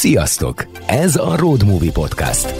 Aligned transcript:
Sziasztok! 0.00 0.66
Ez 0.86 1.16
a 1.16 1.36
Road 1.36 1.64
Movie 1.64 1.92
Podcast. 1.92 2.54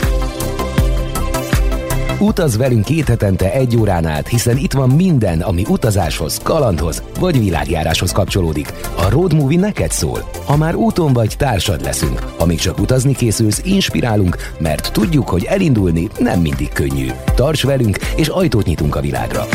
Utaz 2.18 2.56
velünk 2.56 2.84
két 2.84 3.08
hetente 3.08 3.52
egy 3.52 3.76
órán 3.76 4.06
át, 4.06 4.28
hiszen 4.28 4.56
itt 4.56 4.72
van 4.72 4.90
minden, 4.90 5.40
ami 5.40 5.64
utazáshoz, 5.68 6.40
kalandhoz 6.42 7.02
vagy 7.18 7.38
világjáráshoz 7.38 8.12
kapcsolódik. 8.12 8.72
A 8.96 9.08
Road 9.10 9.34
Movie 9.34 9.58
neked 9.58 9.90
szól. 9.90 10.30
Ha 10.44 10.56
már 10.56 10.74
úton 10.74 11.12
vagy, 11.12 11.34
társad 11.38 11.82
leszünk. 11.82 12.18
Ha 12.38 12.46
még 12.46 12.58
csak 12.58 12.78
utazni 12.78 13.14
készülsz, 13.14 13.60
inspirálunk, 13.64 14.36
mert 14.58 14.92
tudjuk, 14.92 15.28
hogy 15.28 15.44
elindulni 15.44 16.08
nem 16.18 16.40
mindig 16.40 16.72
könnyű. 16.72 17.10
Tarts 17.34 17.64
velünk, 17.64 17.96
és 18.16 18.28
ajtót 18.28 18.66
nyitunk 18.66 18.96
a 18.96 19.00
világra. 19.00 19.46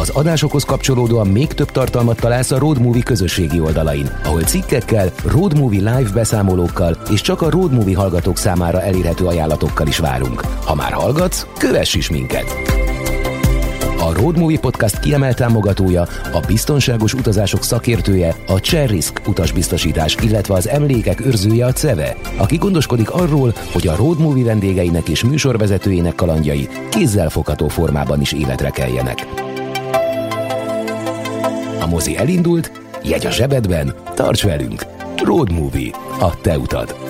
Az 0.00 0.08
adásokhoz 0.08 0.64
kapcsolódóan 0.64 1.26
még 1.26 1.46
több 1.46 1.70
tartalmat 1.70 2.20
találsz 2.20 2.50
a 2.50 2.58
Road 2.58 2.80
Movie 2.80 3.02
közösségi 3.02 3.60
oldalain, 3.60 4.10
ahol 4.24 4.42
cikkekkel, 4.42 5.10
Road 5.24 5.58
Movie 5.58 5.96
live 5.96 6.10
beszámolókkal 6.10 6.96
és 7.10 7.20
csak 7.20 7.42
a 7.42 7.50
Road 7.50 7.72
Movie 7.72 7.96
hallgatók 7.96 8.38
számára 8.38 8.82
elérhető 8.82 9.24
ajánlatokkal 9.24 9.86
is 9.86 9.98
várunk. 9.98 10.40
Ha 10.40 10.74
már 10.74 10.92
hallgatsz, 10.92 11.46
kövess 11.58 11.94
is 11.94 12.10
minket! 12.10 12.54
A 13.98 14.12
Road 14.12 14.38
Movie 14.38 14.58
Podcast 14.58 14.98
kiemelt 14.98 15.36
támogatója, 15.36 16.06
a 16.32 16.40
biztonságos 16.46 17.14
utazások 17.14 17.62
szakértője, 17.62 18.34
a 18.46 18.60
Cherrisk 18.60 19.20
utasbiztosítás, 19.26 20.16
illetve 20.22 20.54
az 20.54 20.68
emlékek 20.68 21.26
őrzője 21.26 21.66
a 21.66 21.72
CEVE, 21.72 22.16
aki 22.36 22.56
gondoskodik 22.56 23.10
arról, 23.10 23.54
hogy 23.72 23.86
a 23.86 23.96
Road 23.96 24.20
Movie 24.20 24.44
vendégeinek 24.44 25.08
és 25.08 25.24
műsorvezetőjének 25.24 26.14
kalandjai 26.14 26.68
kézzelfogható 26.90 27.68
formában 27.68 28.20
is 28.20 28.32
életre 28.32 28.70
keljenek. 28.70 29.45
A 31.80 31.86
mozi 31.86 32.16
elindult, 32.16 32.70
jegy 33.02 33.26
a 33.26 33.30
zsebedben, 33.30 33.94
tarts 34.14 34.42
velünk! 34.42 34.86
Road 35.24 35.52
Movie. 35.52 35.90
A 36.20 36.40
te 36.40 36.58
utad. 36.58 37.05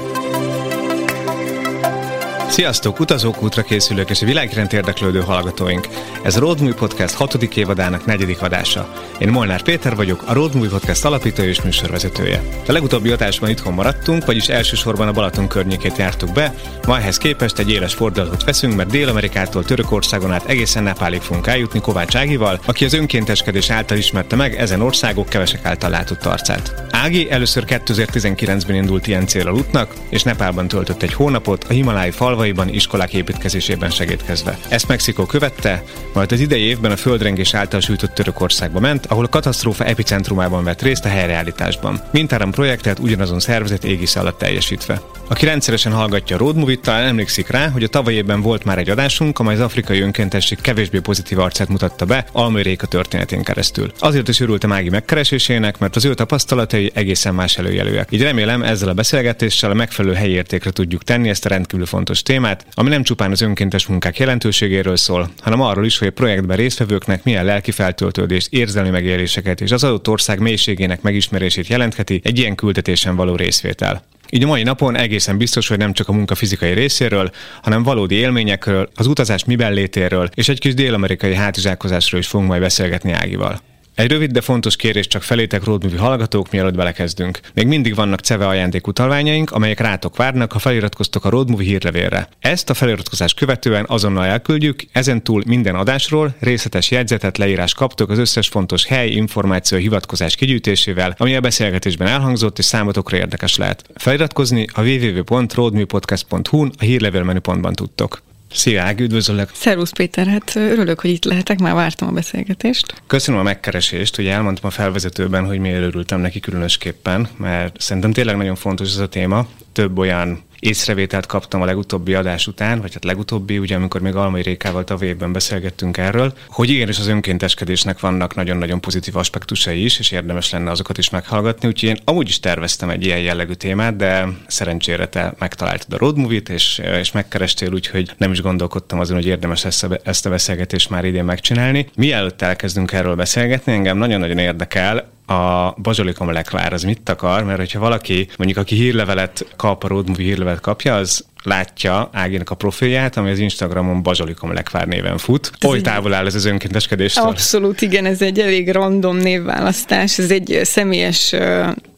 Sziasztok, 2.48 3.00
utazók, 3.00 3.42
útra 3.42 3.62
készülők 3.62 4.10
és 4.10 4.22
a 4.22 4.26
világrend 4.26 4.72
érdeklődő 4.72 5.20
hallgatóink! 5.20 5.88
Ez 6.22 6.36
a 6.36 6.40
Road 6.40 6.58
Movie 6.58 6.74
Podcast 6.74 7.14
6. 7.14 7.34
évadának 7.34 8.04
negyedik 8.04 8.42
adása. 8.42 8.92
Én 9.18 9.28
Molnár 9.28 9.62
Péter 9.62 9.96
vagyok, 9.96 10.22
a 10.26 10.32
Road 10.32 10.54
Movie 10.54 10.70
Podcast 10.70 11.04
alapítója 11.04 11.48
és 11.48 11.62
műsorvezetője. 11.62 12.42
A 12.68 12.72
legutóbbi 12.72 13.10
adásban 13.10 13.50
itthon 13.50 13.72
maradtunk, 13.72 14.26
vagyis 14.26 14.48
elsősorban 14.48 15.08
a 15.08 15.12
Balaton 15.12 15.48
környékét 15.48 15.96
jártuk 15.96 16.32
be, 16.32 16.54
ma 16.86 16.98
ehhez 16.98 17.16
képest 17.16 17.58
egy 17.58 17.70
éles 17.70 17.94
fordulatot 17.94 18.44
veszünk, 18.44 18.76
mert 18.76 18.90
Dél-Amerikától 18.90 19.64
Törökországon 19.64 20.32
át 20.32 20.48
egészen 20.48 20.82
Nepálig 20.82 21.20
fogunk 21.20 21.46
eljutni 21.46 21.80
Kovács 21.80 22.16
Ágival, 22.16 22.60
aki 22.66 22.84
az 22.84 22.92
önkénteskedés 22.92 23.70
által 23.70 23.96
ismerte 23.96 24.36
meg 24.36 24.54
ezen 24.54 24.80
országok 24.80 25.28
kevesek 25.28 25.64
által 25.64 25.90
látott 25.90 26.24
arcát. 26.24 26.84
Ági 26.90 27.30
először 27.30 27.64
2019-ben 27.66 28.76
indult 28.76 29.06
ilyen 29.06 29.26
célral 29.26 29.54
útnak, 29.54 29.94
és 30.08 30.22
Nepálban 30.22 30.68
töltött 30.68 31.02
egy 31.02 31.12
hónapot 31.12 31.64
a 31.64 31.72
Himalái 31.72 32.10
falvaiban 32.46 32.74
iskolák 32.74 33.12
építkezésében 33.12 33.90
segítkezve. 33.90 34.58
Ezt 34.68 34.88
Mexikó 34.88 35.24
követte, 35.24 35.82
majd 36.14 36.32
az 36.32 36.40
idei 36.40 36.60
évben 36.60 36.90
a 36.90 36.96
földrengés 36.96 37.54
által 37.54 37.80
sújtott 37.80 38.14
Törökországba 38.14 38.80
ment, 38.80 39.06
ahol 39.06 39.24
a 39.24 39.28
katasztrófa 39.28 39.84
epicentrumában 39.84 40.64
vett 40.64 40.82
részt 40.82 41.04
a 41.04 41.08
helyreállításban. 41.08 42.00
Mintáram 42.12 42.50
projektet 42.50 42.98
ugyanazon 42.98 43.40
szervezet 43.40 43.84
égisze 43.84 44.20
alatt 44.20 44.38
teljesítve. 44.38 45.00
Aki 45.28 45.44
rendszeresen 45.44 45.92
hallgatja 45.92 46.36
a 46.36 46.38
Road 46.38 46.56
Movie-t, 46.56 46.80
talán 46.80 47.06
emlékszik 47.06 47.48
rá, 47.48 47.68
hogy 47.68 47.82
a 47.82 47.88
tavaly 47.88 48.14
évben 48.14 48.40
volt 48.40 48.64
már 48.64 48.78
egy 48.78 48.90
adásunk, 48.90 49.38
amely 49.38 49.54
az 49.54 49.60
afrikai 49.60 50.00
önkéntesség 50.00 50.60
kevésbé 50.60 50.98
pozitív 50.98 51.38
arcát 51.38 51.68
mutatta 51.68 52.04
be 52.04 52.26
Almai 52.32 52.62
Réka 52.62 52.86
történetén 52.86 53.42
keresztül. 53.42 53.92
Azért 53.98 54.28
is 54.28 54.40
örültem 54.40 54.72
Ági 54.72 54.88
megkeresésének, 54.88 55.78
mert 55.78 55.96
az 55.96 56.04
ő 56.04 56.14
tapasztalatai 56.14 56.90
egészen 56.94 57.34
más 57.34 57.58
előjelőek. 57.58 58.08
Így 58.10 58.22
remélem 58.22 58.62
ezzel 58.62 58.88
a 58.88 58.92
beszélgetéssel 58.92 59.70
a 59.70 59.74
megfelelő 59.74 60.14
helyértékre 60.14 60.70
tudjuk 60.70 61.04
tenni 61.04 61.28
ezt 61.28 61.44
a 61.44 61.48
rendkívül 61.48 61.86
fontos 61.86 62.22
témát, 62.26 62.66
ami 62.70 62.88
nem 62.88 63.02
csupán 63.02 63.30
az 63.30 63.40
önkéntes 63.40 63.86
munkák 63.86 64.18
jelentőségéről 64.18 64.96
szól, 64.96 65.30
hanem 65.40 65.60
arról 65.60 65.84
is, 65.84 65.98
hogy 65.98 66.08
a 66.08 66.10
projektben 66.10 66.56
résztvevőknek 66.56 67.24
milyen 67.24 67.44
lelki 67.44 67.70
feltöltődést, 67.70 68.52
érzelmi 68.52 68.90
megéléseket 68.90 69.60
és 69.60 69.70
az 69.70 69.84
adott 69.84 70.08
ország 70.08 70.40
mélységének 70.40 71.02
megismerését 71.02 71.66
jelentheti 71.66 72.20
egy 72.24 72.38
ilyen 72.38 72.54
küldetésen 72.54 73.16
való 73.16 73.36
részvétel. 73.36 74.02
Így 74.30 74.42
a 74.42 74.46
mai 74.46 74.62
napon 74.62 74.96
egészen 74.96 75.38
biztos, 75.38 75.68
hogy 75.68 75.78
nem 75.78 75.92
csak 75.92 76.08
a 76.08 76.12
munka 76.12 76.34
fizikai 76.34 76.72
részéről, 76.72 77.30
hanem 77.62 77.82
valódi 77.82 78.14
élményekről, 78.14 78.90
az 78.94 79.06
utazás 79.06 79.44
miben 79.44 79.72
létéről 79.72 80.28
és 80.34 80.48
egy 80.48 80.60
kis 80.60 80.74
dél-amerikai 80.74 81.34
hátizsákozásról 81.34 82.20
is 82.20 82.26
fogunk 82.26 82.48
majd 82.48 82.60
beszélgetni 82.60 83.12
Ágival. 83.12 83.60
Egy 83.96 84.10
rövid, 84.10 84.30
de 84.30 84.40
fontos 84.40 84.76
kérés 84.76 85.06
csak 85.06 85.22
felétek 85.22 85.64
Roadmovie 85.64 85.98
hallgatók, 85.98 86.50
mielőtt 86.50 86.74
belekezdünk. 86.74 87.40
Még 87.54 87.66
mindig 87.66 87.94
vannak 87.94 88.20
CEVE 88.20 88.46
ajándékutalványaink, 88.46 89.50
amelyek 89.50 89.80
rátok 89.80 90.16
várnak, 90.16 90.52
ha 90.52 90.58
feliratkoztok 90.58 91.24
a 91.24 91.28
Roadmovie 91.28 91.66
hírlevélre. 91.66 92.28
Ezt 92.40 92.70
a 92.70 92.74
feliratkozás 92.74 93.34
követően 93.34 93.84
azonnal 93.88 94.24
elküldjük, 94.24 94.84
ezen 94.92 95.22
túl 95.22 95.42
minden 95.46 95.74
adásról 95.74 96.34
részletes 96.38 96.90
jegyzetet, 96.90 97.38
leírás 97.38 97.74
kaptok 97.74 98.10
az 98.10 98.18
összes 98.18 98.48
fontos 98.48 98.86
hely, 98.86 99.10
információ, 99.10 99.78
hivatkozás 99.78 100.34
kigyűjtésével, 100.34 101.14
ami 101.18 101.36
a 101.36 101.40
beszélgetésben 101.40 102.08
elhangzott 102.08 102.58
és 102.58 102.64
számotokra 102.64 103.16
érdekes 103.16 103.56
lehet. 103.56 103.84
Feliratkozni 103.94 104.66
a 104.72 104.82
www.roadmoviepodcast.hu-n 104.82 106.72
a 106.78 106.84
hírlevél 106.84 107.22
menüpontban 107.22 107.72
tudtok. 107.72 108.25
Szia 108.56 108.82
Ági, 108.82 109.02
üdvözöllek! 109.02 109.50
Szervusz 109.54 109.90
Péter, 109.90 110.26
hát 110.26 110.56
örülök, 110.56 111.00
hogy 111.00 111.10
itt 111.10 111.24
lehetek, 111.24 111.58
már 111.58 111.74
vártam 111.74 112.08
a 112.08 112.12
beszélgetést. 112.12 113.02
Köszönöm 113.06 113.40
a 113.40 113.42
megkeresést, 113.42 114.18
ugye 114.18 114.32
elmondtam 114.32 114.68
a 114.68 114.70
felvezetőben, 114.70 115.46
hogy 115.46 115.58
miért 115.58 115.82
örültem 115.82 116.20
neki 116.20 116.40
különösképpen, 116.40 117.28
mert 117.36 117.80
szerintem 117.80 118.12
tényleg 118.12 118.36
nagyon 118.36 118.54
fontos 118.54 118.88
ez 118.88 118.98
a 118.98 119.08
téma. 119.08 119.46
Több 119.72 119.98
olyan 119.98 120.42
észrevételt 120.58 121.26
kaptam 121.26 121.62
a 121.62 121.64
legutóbbi 121.64 122.14
adás 122.14 122.46
után, 122.46 122.80
vagy 122.80 122.92
hát 122.94 123.04
legutóbbi, 123.04 123.58
ugye 123.58 123.76
amikor 123.76 124.00
még 124.00 124.14
Almai 124.14 124.42
Rékával 124.42 124.84
tavaly 124.84 125.14
beszélgettünk 125.14 125.96
erről, 125.96 126.32
hogy 126.48 126.70
igenis 126.70 126.98
az 126.98 127.06
önkénteskedésnek 127.06 128.00
vannak 128.00 128.34
nagyon-nagyon 128.34 128.80
pozitív 128.80 129.16
aspektusai 129.16 129.84
is, 129.84 129.98
és 129.98 130.10
érdemes 130.10 130.50
lenne 130.50 130.70
azokat 130.70 130.98
is 130.98 131.10
meghallgatni, 131.10 131.68
úgyhogy 131.68 131.88
én 131.88 131.98
amúgy 132.04 132.28
is 132.28 132.40
terveztem 132.40 132.90
egy 132.90 133.04
ilyen 133.04 133.20
jellegű 133.20 133.52
témát, 133.52 133.96
de 133.96 134.28
szerencsére 134.46 135.08
te 135.08 135.34
megtaláltad 135.38 135.92
a 135.92 135.96
Road 135.96 136.16
Movie-t, 136.16 136.48
és, 136.48 136.82
és 137.00 137.12
megkerestél, 137.12 137.72
úgyhogy 137.72 138.10
nem 138.16 138.32
is 138.32 138.40
gondolkodtam 138.40 139.00
azon, 139.00 139.16
hogy 139.16 139.26
érdemes 139.26 139.64
ezt 139.64 139.86
ezt 140.02 140.26
a 140.26 140.30
beszélgetést 140.30 140.90
már 140.90 141.04
idén 141.04 141.24
megcsinálni. 141.24 141.88
Mielőtt 141.96 142.42
elkezdünk 142.42 142.92
erről 142.92 143.14
beszélgetni, 143.14 143.72
engem 143.72 143.98
nagyon-nagyon 143.98 144.38
érdekel, 144.38 145.14
a 145.26 145.74
bazsolikom 145.82 146.32
lekvár 146.32 146.72
az 146.72 146.82
mit 146.82 147.08
akar, 147.08 147.44
mert 147.44 147.58
hogyha 147.58 147.78
valaki, 147.78 148.28
mondjuk 148.36 148.58
aki 148.58 148.74
hírlevelet 148.74 149.46
kap, 149.56 149.84
a 149.84 149.88
Road 149.88 150.08
Movie 150.08 150.24
hírlevelet 150.24 150.60
kapja, 150.60 150.94
az 150.94 151.24
látja 151.46 152.08
Áginak 152.12 152.50
a 152.50 152.54
profilját, 152.54 153.16
ami 153.16 153.30
az 153.30 153.38
Instagramon 153.38 154.02
Bazsolikom 154.02 154.52
Lekvár 154.52 154.86
néven 154.86 155.18
fut. 155.18 155.50
Oly 155.66 155.80
távol 155.80 156.14
áll 156.14 156.26
ez 156.26 156.34
az 156.34 156.44
önkénteskedéstől? 156.44 157.24
Abszolút, 157.24 157.80
igen, 157.80 158.04
ez 158.04 158.22
egy 158.22 158.40
elég 158.40 158.72
random 158.72 159.16
névválasztás, 159.16 160.18
ez 160.18 160.30
egy 160.30 160.60
személyes 160.62 161.34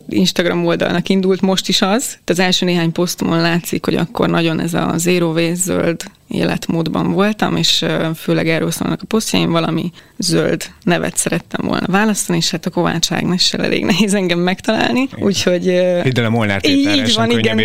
Instagram 0.08 0.66
oldalnak 0.66 1.08
indult, 1.08 1.40
most 1.40 1.68
is 1.68 1.82
az. 1.82 2.18
Az 2.24 2.38
első 2.38 2.64
néhány 2.64 2.92
posztomon 2.92 3.40
látszik, 3.40 3.84
hogy 3.84 3.94
akkor 3.94 4.28
nagyon 4.28 4.60
ez 4.60 4.74
a 4.74 4.92
zero 4.96 5.32
waste 5.32 5.54
zöld 5.54 6.02
életmódban 6.28 7.12
voltam, 7.12 7.56
és 7.56 7.84
főleg 8.16 8.48
erről 8.48 8.70
szólnak 8.70 9.02
a 9.02 9.06
posztjaim, 9.06 9.50
valami 9.50 9.90
zöld 10.18 10.64
nevet 10.82 11.16
szerettem 11.16 11.66
volna 11.66 11.86
választani, 11.86 12.38
és 12.38 12.50
hát 12.50 12.66
a 12.66 12.70
Kovács 12.70 13.12
Ágnessel 13.12 13.64
elég 13.64 13.84
nehéz 13.84 14.14
engem 14.14 14.38
megtalálni, 14.38 15.08
úgyhogy... 15.18 15.64
Hidd 16.02 16.18
el 16.18 16.24
a 16.24 16.30
Molnár 16.30 16.60
így 16.64 17.14
van, 17.14 17.30
igen, 17.30 17.60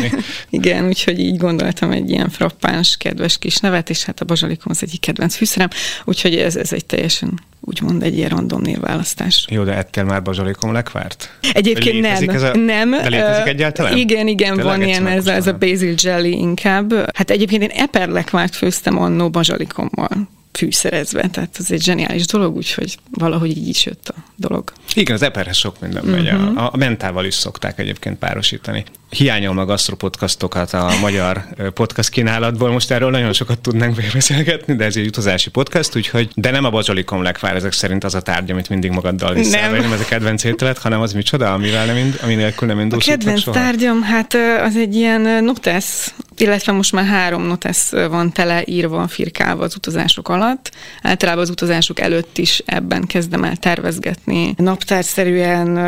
igen, 0.50 0.86
úgyhogy 0.86 1.19
így 1.20 1.36
gondoltam 1.36 1.90
egy 1.90 2.10
ilyen 2.10 2.28
frappáns, 2.28 2.96
kedves 2.96 3.38
kis 3.38 3.56
nevet, 3.56 3.90
és 3.90 4.04
hát 4.04 4.20
a 4.20 4.24
bazsalikom 4.24 4.66
az 4.70 4.82
egyik 4.82 5.00
kedvenc 5.00 5.34
fűszerem, 5.34 5.68
úgyhogy 6.04 6.36
ez, 6.36 6.56
ez 6.56 6.72
egy 6.72 6.86
teljesen 6.86 7.40
úgymond 7.60 8.02
egy 8.02 8.16
ilyen 8.16 8.28
random 8.28 8.60
névválasztás. 8.62 9.46
Jó, 9.50 9.64
de 9.64 9.76
ettél 9.76 10.04
már 10.04 10.22
bazsalikom 10.22 10.72
lekvárt? 10.72 11.38
Egyébként 11.52 12.00
nem. 12.00 12.28
Ez 12.28 12.42
a, 12.42 12.56
nem. 12.56 12.90
De 12.90 13.08
létezik 13.08 13.46
egyáltalán? 13.46 13.96
Igen, 13.96 14.26
igen, 14.26 14.56
Tényleg 14.56 14.78
van 14.78 14.88
ilyen, 14.88 15.06
ez, 15.06 15.26
ez 15.26 15.46
a 15.46 15.52
basil 15.52 15.94
jelly 16.02 16.30
inkább. 16.30 16.92
Hát 17.16 17.30
egyébként 17.30 17.62
én 17.62 17.70
eperlekvárt 17.70 18.54
főztem 18.54 18.98
annó 18.98 19.30
bazsalikommal 19.30 20.28
fűszerezve, 20.52 21.28
tehát 21.28 21.56
ez 21.58 21.70
egy 21.70 21.82
zseniális 21.82 22.26
dolog, 22.26 22.56
úgyhogy 22.56 22.98
valahogy 23.10 23.56
így 23.56 23.68
is 23.68 23.84
jött 23.84 24.08
a 24.08 24.14
dolog. 24.36 24.72
Igen, 24.94 25.14
az 25.14 25.22
eperhez 25.22 25.56
sok 25.56 25.80
minden 25.80 26.04
megy. 26.04 26.26
Uh-huh. 26.26 26.62
A, 26.62 26.70
a 26.72 26.76
mentával 26.76 27.24
is 27.24 27.34
szokták 27.34 27.78
egyébként 27.78 28.18
párosítani. 28.18 28.84
Hiányolom 29.10 29.58
a 29.58 29.64
gasztropodcastokat 29.64 30.72
a 30.72 30.92
magyar 31.00 31.44
podcast 31.74 32.08
kínálatból. 32.08 32.70
Most 32.70 32.90
erről 32.90 33.10
nagyon 33.10 33.32
sokat 33.32 33.58
tudnánk 33.58 33.96
beszélgetni, 34.12 34.74
de 34.74 34.84
ez 34.84 34.96
egy 34.96 35.06
utazási 35.06 35.50
podcast, 35.50 35.96
úgyhogy 35.96 36.28
de 36.34 36.50
nem 36.50 36.64
a 36.64 36.70
bazsalikom 36.70 37.22
lekvár 37.22 37.56
ezek 37.56 37.72
szerint 37.72 38.04
az 38.04 38.14
a 38.14 38.20
tárgy, 38.20 38.50
amit 38.50 38.68
mindig 38.68 38.90
magaddal 38.90 39.34
viszel. 39.34 39.70
Nem. 39.70 39.80
nem 39.80 39.92
ez 39.92 40.00
a 40.00 40.04
kedvenc 40.04 40.44
ételet, 40.44 40.78
hanem 40.78 41.00
az 41.00 41.12
micsoda, 41.12 41.52
amivel 41.52 41.86
nem 41.86 41.96
ind, 41.96 42.18
ami 42.22 42.34
nélkül 42.34 42.68
nem 42.68 42.80
indulsz. 42.80 43.06
A 43.06 43.10
kedvenc 43.10 43.40
soha? 43.40 43.60
tárgyam, 43.60 44.02
hát 44.02 44.34
az 44.64 44.76
egy 44.76 44.94
ilyen 44.94 45.44
notesz, 45.44 46.14
illetve 46.36 46.72
most 46.72 46.92
már 46.92 47.04
három 47.04 47.42
notesz 47.42 47.90
van 47.90 48.32
tele 48.32 48.62
írva, 48.64 49.08
firkálva 49.08 49.64
az 49.64 49.76
utazások 49.76 50.28
alatt. 50.28 50.70
Általában 51.02 51.42
az 51.42 51.50
utazások 51.50 52.00
előtt 52.00 52.38
is 52.38 52.62
ebben 52.66 53.06
kezdem 53.06 53.44
el 53.44 53.56
tervezgetni. 53.56 54.54
Naptárszerűen 54.56 55.78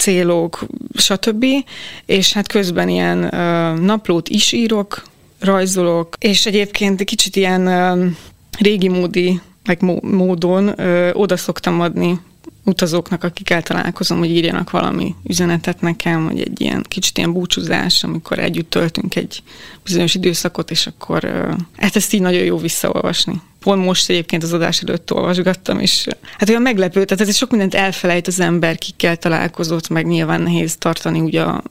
célok, 0.00 0.66
stb. 0.94 1.44
És 2.06 2.32
hát 2.32 2.48
közben 2.48 2.88
ilyen 2.88 3.18
naplót 3.82 4.28
is 4.28 4.52
írok, 4.52 5.02
rajzolok, 5.38 6.16
és 6.18 6.46
egyébként 6.46 7.04
kicsit 7.04 7.36
ilyen 7.36 7.68
régi 8.58 8.88
módi 8.88 9.40
meg 9.64 9.82
módon 10.02 10.74
oda 11.12 11.36
szoktam 11.36 11.80
adni 11.80 12.20
utazóknak, 12.64 13.24
akikkel 13.24 13.62
találkozom, 13.62 14.18
hogy 14.18 14.30
írjanak 14.30 14.70
valami 14.70 15.14
üzenetet 15.24 15.80
nekem, 15.80 16.24
vagy 16.24 16.40
egy 16.40 16.60
ilyen 16.60 16.84
kicsit 16.88 17.18
ilyen 17.18 17.32
búcsúzás, 17.32 18.04
amikor 18.04 18.38
együtt 18.38 18.70
töltünk 18.70 19.16
egy 19.16 19.42
bizonyos 19.84 20.14
időszakot, 20.14 20.70
és 20.70 20.86
akkor 20.86 21.24
hát 21.76 21.96
ezt 21.96 22.12
így 22.12 22.20
nagyon 22.20 22.44
jó 22.44 22.56
visszaolvasni. 22.56 23.40
Pont 23.60 23.84
most 23.84 24.10
egyébként 24.10 24.42
az 24.42 24.52
adás 24.52 24.80
előtt 24.80 25.12
olvasgattam, 25.12 25.78
és 25.78 26.06
hát 26.38 26.48
olyan 26.48 26.62
meglepő, 26.62 27.04
tehát 27.04 27.28
ez 27.28 27.36
sok 27.36 27.50
mindent 27.50 27.74
elfelejt 27.74 28.26
az 28.26 28.40
ember, 28.40 28.78
kikkel 28.78 29.16
találkozott, 29.16 29.88
meg 29.88 30.06
nyilván 30.06 30.40
nehéz 30.40 30.76
tartani 30.76 31.20
ugye 31.20 31.42
a 31.42 31.62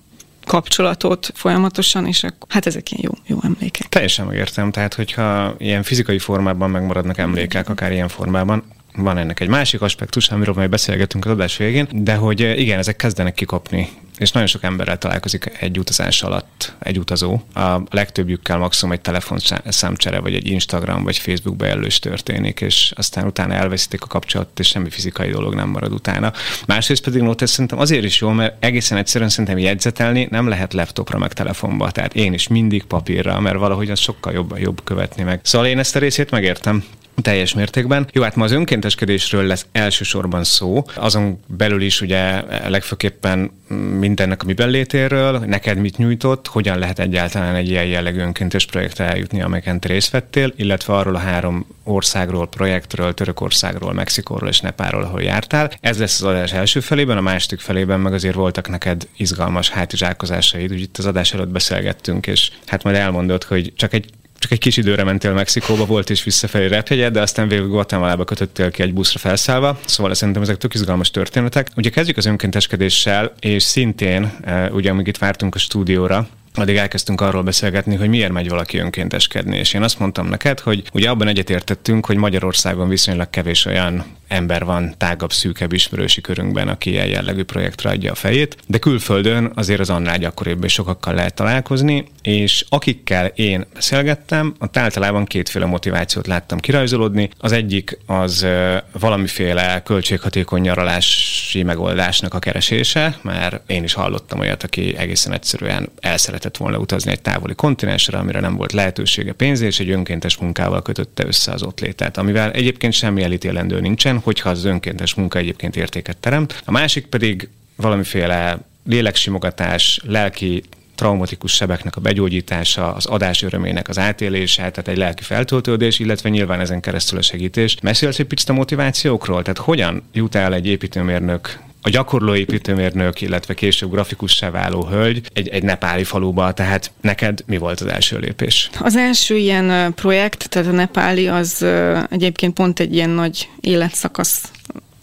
kapcsolatot 0.45 1.31
folyamatosan, 1.35 2.07
és 2.07 2.23
akkor, 2.23 2.47
hát 2.49 2.65
ezek 2.65 2.91
ilyen 2.91 3.03
jó, 3.03 3.35
jó 3.35 3.39
emlékek. 3.43 3.89
Teljesen 3.89 4.25
megértem, 4.25 4.71
tehát 4.71 4.93
hogyha 4.93 5.55
ilyen 5.57 5.83
fizikai 5.83 6.19
formában 6.19 6.69
megmaradnak 6.69 7.17
emlékek, 7.17 7.69
akár 7.69 7.91
ilyen 7.91 8.07
formában, 8.07 8.63
van 9.01 9.17
ennek 9.17 9.39
egy 9.39 9.47
másik 9.47 9.81
aspektus, 9.81 10.29
amiről 10.29 10.53
majd 10.53 10.69
beszélgetünk 10.69 11.25
az 11.25 11.31
adás 11.31 11.57
végén, 11.57 11.87
de 11.91 12.15
hogy 12.15 12.41
eh, 12.41 12.59
igen, 12.59 12.77
ezek 12.79 12.95
kezdenek 12.95 13.33
kikopni 13.33 13.89
és 14.19 14.31
nagyon 14.31 14.47
sok 14.47 14.63
emberrel 14.63 14.97
találkozik 14.97 15.51
egy 15.59 15.79
utazás 15.79 16.23
alatt 16.23 16.75
egy 16.79 16.99
utazó. 16.99 17.41
A 17.53 17.81
legtöbbjükkel 17.89 18.57
maximum 18.57 18.93
egy 18.93 19.01
telefonszámcsere, 19.01 20.19
vagy 20.19 20.33
egy 20.33 20.47
Instagram, 20.47 21.03
vagy 21.03 21.17
Facebook 21.17 21.55
bejelölés 21.55 21.99
történik, 21.99 22.61
és 22.61 22.93
aztán 22.95 23.25
utána 23.25 23.53
elveszítik 23.53 24.01
a 24.01 24.07
kapcsolatot, 24.07 24.59
és 24.59 24.67
semmi 24.67 24.89
fizikai 24.89 25.29
dolog 25.29 25.53
nem 25.53 25.69
marad 25.69 25.91
utána. 25.91 26.33
Másrészt 26.67 27.03
pedig 27.03 27.21
Note 27.21 27.45
szerintem 27.45 27.79
azért 27.79 28.03
is 28.03 28.21
jó, 28.21 28.29
mert 28.29 28.63
egészen 28.63 28.97
egyszerűen 28.97 29.29
szerintem 29.29 29.57
jegyzetelni 29.57 30.27
nem 30.31 30.47
lehet 30.47 30.73
laptopra, 30.73 31.17
meg 31.17 31.33
telefonba. 31.33 31.91
Tehát 31.91 32.15
én 32.15 32.33
is 32.33 32.47
mindig 32.47 32.83
papírra, 32.83 33.39
mert 33.39 33.57
valahogy 33.57 33.89
az 33.89 33.99
sokkal 33.99 34.33
jobb, 34.33 34.57
jobb 34.57 34.83
követni 34.83 35.23
meg. 35.23 35.39
Szóval 35.43 35.67
én 35.67 35.79
ezt 35.79 35.95
a 35.95 35.99
részét 35.99 36.31
megértem 36.31 36.83
teljes 37.21 37.53
mértékben. 37.53 38.07
Jó, 38.11 38.21
hát 38.21 38.35
ma 38.35 38.43
az 38.43 38.51
önkénteskedésről 38.51 39.43
lesz 39.43 39.65
elsősorban 39.71 40.43
szó, 40.43 40.83
azon 40.95 41.39
belül 41.47 41.81
is 41.81 42.01
ugye 42.01 42.43
legfőképpen 42.69 43.51
mindennek 43.99 44.43
a 44.43 44.45
miben 44.45 44.69
létéről, 44.69 45.37
neked 45.37 45.77
mit 45.77 45.97
nyújtott, 45.97 46.47
hogyan 46.47 46.77
lehet 46.79 46.99
egyáltalán 46.99 47.55
egy 47.55 47.69
ilyen 47.69 47.85
jellegű 47.85 48.19
önkéntes 48.19 48.65
projektre 48.65 49.05
eljutni, 49.05 49.41
amelyeken 49.41 49.79
részt 49.81 50.11
vettél, 50.11 50.53
illetve 50.55 50.93
arról 50.93 51.15
a 51.15 51.19
három 51.19 51.67
országról, 51.83 52.47
projektről, 52.47 53.13
Törökországról, 53.13 53.93
Mexikóról 53.93 54.49
és 54.49 54.59
Nepáról, 54.59 55.03
ahol 55.03 55.21
jártál. 55.21 55.71
Ez 55.81 55.99
lesz 55.99 56.21
az 56.21 56.27
adás 56.27 56.53
első 56.53 56.79
felében, 56.79 57.17
a 57.17 57.21
második 57.21 57.59
felében 57.59 57.99
meg 57.99 58.13
azért 58.13 58.35
voltak 58.35 58.69
neked 58.69 59.07
izgalmas 59.17 59.69
hátizsákozásaid, 59.69 60.71
úgy 60.71 60.81
itt 60.81 60.97
az 60.97 61.05
adás 61.05 61.33
előtt 61.33 61.49
beszélgettünk, 61.49 62.27
és 62.27 62.51
hát 62.65 62.83
majd 62.83 62.95
elmondod, 62.95 63.43
hogy 63.43 63.73
csak 63.75 63.93
egy 63.93 64.09
csak 64.39 64.51
egy 64.51 64.59
kis 64.59 64.77
időre 64.77 65.03
mentél 65.03 65.33
Mexikóba, 65.33 65.85
volt 65.85 66.09
és 66.09 66.23
visszafelé 66.23 66.65
repjegyed, 66.65 67.13
de 67.13 67.21
aztán 67.21 67.47
végül 67.47 67.67
Guatemala-ba 67.67 68.23
kötöttél 68.23 68.71
ki 68.71 68.81
egy 68.81 68.93
buszra 68.93 69.19
felszállva, 69.19 69.79
szóval 69.85 70.13
szerintem 70.13 70.43
ezek 70.43 70.57
tök 70.57 70.73
izgalmas 70.73 71.11
történetek. 71.11 71.67
Ugye 71.75 71.89
kezdjük 71.89 72.17
az 72.17 72.25
önkénteskedéssel, 72.25 73.33
és 73.39 73.63
szintén, 73.63 74.31
eh, 74.41 74.73
ugye 74.73 74.89
amíg 74.89 75.07
itt 75.07 75.17
vártunk 75.17 75.55
a 75.55 75.59
stúdióra, 75.59 76.27
addig 76.53 76.75
elkezdtünk 76.75 77.21
arról 77.21 77.43
beszélgetni, 77.43 77.95
hogy 77.95 78.09
miért 78.09 78.31
megy 78.31 78.49
valaki 78.49 78.77
önkénteskedni. 78.77 79.57
És 79.57 79.73
én 79.73 79.81
azt 79.81 79.99
mondtam 79.99 80.27
neked, 80.27 80.59
hogy 80.59 80.83
ugye 80.93 81.09
abban 81.09 81.27
egyetértettünk, 81.27 82.05
hogy 82.05 82.15
Magyarországon 82.15 82.89
viszonylag 82.89 83.29
kevés 83.29 83.65
olyan 83.65 84.05
ember 84.27 84.65
van 84.65 84.93
tágabb, 84.97 85.31
szűkebb 85.31 85.73
ismerősi 85.73 86.21
körünkben, 86.21 86.67
aki 86.67 86.89
ilyen 86.89 87.07
jellegű 87.07 87.43
projektre 87.43 87.89
adja 87.89 88.11
a 88.11 88.15
fejét, 88.15 88.57
de 88.67 88.77
külföldön 88.77 89.51
azért 89.55 89.79
az 89.79 89.89
annál 89.89 90.17
gyakoribb 90.17 90.63
és 90.63 90.73
sokakkal 90.73 91.13
lehet 91.13 91.33
találkozni, 91.33 92.05
és 92.29 92.65
akikkel 92.69 93.25
én 93.25 93.65
beszélgettem, 93.73 94.55
ott 94.59 94.77
általában 94.77 95.25
kétféle 95.25 95.65
motivációt 95.65 96.27
láttam 96.27 96.59
kirajzolódni. 96.59 97.29
Az 97.37 97.51
egyik 97.51 97.97
az 98.05 98.45
valamiféle 98.91 99.81
költséghatékony 99.83 100.61
nyaralási 100.61 101.63
megoldásnak 101.63 102.33
a 102.33 102.39
keresése, 102.39 103.17
mert 103.21 103.69
én 103.69 103.83
is 103.83 103.93
hallottam 103.93 104.39
olyat, 104.39 104.63
aki 104.63 104.95
egészen 104.97 105.33
egyszerűen 105.33 105.89
el 105.99 106.17
szeretett 106.17 106.57
volna 106.57 106.77
utazni 106.77 107.11
egy 107.11 107.21
távoli 107.21 107.53
kontinensre, 107.53 108.17
amire 108.17 108.39
nem 108.39 108.55
volt 108.55 108.71
lehetősége 108.71 109.33
pénz, 109.33 109.61
és 109.61 109.79
egy 109.79 109.89
önkéntes 109.89 110.37
munkával 110.37 110.81
kötötte 110.81 111.25
össze 111.25 111.51
az 111.51 111.63
ott 111.63 111.79
létet, 111.79 112.17
amivel 112.17 112.51
egyébként 112.51 112.93
semmi 112.93 113.23
elítélendő 113.23 113.79
nincsen, 113.79 114.19
hogyha 114.19 114.49
az 114.49 114.65
önkéntes 114.65 115.13
munka 115.13 115.37
egyébként 115.37 115.75
értéket 115.75 116.17
teremt. 116.17 116.61
A 116.65 116.71
másik 116.71 117.05
pedig 117.05 117.49
valamiféle 117.75 118.59
léleksimogatás, 118.85 119.99
lelki 120.03 120.63
traumatikus 120.99 121.51
sebeknek 121.51 121.95
a 121.95 122.01
begyógyítása, 122.01 122.93
az 122.93 123.05
adás 123.05 123.41
örömének 123.41 123.87
az 123.87 123.97
átélése, 123.97 124.61
tehát 124.61 124.87
egy 124.87 124.97
lelki 124.97 125.23
feltöltődés, 125.23 125.99
illetve 125.99 126.29
nyilván 126.29 126.59
ezen 126.59 126.79
keresztül 126.79 127.17
a 127.17 127.21
segítés. 127.21 127.77
Mesélsz 127.81 128.19
egy 128.19 128.25
picit 128.25 128.49
a 128.49 128.53
motivációkról? 128.53 129.41
Tehát 129.41 129.57
hogyan 129.57 130.03
jut 130.13 130.35
el 130.35 130.53
egy 130.53 130.67
építőmérnök 130.67 131.59
a 131.81 131.89
gyakorló 131.89 132.35
építőmérnök, 132.35 133.21
illetve 133.21 133.53
később 133.53 133.91
grafikussá 133.91 134.49
váló 134.49 134.85
hölgy 134.85 135.21
egy, 135.33 135.47
egy 135.47 135.63
nepáli 135.63 136.03
faluba, 136.03 136.51
tehát 136.51 136.91
neked 137.01 137.43
mi 137.45 137.57
volt 137.57 137.79
az 137.79 137.87
első 137.87 138.17
lépés? 138.17 138.69
Az 138.79 138.95
első 138.95 139.37
ilyen 139.37 139.93
projekt, 139.93 140.49
tehát 140.49 140.67
a 140.67 140.71
nepáli, 140.71 141.27
az 141.27 141.65
egyébként 142.09 142.53
pont 142.53 142.79
egy 142.79 142.95
ilyen 142.95 143.09
nagy 143.09 143.49
életszakasz 143.59 144.51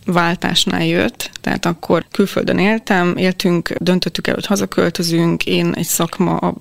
váltásnál 0.06 0.84
jött, 0.84 1.30
tehát 1.40 1.66
akkor 1.66 2.06
külföldön 2.10 2.58
éltem, 2.58 3.16
éltünk, 3.16 3.72
döntöttük 3.78 4.26
el, 4.26 4.34
hogy 4.34 4.46
hazaköltözünk, 4.46 5.44
én 5.44 5.72
egy 5.74 5.86
szakma 5.86 6.54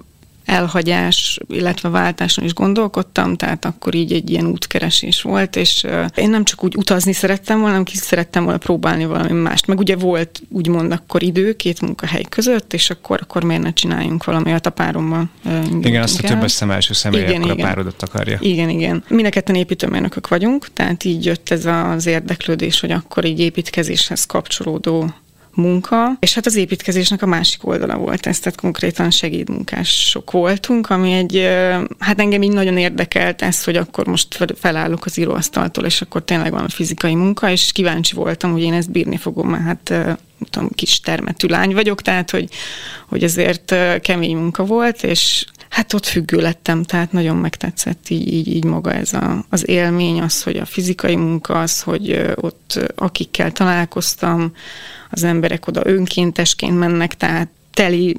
elhagyás, 0.46 1.40
illetve 1.48 1.90
váltáson 1.90 2.46
is 2.46 2.54
gondolkodtam, 2.54 3.36
tehát 3.36 3.66
akkor 3.66 3.96
így 3.96 4.12
egy 4.12 4.30
ilyen 4.30 4.46
útkeresés 4.46 5.22
volt, 5.22 5.56
és 5.56 5.86
én 6.16 6.30
nem 6.30 6.44
csak 6.44 6.64
úgy 6.64 6.76
utazni 6.78 7.14
szerettem 7.14 7.56
volna, 7.56 7.70
hanem 7.70 7.84
ki 7.84 7.96
szerettem 7.96 8.44
volna 8.44 8.58
próbálni 8.58 9.06
valami 9.06 9.32
mást. 9.32 9.68
Meg 9.68 9.80
ugye 9.80 9.96
volt 9.96 10.42
úgymond 10.50 10.92
akkor 10.92 11.24
idő 11.24 11.54
két 11.54 11.82
munkahely 11.82 12.24
között, 12.30 12.74
és 12.74 12.90
akkor, 12.90 13.20
akkor 13.22 13.44
miért 13.44 13.62
ne 13.62 13.74
csináljunk 13.74 14.24
valami 14.24 14.52
a 14.52 14.70
párommal. 14.70 15.30
Igen, 15.82 16.02
azt 16.02 16.24
a 16.24 16.28
többes 16.28 16.52
szem 16.52 16.72
első 16.72 16.94
személy, 16.94 17.22
igen, 17.22 17.36
akkor 17.36 17.52
igen. 17.52 17.66
a 17.66 17.68
párodat 17.68 18.04
akarja. 18.04 18.38
Igen, 18.42 18.70
igen. 18.70 19.04
Mind 19.08 19.26
a 19.26 19.30
ketten 19.30 19.56
építőmérnökök 19.56 20.28
vagyunk, 20.28 20.74
tehát 20.74 21.04
így 21.04 21.26
jött 21.26 21.50
ez 21.50 21.66
az 21.66 22.06
érdeklődés, 22.06 22.80
hogy 22.80 22.92
akkor 22.92 23.26
így 23.26 23.40
építkezéshez 23.40 24.26
kapcsolódó 24.26 25.14
munka, 25.56 26.18
és 26.20 26.34
hát 26.34 26.46
az 26.46 26.56
építkezésnek 26.56 27.22
a 27.22 27.26
másik 27.26 27.68
oldala 27.68 27.98
volt 27.98 28.26
ez, 28.26 28.40
tehát 28.40 28.60
konkrétan 28.60 29.12
segédmunkások 29.12 30.32
voltunk, 30.32 30.90
ami 30.90 31.12
egy, 31.12 31.48
hát 32.00 32.20
engem 32.20 32.42
így 32.42 32.54
nagyon 32.54 32.78
érdekelt 32.78 33.42
ez, 33.42 33.64
hogy 33.64 33.76
akkor 33.76 34.08
most 34.08 34.56
felállok 34.60 35.06
az 35.06 35.18
íróasztaltól, 35.18 35.86
és 35.86 36.02
akkor 36.02 36.24
tényleg 36.24 36.52
van 36.52 36.64
a 36.64 36.70
fizikai 36.70 37.16
munka, 37.16 37.50
és 37.50 37.72
kíváncsi 37.72 38.16
voltam, 38.16 38.52
hogy 38.52 38.62
én 38.62 38.74
ezt 38.74 38.92
bírni 38.92 39.18
fogom, 39.18 39.50
mert 39.50 39.64
hát 39.64 40.18
tudom, 40.50 40.70
kis 40.76 41.00
termetű 41.00 41.48
lány 41.48 41.74
vagyok, 41.74 42.02
tehát 42.02 42.32
hogy, 42.32 42.50
hogy 43.08 43.24
azért 43.24 43.76
kemény 44.02 44.38
munka 44.38 44.66
volt, 44.66 45.04
és 45.04 45.46
Hát 45.76 45.94
ott 45.94 46.06
függő 46.06 46.38
lettem, 46.38 46.84
tehát 46.84 47.12
nagyon 47.12 47.38
megtetszett 47.38 48.10
így, 48.10 48.34
így, 48.34 48.48
így 48.48 48.64
maga 48.64 48.94
ez 48.94 49.14
a, 49.14 49.46
az 49.50 49.70
élmény, 49.70 50.22
az, 50.22 50.44
hogy 50.44 50.58
a 50.58 50.66
fizikai 50.66 51.16
munka, 51.16 51.60
az, 51.60 51.82
hogy 51.82 52.34
ott 52.36 52.80
akikkel 52.96 53.52
találkoztam, 53.52 54.52
az 55.10 55.24
emberek 55.24 55.68
oda 55.68 55.82
önkéntesként 55.86 56.78
mennek, 56.78 57.18
tehát 57.18 57.48
teli 57.74 58.16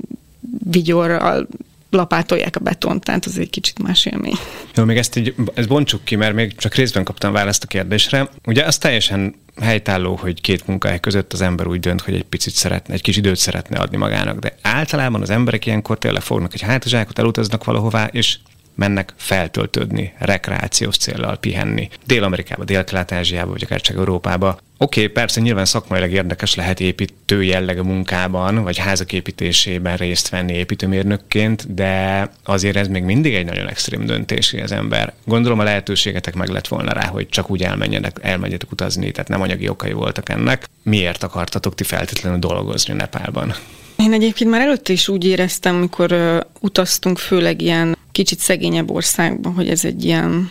vigyorral 0.70 1.48
lapátolják 1.90 2.56
a 2.56 2.60
betont, 2.60 3.04
tehát 3.04 3.24
az 3.24 3.38
egy 3.38 3.50
kicsit 3.50 3.82
más 3.82 4.06
élmény. 4.06 4.36
Jó, 4.74 4.84
még 4.84 4.96
ezt 4.96 5.16
így 5.16 5.34
ezt 5.54 5.68
bontsuk 5.68 6.04
ki, 6.04 6.16
mert 6.16 6.34
még 6.34 6.56
csak 6.56 6.74
részben 6.74 7.04
kaptam 7.04 7.32
választ 7.32 7.64
a 7.64 7.66
kérdésre. 7.66 8.28
Ugye 8.44 8.64
az 8.64 8.78
teljesen 8.78 9.34
helytálló, 9.60 10.14
hogy 10.14 10.40
két 10.40 10.66
munkahely 10.66 11.00
között 11.00 11.32
az 11.32 11.40
ember 11.40 11.66
úgy 11.66 11.80
dönt, 11.80 12.00
hogy 12.00 12.14
egy 12.14 12.24
picit 12.24 12.52
szeretne, 12.54 12.94
egy 12.94 13.02
kis 13.02 13.16
időt 13.16 13.36
szeretne 13.36 13.78
adni 13.78 13.96
magának, 13.96 14.38
de 14.38 14.56
általában 14.62 15.22
az 15.22 15.30
emberek 15.30 15.66
ilyenkor 15.66 15.98
tényleg 15.98 16.22
fognak 16.22 16.54
egy 16.54 16.60
hátizsákot, 16.60 17.18
elutaznak 17.18 17.64
valahová, 17.64 18.04
és 18.04 18.38
mennek 18.76 19.12
feltöltődni, 19.16 20.12
rekreációs 20.18 20.96
célral 20.96 21.36
pihenni. 21.36 21.88
Dél-Amerikába, 22.06 22.64
Dél-Kelet-Ázsiába, 22.64 23.50
vagy 23.50 23.62
akár 23.64 23.80
csak 23.80 23.96
Európába. 23.96 24.58
Oké, 24.78 25.00
okay, 25.00 25.12
persze 25.12 25.40
nyilván 25.40 25.64
szakmailag 25.64 26.10
érdekes 26.10 26.54
lehet 26.54 26.80
építő 26.80 27.42
jellegű 27.42 27.80
munkában, 27.80 28.62
vagy 28.62 28.78
házak 28.78 29.12
építésében 29.12 29.96
részt 29.96 30.28
venni 30.28 30.52
építőmérnökként, 30.52 31.74
de 31.74 32.30
azért 32.44 32.76
ez 32.76 32.88
még 32.88 33.02
mindig 33.02 33.34
egy 33.34 33.44
nagyon 33.44 33.68
extrém 33.68 34.06
döntés, 34.06 34.50
hogy 34.50 34.60
az 34.60 34.72
ember. 34.72 35.12
Gondolom 35.24 35.58
a 35.58 35.62
lehetőségetek 35.62 36.34
meg 36.34 36.48
lett 36.48 36.68
volna 36.68 36.92
rá, 36.92 37.06
hogy 37.06 37.28
csak 37.28 37.50
úgy 37.50 37.62
elmenjenek, 37.62 38.18
elmenjetek 38.22 38.72
utazni, 38.72 39.10
tehát 39.10 39.28
nem 39.28 39.40
anyagi 39.40 39.68
okai 39.68 39.92
voltak 39.92 40.28
ennek. 40.28 40.68
Miért 40.82 41.22
akartatok 41.22 41.74
ti 41.74 41.84
feltétlenül 41.84 42.38
dolgozni 42.38 42.94
Nepálban? 42.94 43.54
Én 43.96 44.12
egyébként 44.12 44.50
már 44.50 44.60
előtte 44.60 44.92
is 44.92 45.08
úgy 45.08 45.24
éreztem, 45.24 45.74
amikor 45.74 46.12
uh, 46.12 46.40
utaztunk, 46.60 47.18
főleg 47.18 47.62
ilyen 47.62 47.96
kicsit 48.16 48.38
szegényebb 48.38 48.90
országban, 48.90 49.52
hogy 49.52 49.68
ez 49.68 49.84
egy 49.84 50.04
ilyen 50.04 50.50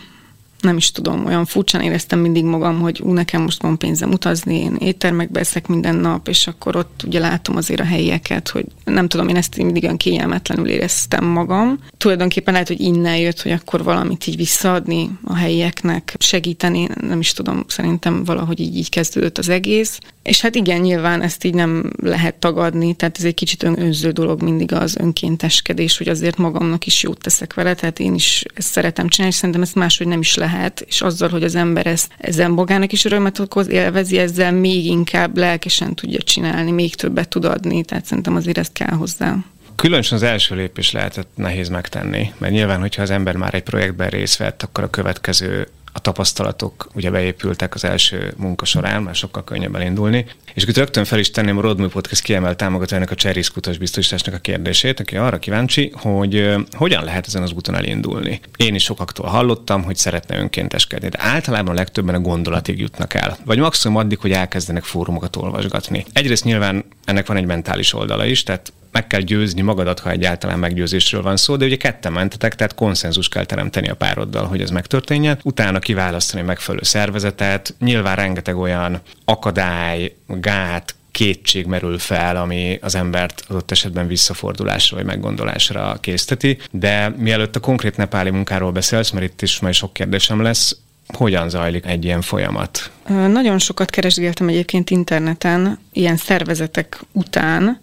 nem 0.66 0.76
is 0.76 0.90
tudom, 0.90 1.26
olyan 1.26 1.44
furcsán 1.44 1.80
éreztem 1.80 2.18
mindig 2.18 2.44
magam, 2.44 2.80
hogy 2.80 3.00
ú, 3.02 3.12
nekem 3.12 3.42
most 3.42 3.62
van 3.62 3.78
pénzem 3.78 4.12
utazni, 4.12 4.58
én 4.58 4.76
éttermekbe 4.80 5.40
eszek 5.40 5.66
minden 5.66 5.96
nap, 5.96 6.28
és 6.28 6.46
akkor 6.46 6.76
ott 6.76 7.02
ugye 7.06 7.18
látom 7.18 7.56
azért 7.56 7.80
a 7.80 7.84
helyieket, 7.84 8.48
hogy 8.48 8.64
nem 8.84 9.08
tudom, 9.08 9.28
én 9.28 9.36
ezt 9.36 9.56
mindig 9.56 9.82
olyan 9.82 9.96
kényelmetlenül 9.96 10.68
éreztem 10.68 11.24
magam. 11.24 11.78
Tulajdonképpen 11.96 12.52
lehet, 12.52 12.68
hogy 12.68 12.80
innen 12.80 13.16
jött, 13.16 13.42
hogy 13.42 13.52
akkor 13.52 13.84
valamit 13.84 14.26
így 14.26 14.36
visszaadni 14.36 15.10
a 15.24 15.34
helyieknek, 15.34 16.14
segíteni, 16.18 16.88
nem 17.00 17.20
is 17.20 17.32
tudom, 17.32 17.64
szerintem 17.68 18.24
valahogy 18.24 18.60
így, 18.60 18.76
így 18.76 18.88
kezdődött 18.88 19.38
az 19.38 19.48
egész. 19.48 19.98
És 20.22 20.40
hát 20.40 20.54
igen, 20.54 20.80
nyilván 20.80 21.22
ezt 21.22 21.44
így 21.44 21.54
nem 21.54 21.92
lehet 22.02 22.34
tagadni, 22.34 22.94
tehát 22.94 23.18
ez 23.18 23.24
egy 23.24 23.34
kicsit 23.34 23.62
önző 23.62 24.10
dolog 24.10 24.42
mindig 24.42 24.72
az 24.72 24.96
önkénteskedés, 24.96 25.98
hogy 25.98 26.08
azért 26.08 26.36
magamnak 26.36 26.86
is 26.86 27.02
jót 27.02 27.18
teszek 27.18 27.54
vele, 27.54 27.74
tehát 27.74 27.98
én 27.98 28.14
is 28.14 28.44
ezt 28.54 28.68
szeretem 28.68 29.08
csinálni, 29.08 29.34
és 29.34 29.40
szerintem 29.40 29.62
ezt 29.62 29.74
máshogy 29.74 30.06
nem 30.06 30.20
is 30.20 30.34
lehet, 30.34 30.55
és 30.86 31.00
azzal, 31.00 31.28
hogy 31.28 31.44
az 31.44 31.54
ember 31.54 31.86
ezt, 31.86 32.12
ezzel 32.18 32.48
magának 32.48 32.92
is 32.92 33.04
örömet 33.04 33.38
okoz, 33.38 33.68
élvezi, 33.68 34.18
ezzel 34.18 34.52
még 34.52 34.84
inkább 34.84 35.36
lelkesen 35.36 35.94
tudja 35.94 36.22
csinálni, 36.22 36.70
még 36.70 36.94
többet 36.94 37.28
tud 37.28 37.44
adni, 37.44 37.84
tehát 37.84 38.04
szerintem 38.04 38.36
azért 38.36 38.58
ezt 38.58 38.72
kell 38.72 38.94
hozzá. 38.94 39.36
Különösen 39.76 40.16
az 40.16 40.22
első 40.22 40.54
lépés 40.54 40.92
lehetett 40.92 41.28
nehéz 41.34 41.68
megtenni, 41.68 42.32
mert 42.38 42.52
nyilván, 42.52 42.80
hogyha 42.80 43.02
az 43.02 43.10
ember 43.10 43.36
már 43.36 43.54
egy 43.54 43.62
projektben 43.62 44.08
részt 44.08 44.36
vett, 44.36 44.62
akkor 44.62 44.84
a 44.84 44.90
következő 44.90 45.68
a 45.96 45.98
tapasztalatok 45.98 46.88
ugye 46.94 47.10
beépültek 47.10 47.74
az 47.74 47.84
első 47.84 48.34
munka 48.36 48.64
során, 48.64 49.02
már 49.02 49.14
sokkal 49.14 49.44
könnyebb 49.44 49.74
elindulni. 49.74 50.26
És 50.54 50.62
itt 50.62 50.76
rögtön 50.76 51.04
fel 51.04 51.18
is 51.18 51.30
tenném 51.30 51.58
a 51.58 51.60
Rodmű 51.60 51.86
Podcast 51.86 52.22
kiemelt 52.22 52.56
támogatójának 52.56 53.10
a 53.10 53.14
Cserész 53.14 53.48
kutas 53.48 53.78
biztosításnak 53.78 54.34
a 54.34 54.38
kérdését, 54.38 55.00
aki 55.00 55.16
arra 55.16 55.38
kíváncsi, 55.38 55.92
hogy 55.94 56.54
hogyan 56.72 57.04
lehet 57.04 57.26
ezen 57.26 57.42
az 57.42 57.52
úton 57.52 57.74
elindulni. 57.74 58.40
Én 58.56 58.74
is 58.74 58.82
sokaktól 58.82 59.26
hallottam, 59.26 59.82
hogy 59.82 59.96
szeretne 59.96 60.38
önkénteskedni, 60.38 61.08
de 61.08 61.18
általában 61.20 61.74
a 61.74 61.78
legtöbben 61.78 62.14
a 62.14 62.20
gondolatig 62.20 62.78
jutnak 62.78 63.14
el. 63.14 63.38
Vagy 63.44 63.58
maximum 63.58 63.96
addig, 63.96 64.18
hogy 64.18 64.32
elkezdenek 64.32 64.84
fórumokat 64.84 65.36
olvasgatni. 65.36 66.04
Egyrészt 66.12 66.44
nyilván 66.44 66.84
ennek 67.04 67.26
van 67.26 67.36
egy 67.36 67.46
mentális 67.46 67.92
oldala 67.92 68.26
is, 68.26 68.42
tehát 68.42 68.72
meg 68.92 69.06
kell 69.06 69.20
győzni 69.20 69.60
magadat, 69.60 69.98
ha 69.98 70.10
egyáltalán 70.10 70.58
meggyőzésről 70.58 71.22
van 71.22 71.36
szó, 71.36 71.56
de 71.56 71.64
ugye 71.64 71.76
ketten 71.76 72.12
mentetek, 72.12 72.54
tehát 72.54 72.74
konszenzus 72.74 73.28
kell 73.28 73.44
teremteni 73.44 73.88
a 73.88 73.94
pároddal, 73.94 74.44
hogy 74.44 74.60
ez 74.60 74.70
megtörténjen. 74.70 75.38
Utána 75.42 75.78
kiválasztani 75.78 76.42
megfelelő 76.42 76.82
szervezetet, 76.84 77.74
nyilván 77.78 78.16
rengeteg 78.16 78.56
olyan 78.56 79.00
akadály, 79.24 80.14
gát, 80.26 80.94
kétség 81.10 81.66
merül 81.66 81.98
fel, 81.98 82.36
ami 82.36 82.78
az 82.82 82.94
embert 82.94 83.44
adott 83.48 83.70
esetben 83.70 84.06
visszafordulásra 84.06 84.96
vagy 84.96 85.04
meggondolásra 85.04 85.98
készteti. 86.00 86.58
De 86.70 87.08
mielőtt 87.08 87.56
a 87.56 87.60
konkrét 87.60 87.96
nepáli 87.96 88.30
munkáról 88.30 88.72
beszélsz, 88.72 89.10
mert 89.10 89.24
itt 89.24 89.42
is 89.42 89.60
majd 89.60 89.74
sok 89.74 89.92
kérdésem 89.92 90.42
lesz, 90.42 90.76
hogyan 91.06 91.48
zajlik 91.48 91.86
egy 91.86 92.04
ilyen 92.04 92.20
folyamat? 92.20 92.90
Nagyon 93.08 93.58
sokat 93.58 93.90
keresgéltem 93.90 94.48
egyébként 94.48 94.90
interneten, 94.90 95.78
ilyen 95.92 96.16
szervezetek 96.16 97.00
után, 97.12 97.80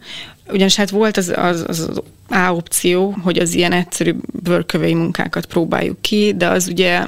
ugyanis 0.54 0.76
hát 0.76 0.90
volt 0.90 1.18
az, 1.18 1.34
az, 1.36 1.66
az 1.68 2.02
A 2.30 2.54
opció, 2.54 3.16
hogy 3.24 3.38
az 3.38 3.54
ilyen 3.54 3.72
egyszerű 3.72 4.16
bőrkövei 4.44 4.94
munkákat 4.94 5.46
próbáljuk 5.46 6.02
ki, 6.02 6.34
de 6.38 6.48
az 6.48 6.68
ugye, 6.68 7.06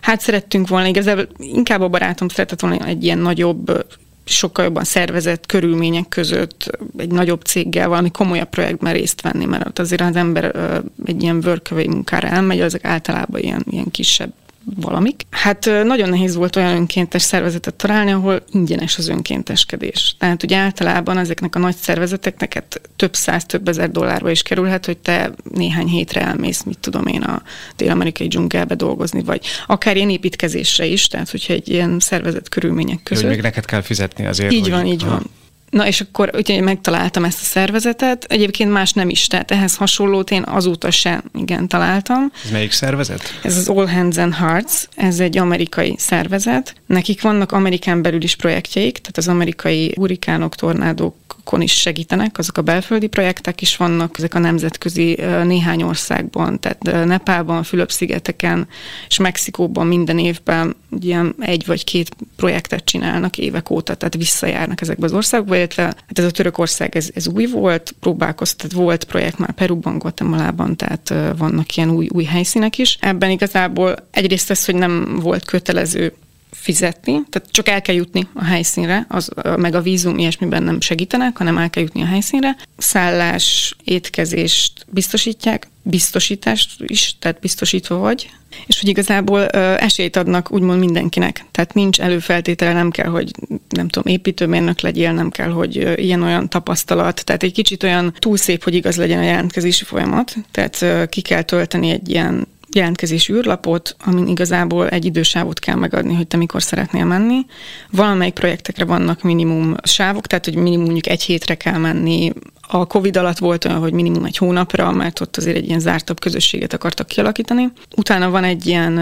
hát 0.00 0.20
szerettünk 0.20 0.68
volna, 0.68 0.86
igazából 0.86 1.28
inkább 1.38 1.80
a 1.80 1.88
barátom 1.88 2.28
szeretett 2.28 2.60
volna 2.60 2.86
egy 2.86 3.04
ilyen 3.04 3.18
nagyobb 3.18 3.86
sokkal 4.24 4.64
jobban 4.64 4.84
szervezett 4.84 5.46
körülmények 5.46 6.08
között 6.08 6.78
egy 6.96 7.10
nagyobb 7.10 7.42
céggel 7.42 7.88
valami 7.88 8.10
komolyabb 8.10 8.48
projektben 8.48 8.92
részt 8.92 9.20
venni, 9.20 9.44
mert 9.44 9.66
ott 9.66 9.78
azért 9.78 10.00
az 10.00 10.16
ember 10.16 10.56
egy 11.04 11.22
ilyen 11.22 11.40
vörkövei 11.40 11.88
munkára 11.88 12.28
elmegy, 12.28 12.60
azok 12.60 12.84
általában 12.84 13.40
ilyen, 13.40 13.64
ilyen 13.70 13.90
kisebb 13.90 14.32
valamik. 14.64 15.22
Hát 15.30 15.64
nagyon 15.84 16.08
nehéz 16.08 16.34
volt 16.34 16.56
olyan 16.56 16.74
önkéntes 16.74 17.22
szervezetet 17.22 17.74
találni, 17.74 18.12
ahol 18.12 18.42
ingyenes 18.50 18.98
az 18.98 19.08
önkénteskedés. 19.08 20.16
Tehát 20.18 20.42
ugye 20.42 20.56
általában 20.56 21.18
ezeknek 21.18 21.54
a 21.54 21.58
nagy 21.58 21.76
szervezeteknek 21.76 22.54
hát 22.54 22.80
több 22.96 23.14
száz, 23.14 23.44
több 23.44 23.68
ezer 23.68 23.90
dollárba 23.90 24.30
is 24.30 24.42
kerülhet, 24.42 24.86
hogy 24.86 24.98
te 24.98 25.32
néhány 25.54 25.86
hétre 25.86 26.20
elmész, 26.20 26.62
mit 26.62 26.78
tudom 26.78 27.06
én, 27.06 27.22
a 27.22 27.42
dél-amerikai 27.76 28.28
dzsungelbe 28.28 28.74
dolgozni, 28.74 29.22
vagy 29.22 29.46
akár 29.66 29.96
ilyen 29.96 30.10
építkezésre 30.10 30.84
is, 30.84 31.06
tehát 31.06 31.30
hogyha 31.30 31.52
egy 31.52 31.68
ilyen 31.68 31.98
szervezet 31.98 32.48
körülmények 32.48 33.02
között. 33.02 33.24
Hogy 33.24 33.32
még 33.32 33.42
neked 33.42 33.64
kell 33.64 33.82
fizetni 33.82 34.26
azért. 34.26 34.52
Így 34.52 34.60
hogy... 34.60 34.70
van, 34.70 34.86
így 34.86 35.04
van. 35.04 35.30
Na 35.72 35.86
és 35.86 36.00
akkor 36.00 36.30
ugye 36.34 36.60
megtaláltam 36.60 37.24
ezt 37.24 37.40
a 37.40 37.44
szervezetet, 37.44 38.24
egyébként 38.24 38.72
más 38.72 38.92
nem 38.92 39.08
is, 39.08 39.26
tehát 39.26 39.50
ehhez 39.50 39.76
hasonlót 39.76 40.30
én 40.30 40.42
azóta 40.42 40.90
sem 40.90 41.22
igen 41.34 41.68
találtam. 41.68 42.32
Ez 42.44 42.50
melyik 42.50 42.72
szervezet? 42.72 43.38
Ez 43.42 43.56
az 43.56 43.68
All 43.68 43.86
Hands 43.86 44.16
and 44.16 44.34
Hearts, 44.34 44.72
ez 44.96 45.20
egy 45.20 45.38
amerikai 45.38 45.94
szervezet. 45.98 46.74
Nekik 46.86 47.22
vannak 47.22 47.52
Amerikán 47.52 48.02
belül 48.02 48.22
is 48.22 48.36
projektjeik, 48.36 48.98
tehát 48.98 49.16
az 49.16 49.28
amerikai 49.28 49.92
hurikánok, 49.96 50.54
tornádók, 50.54 51.16
kon 51.44 51.60
is 51.60 51.72
segítenek, 51.72 52.38
azok 52.38 52.58
a 52.58 52.62
belföldi 52.62 53.06
projektek 53.06 53.60
is 53.60 53.76
vannak, 53.76 54.14
ezek 54.18 54.34
a 54.34 54.38
nemzetközi 54.38 55.18
néhány 55.44 55.82
országban, 55.82 56.60
tehát 56.60 57.06
Nepálban, 57.06 57.62
Fülöp-szigeteken 57.62 58.68
és 59.08 59.18
Mexikóban 59.18 59.86
minden 59.86 60.18
évben 60.18 60.76
ilyen 61.00 61.34
egy 61.38 61.66
vagy 61.66 61.84
két 61.84 62.16
projektet 62.36 62.84
csinálnak 62.84 63.38
évek 63.38 63.70
óta, 63.70 63.94
tehát 63.94 64.14
visszajárnak 64.14 64.80
ezekbe 64.80 65.04
az 65.04 65.12
országba, 65.12 65.56
illetve 65.56 65.82
hát 65.82 66.18
ez 66.18 66.24
a 66.24 66.30
Törökország, 66.30 66.96
ez, 66.96 67.10
ez 67.14 67.28
új 67.28 67.46
volt, 67.46 67.94
próbálkoztat, 68.00 68.72
volt 68.72 69.04
projekt 69.04 69.38
már 69.38 69.52
Peruban, 69.52 69.98
Guatemalában, 69.98 70.76
tehát 70.76 71.14
vannak 71.36 71.76
ilyen 71.76 71.90
új, 71.90 72.08
új 72.12 72.24
helyszínek 72.24 72.78
is. 72.78 72.98
Ebben 73.00 73.30
igazából 73.30 73.94
egyrészt 74.10 74.50
ez, 74.50 74.64
hogy 74.64 74.74
nem 74.74 75.18
volt 75.22 75.44
kötelező 75.44 76.12
fizetni, 76.56 77.22
tehát 77.30 77.48
csak 77.50 77.68
el 77.68 77.82
kell 77.82 77.94
jutni 77.94 78.28
a 78.34 78.44
helyszínre, 78.44 79.06
az, 79.08 79.30
meg 79.56 79.74
a 79.74 79.80
vízum 79.80 80.18
ilyesmiben 80.18 80.62
nem 80.62 80.80
segítenek, 80.80 81.36
hanem 81.36 81.58
el 81.58 81.70
kell 81.70 81.82
jutni 81.82 82.02
a 82.02 82.06
helyszínre. 82.06 82.56
Szállás, 82.76 83.76
étkezést 83.84 84.86
biztosítják, 84.90 85.68
biztosítást 85.82 86.70
is, 86.86 87.14
tehát 87.18 87.40
biztosítva 87.40 87.96
vagy, 87.96 88.30
és 88.66 88.80
hogy 88.80 88.88
igazából 88.88 89.48
ö, 89.52 89.74
esélyt 89.78 90.16
adnak 90.16 90.52
úgymond 90.52 90.78
mindenkinek. 90.78 91.44
Tehát 91.50 91.74
nincs 91.74 92.00
előfeltétele, 92.00 92.72
nem 92.72 92.90
kell, 92.90 93.08
hogy 93.08 93.30
nem 93.68 93.88
tudom, 93.88 94.12
építőmérnök 94.12 94.80
legyél, 94.80 95.12
nem 95.12 95.30
kell, 95.30 95.50
hogy 95.50 95.98
ilyen-olyan 95.98 96.48
tapasztalat. 96.48 97.24
Tehát 97.24 97.42
egy 97.42 97.52
kicsit 97.52 97.82
olyan 97.82 98.14
túl 98.18 98.36
szép, 98.36 98.62
hogy 98.62 98.74
igaz 98.74 98.96
legyen 98.96 99.18
a 99.18 99.22
jelentkezési 99.22 99.84
folyamat. 99.84 100.34
Tehát 100.50 100.82
ö, 100.82 101.06
ki 101.06 101.20
kell 101.20 101.42
tölteni 101.42 101.90
egy 101.90 102.10
ilyen 102.10 102.46
jelentkezési 102.74 103.32
űrlapot, 103.32 103.96
amin 104.04 104.26
igazából 104.26 104.88
egy 104.88 105.04
idősávot 105.04 105.58
kell 105.58 105.76
megadni, 105.76 106.14
hogy 106.14 106.26
te 106.26 106.36
mikor 106.36 106.62
szeretnél 106.62 107.04
menni. 107.04 107.46
Valamelyik 107.90 108.34
projektekre 108.34 108.84
vannak 108.84 109.22
minimum 109.22 109.74
sávok, 109.82 110.26
tehát 110.26 110.44
hogy 110.44 110.54
minimum 110.54 110.84
mondjuk 110.84 111.06
egy 111.06 111.22
hétre 111.22 111.54
kell 111.54 111.78
menni, 111.78 112.32
a 112.74 112.86
Covid 112.86 113.16
alatt 113.16 113.38
volt 113.38 113.64
olyan, 113.64 113.78
hogy 113.78 113.92
minimum 113.92 114.24
egy 114.24 114.36
hónapra, 114.36 114.90
mert 114.90 115.20
ott 115.20 115.36
azért 115.36 115.56
egy 115.56 115.66
ilyen 115.66 115.80
zártabb 115.80 116.20
közösséget 116.20 116.72
akartak 116.72 117.06
kialakítani. 117.06 117.72
Utána 117.96 118.30
van 118.30 118.44
egy 118.44 118.66
ilyen 118.66 118.94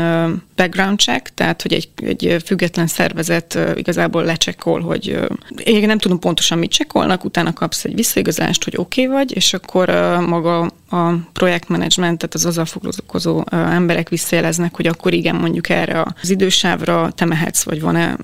background 0.60 0.98
check, 0.98 1.34
tehát 1.34 1.62
hogy 1.62 1.72
egy, 1.72 1.88
egy 2.04 2.42
független 2.44 2.86
szervezet 2.86 3.58
igazából 3.74 4.24
lecsekkol, 4.24 4.80
hogy 4.80 5.18
én 5.64 5.86
nem 5.86 5.98
tudom 5.98 6.18
pontosan 6.18 6.58
mit 6.58 6.70
csekkolnak, 6.70 7.24
utána 7.24 7.52
kapsz 7.52 7.84
egy 7.84 7.94
visszaigazolást, 7.94 8.64
hogy 8.64 8.74
oké 8.76 9.02
okay 9.02 9.14
vagy, 9.14 9.36
és 9.36 9.52
akkor 9.52 9.88
maga 10.26 10.60
a 10.90 11.12
projektmenedzsment, 11.32 12.18
tehát 12.18 12.34
az 12.34 12.46
azzal 12.46 12.64
foglalkozó 12.64 13.44
emberek 13.50 14.08
visszajeleznek, 14.08 14.76
hogy 14.76 14.86
akkor 14.86 15.12
igen, 15.12 15.36
mondjuk 15.36 15.68
erre 15.68 16.04
az 16.22 16.30
idősávra 16.30 17.10
te 17.14 17.24
mehetsz, 17.24 17.62
vagy 17.62 17.80
van-e 17.80 18.16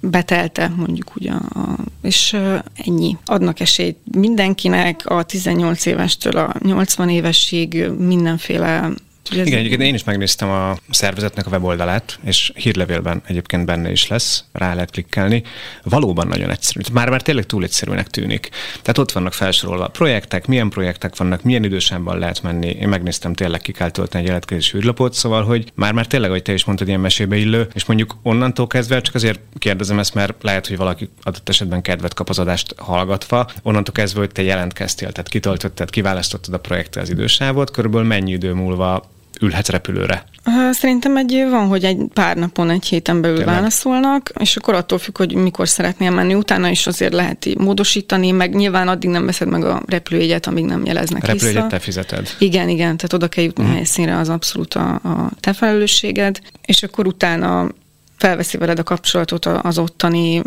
betelte, 0.00 0.72
mondjuk 0.76 1.16
ugye, 1.16 1.32
a, 1.32 1.76
és 2.02 2.36
ennyi. 2.74 3.16
Adnak 3.24 3.60
esélyt 3.60 3.96
mindenkinek, 4.12 5.02
a 5.04 5.22
18 5.22 5.86
évestől 5.86 6.36
a 6.36 6.54
80 6.58 7.08
évesig 7.08 7.88
mindenféle 7.98 8.90
igen, 9.32 9.58
egyébként 9.58 9.82
én 9.82 9.94
is 9.94 10.04
megnéztem 10.04 10.48
a 10.48 10.76
szervezetnek 10.90 11.46
a 11.46 11.50
weboldalát, 11.50 12.18
és 12.24 12.52
hírlevélben 12.54 13.22
egyébként 13.26 13.64
benne 13.64 13.90
is 13.90 14.06
lesz, 14.06 14.44
rá 14.52 14.74
lehet 14.74 14.90
klikkelni. 14.90 15.42
Valóban 15.82 16.26
nagyon 16.26 16.50
egyszerű. 16.50 16.80
Már 16.92 17.08
már 17.08 17.22
tényleg 17.22 17.46
túl 17.46 17.62
egyszerűnek 17.62 18.08
tűnik. 18.08 18.48
Tehát 18.70 18.98
ott 18.98 19.12
vannak 19.12 19.32
felsorolva 19.32 19.84
a 19.84 19.88
projektek, 19.88 20.46
milyen 20.46 20.68
projektek 20.68 21.16
vannak, 21.16 21.42
milyen 21.42 21.64
idősában 21.64 22.18
lehet 22.18 22.42
menni. 22.42 22.68
Én 22.68 22.88
megnéztem, 22.88 23.34
tényleg 23.34 23.60
ki 23.60 23.72
kell 23.72 23.90
tölteni 23.90 24.22
egy 24.22 24.26
jelentkezési 24.28 24.76
űrlapot, 24.76 25.14
szóval, 25.14 25.44
hogy 25.44 25.72
már 25.74 25.92
már 25.92 26.06
tényleg, 26.06 26.30
ahogy 26.30 26.42
te 26.42 26.52
is 26.52 26.64
mondtad, 26.64 26.88
ilyen 26.88 27.00
mesébe 27.00 27.36
illő, 27.36 27.68
és 27.74 27.84
mondjuk 27.84 28.16
onnantól 28.22 28.66
kezdve, 28.66 29.00
csak 29.00 29.14
azért 29.14 29.40
kérdezem 29.58 29.98
ezt, 29.98 30.14
mert 30.14 30.42
lehet, 30.42 30.66
hogy 30.66 30.76
valaki 30.76 31.08
adott 31.22 31.48
esetben 31.48 31.82
kedvet 31.82 32.14
kap 32.14 32.28
az 32.28 32.38
adást 32.38 32.74
hallgatva, 32.76 33.50
onnantól 33.62 33.94
kezdve, 33.94 34.20
hogy 34.20 34.32
te 34.32 34.42
jelentkeztél, 34.42 35.12
tehát 35.12 35.30
kitöltötted, 35.30 35.90
kiválasztottad 35.90 36.54
a 36.54 36.58
projektre 36.58 37.00
az 37.00 37.10
idősávot, 37.10 37.70
körülbelül 37.70 38.06
mennyi 38.06 38.32
idő 38.32 38.52
múlva 38.52 39.10
ülhetsz 39.40 39.68
repülőre. 39.68 40.24
Szerintem 40.70 41.16
egy 41.16 41.46
van, 41.50 41.66
hogy 41.66 41.84
egy 41.84 41.98
pár 42.14 42.36
napon, 42.36 42.70
egy 42.70 42.84
héten 42.84 43.20
belül 43.20 43.36
Tényleg? 43.36 43.54
válaszolnak, 43.54 44.32
és 44.38 44.56
akkor 44.56 44.74
attól 44.74 44.98
függ, 44.98 45.18
hogy 45.18 45.34
mikor 45.34 45.68
szeretnél 45.68 46.10
menni. 46.10 46.34
Utána 46.34 46.68
is 46.68 46.86
azért 46.86 47.12
lehet 47.12 47.46
módosítani, 47.58 48.30
meg 48.30 48.54
nyilván 48.54 48.88
addig 48.88 49.10
nem 49.10 49.26
veszed 49.26 49.48
meg 49.48 49.64
a 49.64 49.82
repülőjegyet, 49.86 50.46
amíg 50.46 50.64
nem 50.64 50.84
jeleznek 50.84 51.22
a 51.22 51.26
repülőjegyet 51.26 51.62
vissza. 51.62 51.76
te 51.76 51.82
fizeted. 51.82 52.28
Igen, 52.38 52.68
igen, 52.68 52.96
tehát 52.96 53.12
oda 53.12 53.28
kell 53.28 53.44
jutni 53.44 53.62
uh-huh. 53.62 53.76
helyszínre, 53.76 54.18
az 54.18 54.28
abszolút 54.28 54.74
a, 54.74 54.88
a 54.88 55.30
te 55.40 55.52
felelősséged, 55.52 56.38
és 56.64 56.82
akkor 56.82 57.06
utána 57.06 57.68
felveszi 58.16 58.56
veled 58.56 58.78
a 58.78 58.82
kapcsolatot 58.82 59.46
az 59.46 59.78
ottani 59.78 60.42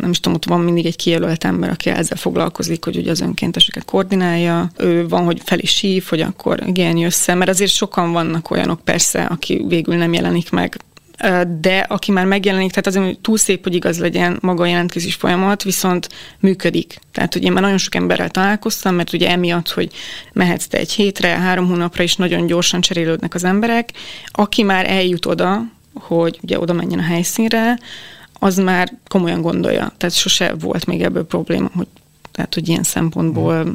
nem 0.00 0.10
is 0.10 0.20
tudom, 0.20 0.36
ott 0.36 0.44
van 0.44 0.60
mindig 0.60 0.86
egy 0.86 0.96
kijelölt 0.96 1.44
ember, 1.44 1.70
aki 1.70 1.90
ezzel 1.90 2.16
foglalkozik, 2.16 2.84
hogy 2.84 2.96
ugye 2.96 3.10
az 3.10 3.20
önkénteseket 3.20 3.84
koordinálja. 3.84 4.70
Ő 4.76 5.08
van, 5.08 5.24
hogy 5.24 5.40
fel 5.44 5.58
is 5.58 5.80
hív, 5.80 6.04
hogy 6.08 6.20
akkor 6.20 6.62
igen, 6.66 7.04
össze, 7.04 7.34
mert 7.34 7.50
azért 7.50 7.72
sokan 7.72 8.12
vannak 8.12 8.50
olyanok 8.50 8.80
persze, 8.80 9.22
aki 9.22 9.64
végül 9.68 9.96
nem 9.96 10.12
jelenik 10.12 10.50
meg 10.50 10.76
de 11.60 11.78
aki 11.78 12.12
már 12.12 12.26
megjelenik, 12.26 12.70
tehát 12.70 12.86
azért 12.86 13.18
túl 13.18 13.36
szép, 13.36 13.62
hogy 13.62 13.74
igaz 13.74 13.98
legyen 13.98 14.38
maga 14.40 14.62
a 14.62 14.66
jelentkezés 14.66 15.14
folyamat, 15.14 15.62
viszont 15.62 16.08
működik. 16.40 16.98
Tehát, 17.12 17.32
hogy 17.32 17.44
én 17.44 17.52
már 17.52 17.62
nagyon 17.62 17.78
sok 17.78 17.94
emberrel 17.94 18.30
találkoztam, 18.30 18.94
mert 18.94 19.12
ugye 19.12 19.30
emiatt, 19.30 19.70
hogy 19.70 19.92
mehetsz 20.32 20.66
te 20.66 20.78
egy 20.78 20.92
hétre, 20.92 21.28
három 21.28 21.66
hónapra 21.66 22.02
is 22.02 22.16
nagyon 22.16 22.46
gyorsan 22.46 22.80
cserélődnek 22.80 23.34
az 23.34 23.44
emberek. 23.44 23.90
Aki 24.26 24.62
már 24.62 24.90
eljut 24.90 25.26
oda, 25.26 25.62
hogy 25.94 26.38
ugye 26.42 26.58
oda 26.58 26.72
menjen 26.72 26.98
a 26.98 27.02
helyszínre, 27.02 27.78
az 28.46 28.56
már 28.56 28.92
komolyan 29.08 29.40
gondolja. 29.40 29.92
Tehát 29.96 30.14
sose 30.14 30.54
volt 30.54 30.86
még 30.86 31.02
ebből 31.02 31.26
probléma, 31.26 31.70
hogy, 31.74 31.86
tehát, 32.32 32.54
hogy 32.54 32.68
ilyen 32.68 32.82
szempontból 32.82 33.74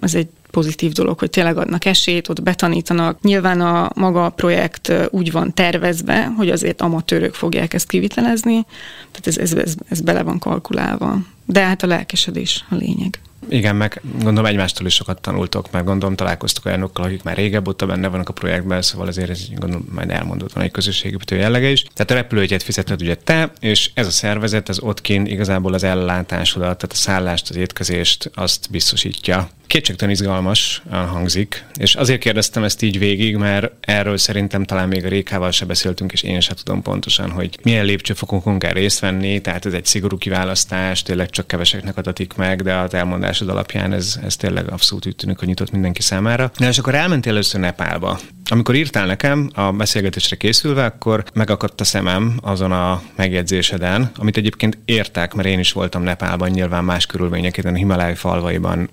ez 0.00 0.14
egy 0.14 0.28
pozitív 0.50 0.92
dolog, 0.92 1.18
hogy 1.18 1.30
tényleg 1.30 1.56
adnak 1.56 1.84
esélyt, 1.84 2.28
ott 2.28 2.42
betanítanak. 2.42 3.22
Nyilván 3.22 3.60
a 3.60 3.90
maga 3.94 4.24
a 4.24 4.30
projekt 4.30 4.92
úgy 5.10 5.32
van 5.32 5.54
tervezve, 5.54 6.32
hogy 6.36 6.50
azért 6.50 6.80
amatőrök 6.80 7.34
fogják 7.34 7.74
ezt 7.74 7.88
kivitelezni, 7.88 8.66
tehát 9.10 9.26
ez, 9.26 9.38
ez, 9.38 9.52
ez, 9.52 9.74
ez 9.88 10.00
bele 10.00 10.22
van 10.22 10.38
kalkulálva. 10.38 11.18
De 11.50 11.64
hát 11.64 11.82
a 11.82 11.86
lelkesedés 11.86 12.64
a 12.68 12.74
lényeg. 12.74 13.20
Igen, 13.48 13.76
meg 13.76 14.00
gondolom 14.12 14.44
egymástól 14.44 14.86
is 14.86 14.94
sokat 14.94 15.20
tanultok, 15.20 15.70
mert 15.70 15.84
gondolom 15.84 16.16
találkoztok 16.16 16.64
olyanokkal, 16.64 17.04
akik 17.04 17.22
már 17.22 17.36
régebb 17.36 17.68
óta 17.68 17.86
benne 17.86 18.08
vannak 18.08 18.28
a 18.28 18.32
projektben, 18.32 18.82
szóval 18.82 19.06
azért 19.06 19.30
ez 19.30 19.48
gondolom 19.54 19.88
majd 19.94 20.10
elmondott 20.10 20.52
van 20.52 20.64
egy 20.64 20.70
közösségépítő 20.70 21.36
jellege 21.36 21.70
is. 21.70 21.82
Tehát 21.82 22.10
a 22.10 22.14
repülőjegyet 22.14 22.62
fizetned 22.62 23.02
ugye 23.02 23.14
te, 23.14 23.52
és 23.60 23.90
ez 23.94 24.06
a 24.06 24.10
szervezet, 24.10 24.68
az 24.68 24.80
ott 24.80 25.00
kint 25.00 25.28
igazából 25.28 25.74
az 25.74 25.84
ellátásodat, 25.84 26.78
tehát 26.78 26.92
a 26.92 26.98
szállást, 26.98 27.50
az 27.50 27.56
étkezést, 27.56 28.30
azt 28.34 28.70
biztosítja. 28.70 29.48
Kétségtelen 29.70 30.14
izgalmas 30.14 30.82
hangzik, 30.90 31.64
és 31.78 31.94
azért 31.94 32.20
kérdeztem 32.20 32.64
ezt 32.64 32.82
így 32.82 32.98
végig, 32.98 33.36
mert 33.36 33.72
erről 33.80 34.16
szerintem 34.16 34.64
talán 34.64 34.88
még 34.88 35.04
a 35.04 35.08
Rékával 35.08 35.50
se 35.50 35.64
beszéltünk, 35.64 36.12
és 36.12 36.22
én 36.22 36.40
sem 36.40 36.56
tudom 36.56 36.82
pontosan, 36.82 37.30
hogy 37.30 37.58
milyen 37.62 37.84
lépcsőfokon 37.84 38.58
kell 38.58 38.72
részt 38.72 39.00
venni, 39.00 39.40
tehát 39.40 39.66
ez 39.66 39.72
egy 39.72 39.84
szigorú 39.84 40.18
kiválasztás, 40.18 41.02
tényleg 41.02 41.30
csak 41.30 41.46
keveseknek 41.46 41.96
adatik 41.96 42.34
meg, 42.34 42.62
de 42.62 42.74
az 42.74 42.94
elmondásod 42.94 43.48
alapján 43.48 43.92
ez, 43.92 44.18
ez 44.24 44.36
tényleg 44.36 44.72
abszolút 44.72 45.06
úgy 45.06 45.16
tűnik, 45.16 45.38
hogy 45.38 45.48
nyitott 45.48 45.70
mindenki 45.70 46.02
számára. 46.02 46.50
Na 46.56 46.68
és 46.68 46.78
akkor 46.78 46.94
elmentél 46.94 47.32
először 47.32 47.60
Nepálba. 47.60 48.20
Amikor 48.52 48.74
írtál 48.74 49.06
nekem 49.06 49.50
a 49.54 49.72
beszélgetésre 49.72 50.36
készülve, 50.36 50.84
akkor 50.84 51.24
megakadt 51.34 51.80
a 51.80 51.84
szemem 51.84 52.38
azon 52.42 52.72
a 52.72 53.02
megjegyzéseden, 53.16 54.10
amit 54.16 54.36
egyébként 54.36 54.78
értek, 54.84 55.34
mert 55.34 55.48
én 55.48 55.58
is 55.58 55.72
voltam 55.72 56.02
Nepálban, 56.02 56.50
nyilván 56.50 56.84
más 56.84 57.06
körülmények, 57.06 57.60
a 57.64 57.72
Himaláj 57.72 58.14
falvaiban 58.14 58.90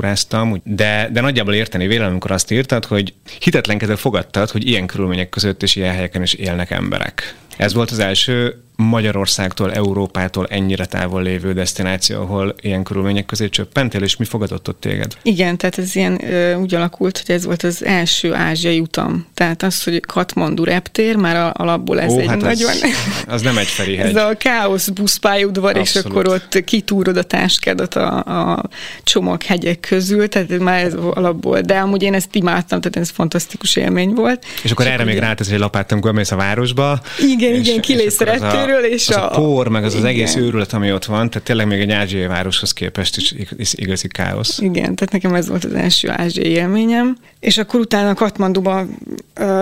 gyalogtúráztam, 0.00 0.60
de, 0.64 1.08
de 1.12 1.20
nagyjából 1.20 1.54
érteni 1.54 1.86
vélem, 1.86 2.10
amikor 2.10 2.30
azt 2.30 2.50
írtad, 2.50 2.84
hogy 2.84 3.14
hitetlenkedve 3.40 3.96
fogadtad, 3.96 4.50
hogy 4.50 4.66
ilyen 4.66 4.86
körülmények 4.86 5.28
között 5.28 5.62
és 5.62 5.76
ilyen 5.76 5.94
helyeken 5.94 6.22
is 6.22 6.32
élnek 6.32 6.70
emberek. 6.70 7.34
Ez 7.60 7.74
volt 7.74 7.90
az 7.90 7.98
első 7.98 8.62
Magyarországtól, 8.76 9.72
Európától 9.72 10.46
ennyire 10.46 10.84
távol 10.84 11.22
lévő 11.22 11.52
destináció, 11.52 12.20
ahol 12.20 12.54
ilyen 12.60 12.82
körülmények 12.82 13.26
közé 13.26 13.48
csöppentél, 13.48 14.02
és 14.02 14.16
mi 14.16 14.24
fogadott 14.24 14.68
ott 14.68 14.80
téged? 14.80 15.16
Igen, 15.22 15.56
tehát 15.56 15.78
ez 15.78 15.96
ilyen 15.96 16.32
ö, 16.32 16.54
úgy 16.54 16.74
alakult, 16.74 17.22
hogy 17.26 17.34
ez 17.34 17.44
volt 17.44 17.62
az 17.62 17.84
első 17.84 18.34
ázsiai 18.34 18.80
utam. 18.80 19.26
Tehát 19.34 19.62
az, 19.62 19.82
hogy 19.82 20.00
Katmandu 20.00 20.64
reptér, 20.64 21.16
már 21.16 21.52
alapból 21.54 22.00
ez 22.00 22.12
Ó, 22.12 22.18
egy 22.18 22.28
hát 22.28 22.40
nagyon... 22.40 22.70
Az, 22.70 23.24
az 23.34 23.42
nem 23.42 23.58
egy 23.58 23.66
ferihegy. 23.66 24.08
Ez 24.16 24.22
a 24.24 24.36
káosz 24.36 24.88
buszpályaudvar, 24.88 25.76
és 25.76 25.96
akkor 25.96 26.28
ott 26.28 26.64
kitúrod 26.64 27.16
a 27.16 27.22
táskádat 27.22 27.94
a, 27.94 28.16
a 28.52 28.62
csomaghegyek 29.02 29.80
közül, 29.80 30.28
tehát 30.28 30.58
már 30.58 30.84
ez 30.84 30.94
alapból. 30.94 31.60
De 31.60 31.78
amúgy 31.78 32.02
én 32.02 32.14
ezt 32.14 32.34
imádtam, 32.34 32.80
tehát 32.80 32.96
ez 32.96 33.10
fantasztikus 33.10 33.76
élmény 33.76 34.14
volt. 34.14 34.44
És 34.62 34.70
akkor 34.70 34.84
és 34.84 34.90
erre 34.90 35.04
még 35.04 35.18
rátesz 35.18 35.50
egy 35.50 35.58
lapát, 35.58 35.92
amikor 35.92 36.24
a 36.30 36.36
városba. 36.36 37.00
Igen, 37.18 37.49
és, 37.54 37.68
igen, 37.68 37.80
kilész 37.80 38.20
a 38.20 38.24
reptér 38.24 38.58
erről, 38.58 38.84
és 38.84 39.08
az 39.08 39.16
a, 39.16 39.32
a 39.32 39.40
por, 39.40 39.68
meg 39.68 39.84
az 39.84 39.92
igen. 39.92 40.04
az 40.04 40.10
egész 40.10 40.36
őrület, 40.36 40.72
ami 40.72 40.92
ott 40.92 41.04
van, 41.04 41.30
tehát 41.30 41.46
tényleg 41.46 41.66
még 41.66 41.80
egy 41.80 41.90
ázsiai 41.90 42.26
városhoz 42.26 42.72
képest 42.72 43.16
is, 43.16 43.34
igazi 43.72 44.08
káosz. 44.08 44.58
Igen, 44.58 44.94
tehát 44.94 45.12
nekem 45.12 45.34
ez 45.34 45.48
volt 45.48 45.64
az 45.64 45.72
első 45.72 46.10
ázsiai 46.10 46.50
élményem. 46.50 47.16
És 47.40 47.58
akkor 47.58 47.80
utána 47.80 48.14
Katmanduba 48.14 48.86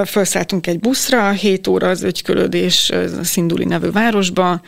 felszálltunk 0.04 0.66
egy 0.66 0.80
buszra, 0.80 1.30
7 1.30 1.66
óra 1.66 1.88
az 1.88 2.02
ögykölődés 2.02 2.90
a 2.90 3.24
Szinduli 3.24 3.64
nevű 3.64 3.90
városba, 3.90 4.60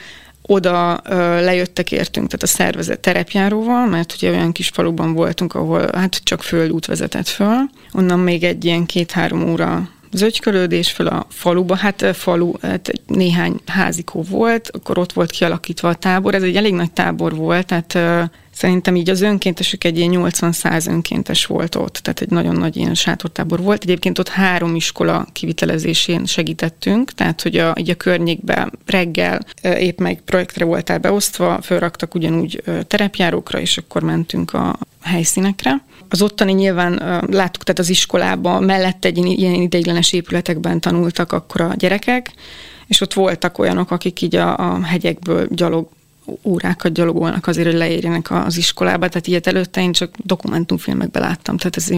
oda 0.43 1.01
ö, 1.05 1.15
lejöttek 1.45 1.93
értünk, 1.93 2.27
tehát 2.27 2.43
a 2.43 2.47
szervezet 2.47 3.01
terepjáróval, 3.01 3.87
mert 3.87 4.13
ugye 4.13 4.31
olyan 4.31 4.53
kis 4.53 4.69
faluban 4.69 5.13
voltunk, 5.13 5.55
ahol 5.55 5.91
hát 5.95 6.21
csak 6.23 6.43
földút 6.43 6.87
vezetett 6.87 7.29
föl. 7.29 7.57
Onnan 7.93 8.19
még 8.19 8.45
egy 8.45 8.65
ilyen 8.65 8.87
két-három 8.87 9.51
óra 9.51 9.89
zögykölődés 10.13 10.91
föl 10.91 11.07
a 11.07 11.27
faluba, 11.29 11.77
hát 11.77 12.17
falu, 12.17 12.53
hát 12.63 12.93
néhány 13.07 13.61
házikó 13.67 14.25
volt, 14.29 14.71
akkor 14.73 14.99
ott 14.99 15.13
volt 15.13 15.31
kialakítva 15.31 15.89
a 15.89 15.95
tábor, 15.95 16.35
ez 16.35 16.43
egy 16.43 16.57
elég 16.57 16.75
nagy 16.75 16.93
tábor 16.93 17.35
volt, 17.35 17.67
tehát 17.67 18.31
Szerintem 18.61 18.97
így 18.97 19.11
az 19.11 19.21
önkéntesük 19.21 19.85
egy 19.85 19.99
ilyen 19.99 20.13
80-100 20.15 20.89
önkéntes 20.89 21.47
volt 21.47 21.75
ott, 21.75 21.95
tehát 21.95 22.21
egy 22.21 22.31
nagyon 22.31 22.57
nagy 22.57 22.77
ilyen 22.77 22.95
sátortábor 22.95 23.61
volt. 23.61 23.83
Egyébként 23.83 24.19
ott 24.19 24.29
három 24.29 24.75
iskola 24.75 25.27
kivitelezésén 25.33 26.25
segítettünk, 26.25 27.13
tehát 27.13 27.43
hogy 27.43 27.57
a, 27.57 27.75
így 27.79 27.91
a 27.91 27.95
környékben 27.95 28.73
reggel 28.87 29.41
épp 29.63 29.99
meg 29.99 30.21
projektre 30.21 30.65
voltál 30.65 30.99
beosztva, 30.99 31.61
fölraktak 31.63 32.15
ugyanúgy 32.15 32.63
terepjárókra, 32.87 33.61
és 33.61 33.79
akkor 33.79 34.03
mentünk 34.03 34.55
a 34.55 34.79
helyszínekre. 35.03 35.83
Az 36.09 36.23
ottani 36.23 36.53
nyilván 36.53 36.93
láttuk, 37.31 37.63
tehát 37.63 37.79
az 37.79 37.89
iskolában 37.89 38.63
mellett 38.63 39.05
egy 39.05 39.19
ilyen 39.19 39.55
ideiglenes 39.55 40.13
épületekben 40.13 40.81
tanultak 40.81 41.33
akkor 41.33 41.61
a 41.61 41.75
gyerekek, 41.77 42.33
és 42.87 43.01
ott 43.01 43.13
voltak 43.13 43.59
olyanok, 43.59 43.91
akik 43.91 44.21
így 44.21 44.37
a, 44.37 44.57
a 44.57 44.83
hegyekből 44.83 45.47
gyalog 45.51 45.89
órákat 46.43 46.93
gyalogolnak 46.93 47.47
azért, 47.47 47.67
hogy 47.67 47.77
leérjenek 47.77 48.31
az 48.31 48.57
iskolába, 48.57 49.09
tehát 49.09 49.27
ilyet 49.27 49.47
előtte 49.47 49.81
én 49.81 49.93
csak 49.93 50.15
dokumentumfilmekben 50.17 51.23
láttam, 51.23 51.57
tehát 51.57 51.77
ez 51.77 51.89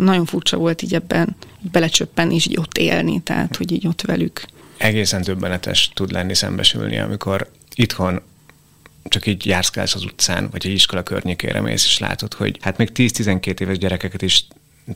nagyon 0.00 0.24
furcsa 0.24 0.56
volt 0.56 0.82
így 0.82 0.94
ebben 0.94 1.36
belecsöppenni 1.72 2.34
és 2.34 2.46
így 2.46 2.58
ott 2.58 2.78
élni, 2.78 3.20
tehát 3.20 3.56
hogy 3.56 3.72
így 3.72 3.86
ott 3.86 4.02
velük. 4.02 4.42
Egészen 4.76 5.22
többenetes 5.22 5.90
tud 5.94 6.12
lenni 6.12 6.34
szembesülni, 6.34 6.98
amikor 6.98 7.50
itthon 7.74 8.20
csak 9.08 9.26
így 9.26 9.46
járszkálsz 9.46 9.94
az 9.94 10.04
utcán, 10.04 10.48
vagy 10.50 10.66
egy 10.66 10.72
iskola 10.72 11.02
környékére 11.02 11.60
mész, 11.60 11.84
és 11.84 11.98
látod, 11.98 12.34
hogy 12.34 12.58
hát 12.60 12.76
még 12.76 12.90
10-12 12.94 13.60
éves 13.60 13.78
gyerekeket 13.78 14.22
is 14.22 14.46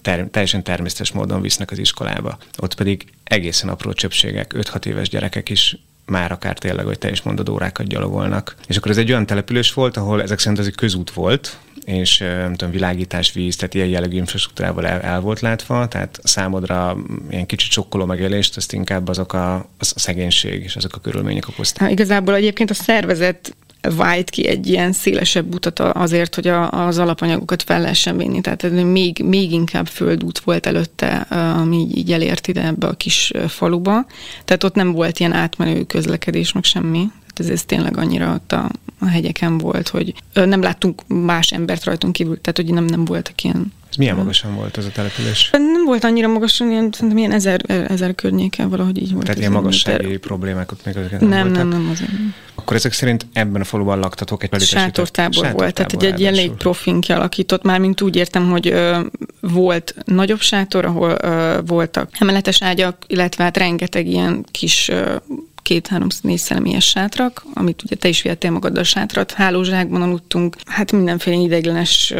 ter- 0.02 0.30
teljesen 0.30 0.62
természetes 0.62 1.12
módon 1.12 1.40
visznek 1.40 1.70
az 1.70 1.78
iskolába. 1.78 2.38
Ott 2.58 2.74
pedig 2.74 3.04
egészen 3.24 3.68
apró 3.68 3.92
csöpségek, 3.92 4.52
5-6 4.56 4.84
éves 4.86 5.08
gyerekek 5.08 5.48
is 5.48 5.76
már 6.06 6.32
akár 6.32 6.58
tényleg, 6.58 6.84
hogy 6.84 6.98
te 6.98 7.10
is 7.10 7.22
mondod, 7.22 7.48
órákat 7.48 7.86
gyalogolnak. 7.86 8.54
És 8.66 8.76
akkor 8.76 8.90
ez 8.90 8.96
egy 8.96 9.10
olyan 9.10 9.26
település 9.26 9.72
volt, 9.72 9.96
ahol 9.96 10.22
ezek 10.22 10.38
szerint 10.38 10.58
ez 10.58 10.66
egy 10.66 10.74
közút 10.74 11.10
volt, 11.10 11.58
és 11.84 12.18
nem 12.18 12.54
tudom, 12.54 12.72
világítás, 12.72 13.32
víz, 13.32 13.56
tehát 13.56 13.74
ilyen 13.74 13.88
jellegű 13.88 14.16
infrastruktúrával 14.16 14.86
el, 14.86 15.00
el 15.00 15.20
volt 15.20 15.40
látva, 15.40 15.88
tehát 15.88 16.20
számodra 16.22 16.96
ilyen 17.30 17.46
kicsit 17.46 17.70
sokkoló 17.70 18.04
megélést, 18.04 18.56
ezt 18.56 18.72
inkább 18.72 19.08
azok 19.08 19.32
a, 19.32 19.68
az 19.78 19.92
a 19.94 19.98
szegénység 19.98 20.62
és 20.62 20.76
azok 20.76 20.94
a 20.94 20.98
körülmények 20.98 21.48
okozták. 21.48 21.80
Hát 21.80 21.90
igazából 21.90 22.34
egyébként 22.34 22.70
a 22.70 22.74
szervezet 22.74 23.54
vájt 23.80 24.30
ki 24.30 24.46
egy 24.46 24.66
ilyen 24.66 24.92
szélesebb 24.92 25.54
utat 25.54 25.80
azért, 25.80 26.34
hogy 26.34 26.46
a, 26.46 26.70
az 26.70 26.98
alapanyagokat 26.98 27.62
fel 27.62 27.80
lehessen 27.80 28.16
vinni. 28.16 28.40
Tehát 28.40 28.64
ez 28.64 28.72
még, 28.72 29.22
még 29.24 29.52
inkább 29.52 29.86
földút 29.86 30.38
volt 30.38 30.66
előtte, 30.66 31.16
ami 31.60 31.86
így 31.94 32.12
elért 32.12 32.48
ide 32.48 32.66
ebbe 32.66 32.86
a 32.86 32.92
kis 32.92 33.32
faluba. 33.48 34.06
Tehát 34.44 34.64
ott 34.64 34.74
nem 34.74 34.92
volt 34.92 35.18
ilyen 35.18 35.32
átmenő 35.32 35.84
közlekedés, 35.84 36.52
meg 36.52 36.64
semmi. 36.64 37.06
Ez, 37.36 37.48
ez 37.48 37.64
tényleg 37.64 37.96
annyira 37.96 38.34
ott 38.34 38.52
a, 38.52 38.70
a 38.98 39.06
hegyeken 39.06 39.58
volt, 39.58 39.88
hogy 39.88 40.14
nem 40.32 40.62
láttunk 40.62 41.02
más 41.06 41.52
embert 41.52 41.84
rajtunk 41.84 42.12
kívül, 42.12 42.40
tehát 42.40 42.56
hogy 42.56 42.74
nem, 42.74 42.84
nem 42.84 43.04
voltak 43.04 43.42
ilyen 43.42 43.72
Ez 43.90 43.96
milyen 43.96 44.16
magasan 44.16 44.54
volt 44.54 44.78
ez 44.78 44.84
a 44.84 44.90
település? 44.90 45.48
Nem 45.52 45.84
volt 45.84 46.04
annyira 46.04 46.28
magasan, 46.28 46.70
ilyen, 46.70 46.88
szerintem 46.92 47.18
ilyen 47.18 47.32
ezer, 47.32 47.60
ezer 47.88 48.14
környéken 48.14 48.68
valahogy 48.68 49.02
így 49.02 49.12
volt. 49.12 49.24
Tehát 49.24 49.40
ilyen 49.40 49.52
magassági 49.52 50.04
méter. 50.04 50.18
problémák 50.18 50.72
ott 50.72 50.84
még 50.84 50.94
nem, 50.94 51.28
nem 51.28 51.48
voltak? 51.48 51.56
Nem, 51.56 51.68
nem, 51.68 51.90
azért 51.90 52.10
nem. 52.10 52.34
Akkor 52.54 52.76
ezek 52.76 52.92
szerint 52.92 53.26
ebben 53.32 53.60
a 53.60 53.64
faluban 53.64 53.98
laktatok 53.98 54.42
egy 54.42 54.60
Sátortábor 54.60 55.52
volt, 55.52 55.74
tehát 55.74 55.92
egy, 55.92 56.04
egy 56.04 56.24
elég 56.24 56.50
profin 56.50 57.00
kialakított, 57.00 57.62
már 57.62 57.78
mint 57.80 58.00
úgy 58.00 58.16
értem, 58.16 58.50
hogy 58.50 58.68
ö, 58.68 59.00
volt 59.40 59.94
nagyobb 60.04 60.40
sátor, 60.40 60.84
ahol 60.84 61.16
ö, 61.22 61.58
voltak 61.66 62.10
emeletes 62.18 62.62
ágyak, 62.62 62.96
illetve 63.06 63.44
hát 63.44 63.56
rengeteg 63.56 64.06
ilyen 64.06 64.44
kis 64.50 64.88
ö, 64.88 65.16
két-három 65.62 66.08
négy 66.20 66.38
személyes 66.38 66.84
sátrak, 66.84 67.44
amit 67.54 67.82
ugye 67.82 67.96
te 67.96 68.08
is 68.08 68.22
vihettél 68.22 68.50
magaddal 68.50 68.82
sátrat, 68.82 69.32
hálózsákban 69.32 70.02
aludtunk, 70.02 70.56
hát 70.66 70.92
mindenféle 70.92 71.36
ideiglenes 71.36 72.14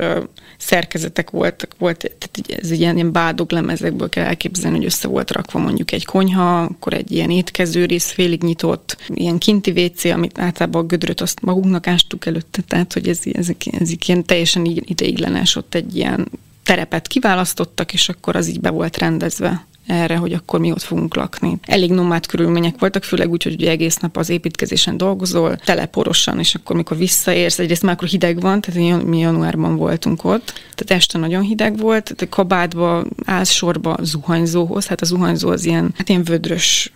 szerkezetek 0.60 1.30
voltak, 1.30 1.74
volt, 1.78 1.98
tehát 1.98 2.62
ez 2.62 2.70
ilyen, 2.70 2.94
ilyen 2.94 3.12
bádog 3.12 3.52
lemezekből 3.52 4.08
kell 4.08 4.24
elképzelni, 4.24 4.76
hogy 4.76 4.86
össze 4.86 5.08
volt 5.08 5.30
rakva 5.30 5.58
mondjuk 5.58 5.92
egy 5.92 6.04
konyha, 6.04 6.62
akkor 6.62 6.94
egy 6.94 7.10
ilyen 7.10 7.30
étkező 7.30 7.84
rész 7.84 8.10
félig 8.10 8.42
nyitott, 8.42 8.96
ilyen 9.08 9.38
kinti 9.38 9.70
WC, 9.70 10.04
amit 10.04 10.38
általában 10.38 10.82
a 10.82 10.86
gödröt 10.86 11.20
azt 11.20 11.40
magunknak 11.42 11.86
ástuk 11.86 12.26
előtte, 12.26 12.62
tehát 12.62 12.92
hogy 12.92 13.08
ez, 13.08 13.20
ezek, 13.32 13.62
ezek 13.80 14.08
ilyen 14.08 14.24
teljesen 14.24 14.64
ideiglenes, 14.64 15.56
ott 15.56 15.74
egy 15.74 15.96
ilyen 15.96 16.28
terepet 16.62 17.06
kiválasztottak, 17.06 17.92
és 17.92 18.08
akkor 18.08 18.36
az 18.36 18.48
így 18.48 18.60
be 18.60 18.70
volt 18.70 18.98
rendezve 18.98 19.66
erre, 19.90 20.16
hogy 20.16 20.32
akkor 20.32 20.60
mi 20.60 20.70
ott 20.70 20.82
fogunk 20.82 21.14
lakni. 21.14 21.58
Elég 21.62 21.90
nomád 21.90 22.26
körülmények 22.26 22.78
voltak, 22.78 23.04
főleg 23.04 23.30
úgy, 23.30 23.42
hogy 23.42 23.52
ugye 23.52 23.70
egész 23.70 23.96
nap 23.96 24.16
az 24.16 24.28
építkezésen 24.28 24.96
dolgozol, 24.96 25.56
teleporosan, 25.56 26.38
és 26.38 26.54
akkor 26.54 26.76
mikor 26.76 26.96
visszaérsz, 26.96 27.58
egyrészt 27.58 27.82
már 27.82 27.92
akkor 27.92 28.08
hideg 28.08 28.40
van, 28.40 28.60
tehát 28.60 29.04
mi 29.04 29.18
januárban 29.18 29.76
voltunk 29.76 30.24
ott, 30.24 30.52
tehát 30.74 31.02
este 31.02 31.18
nagyon 31.18 31.42
hideg 31.42 31.78
volt, 31.78 32.14
tehát 32.16 32.34
kabátba 32.34 33.04
állsz 33.24 33.50
sorba 33.50 33.96
zuhanyzóhoz, 34.02 34.86
hát 34.86 35.00
a 35.00 35.04
zuhanyzó 35.04 35.48
az 35.48 35.64
ilyen, 35.64 35.94
hát 35.96 36.08
ilyen 36.08 36.24
vödrös 36.24 36.92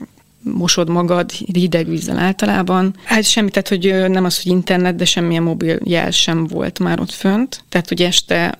mosod 0.52 0.88
magad 0.88 1.30
hideg 1.30 1.88
vízzel 1.88 2.18
általában. 2.18 2.94
Hát 3.04 3.24
semmi, 3.24 3.50
tehát 3.50 3.68
hogy 3.68 4.10
nem 4.10 4.24
az, 4.24 4.42
hogy 4.42 4.52
internet, 4.52 4.96
de 4.96 5.04
semmilyen 5.04 5.42
mobil 5.42 5.78
jel 5.84 6.10
sem 6.10 6.46
volt 6.46 6.78
már 6.78 7.00
ott 7.00 7.12
fönt. 7.12 7.64
Tehát, 7.68 7.88
hogy 7.88 8.02
este 8.02 8.58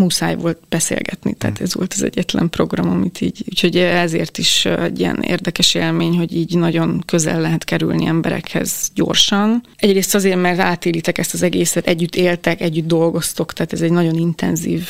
muszáj 0.00 0.36
volt 0.36 0.58
beszélgetni, 0.68 1.34
tehát 1.34 1.56
hm. 1.58 1.62
ez 1.62 1.74
volt 1.74 1.92
az 1.92 2.02
egyetlen 2.02 2.50
program, 2.50 2.90
amit 2.90 3.20
így, 3.20 3.44
úgyhogy 3.48 3.76
ezért 3.76 4.38
is 4.38 4.64
egy 4.64 5.00
ilyen 5.00 5.22
érdekes 5.22 5.74
élmény, 5.74 6.16
hogy 6.16 6.36
így 6.36 6.58
nagyon 6.58 7.02
közel 7.06 7.40
lehet 7.40 7.64
kerülni 7.64 8.06
emberekhez 8.06 8.90
gyorsan. 8.94 9.62
Egyrészt 9.76 10.14
azért, 10.14 10.40
mert 10.40 10.58
átélitek 10.58 11.18
ezt 11.18 11.34
az 11.34 11.42
egészet, 11.42 11.86
együtt 11.86 12.16
éltek, 12.16 12.60
együtt 12.60 12.86
dolgoztok, 12.86 13.52
tehát 13.52 13.72
ez 13.72 13.80
egy 13.80 13.92
nagyon 13.92 14.14
intenzív 14.14 14.88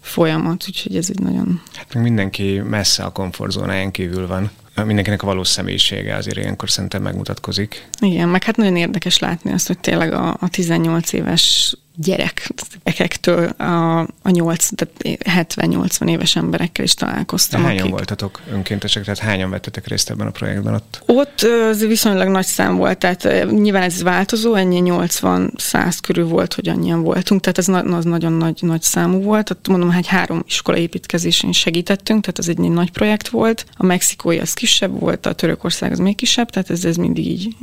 folyamat, 0.00 0.64
úgyhogy 0.68 0.96
ez 0.96 1.06
egy 1.10 1.20
nagyon... 1.20 1.60
Hát 1.74 1.94
mindenki 1.94 2.60
messze 2.64 3.02
a 3.02 3.12
komfortzónáján 3.12 3.90
kívül 3.90 4.26
van 4.26 4.50
mindenkinek 4.84 5.22
a 5.22 5.26
valós 5.26 5.48
személyisége 5.48 6.16
azért 6.16 6.36
ilyenkor 6.36 6.70
szerintem 6.70 7.02
megmutatkozik. 7.02 7.88
Igen, 8.00 8.28
meg 8.28 8.44
hát 8.44 8.56
nagyon 8.56 8.76
érdekes 8.76 9.18
látni 9.18 9.52
azt, 9.52 9.66
hogy 9.66 9.78
tényleg 9.78 10.12
a, 10.12 10.36
a 10.40 10.48
18 10.48 11.12
éves 11.12 11.76
gyerekektől 11.96 13.44
a, 13.44 13.98
a 14.00 14.30
8, 14.30 14.68
tehát 14.74 15.54
70-80 15.54 16.10
éves 16.10 16.36
emberekkel 16.36 16.84
is 16.84 16.94
találkoztam. 16.94 17.60
De 17.60 17.66
hányan 17.66 17.82
akik... 17.82 17.94
voltatok 17.94 18.40
önkéntesek, 18.50 19.04
tehát 19.04 19.18
hányan 19.18 19.50
vettetek 19.50 19.86
részt 19.86 20.10
ebben 20.10 20.26
a 20.26 20.30
projektben 20.30 20.74
ott? 20.74 21.02
Ott 21.06 21.40
az 21.70 21.86
viszonylag 21.86 22.28
nagy 22.28 22.46
szám 22.46 22.76
volt, 22.76 22.98
tehát 22.98 23.50
nyilván 23.50 23.82
ez 23.82 24.02
változó, 24.02 24.54
ennyi 24.54 24.82
80-100 24.84 25.96
körül 26.02 26.26
volt, 26.26 26.54
hogy 26.54 26.68
annyian 26.68 27.02
voltunk, 27.02 27.40
tehát 27.40 27.58
ez 27.58 27.66
na- 27.66 27.96
az 27.96 28.04
nagyon 28.04 28.32
nagy, 28.32 28.58
nagy 28.60 28.82
számú 28.82 29.22
volt. 29.22 29.50
Ott 29.50 29.68
mondom, 29.68 29.92
hogy 29.92 30.06
három 30.06 30.42
iskola 30.46 30.76
építkezésén 30.76 31.52
segítettünk, 31.52 32.20
tehát 32.20 32.38
az 32.38 32.48
egy, 32.48 32.60
egy 32.60 32.70
nagy 32.70 32.90
projekt 32.90 33.28
volt. 33.28 33.66
A 33.76 33.84
mexikói 33.84 34.38
az 34.38 34.52
kisebb 34.52 35.00
volt, 35.00 35.26
a 35.26 35.32
Törökország 35.32 35.92
az 35.92 35.98
még 35.98 36.16
kisebb, 36.16 36.50
tehát 36.50 36.70
ez, 36.70 36.84
ez 36.84 36.96
mindig 36.96 37.26
így 37.26 37.56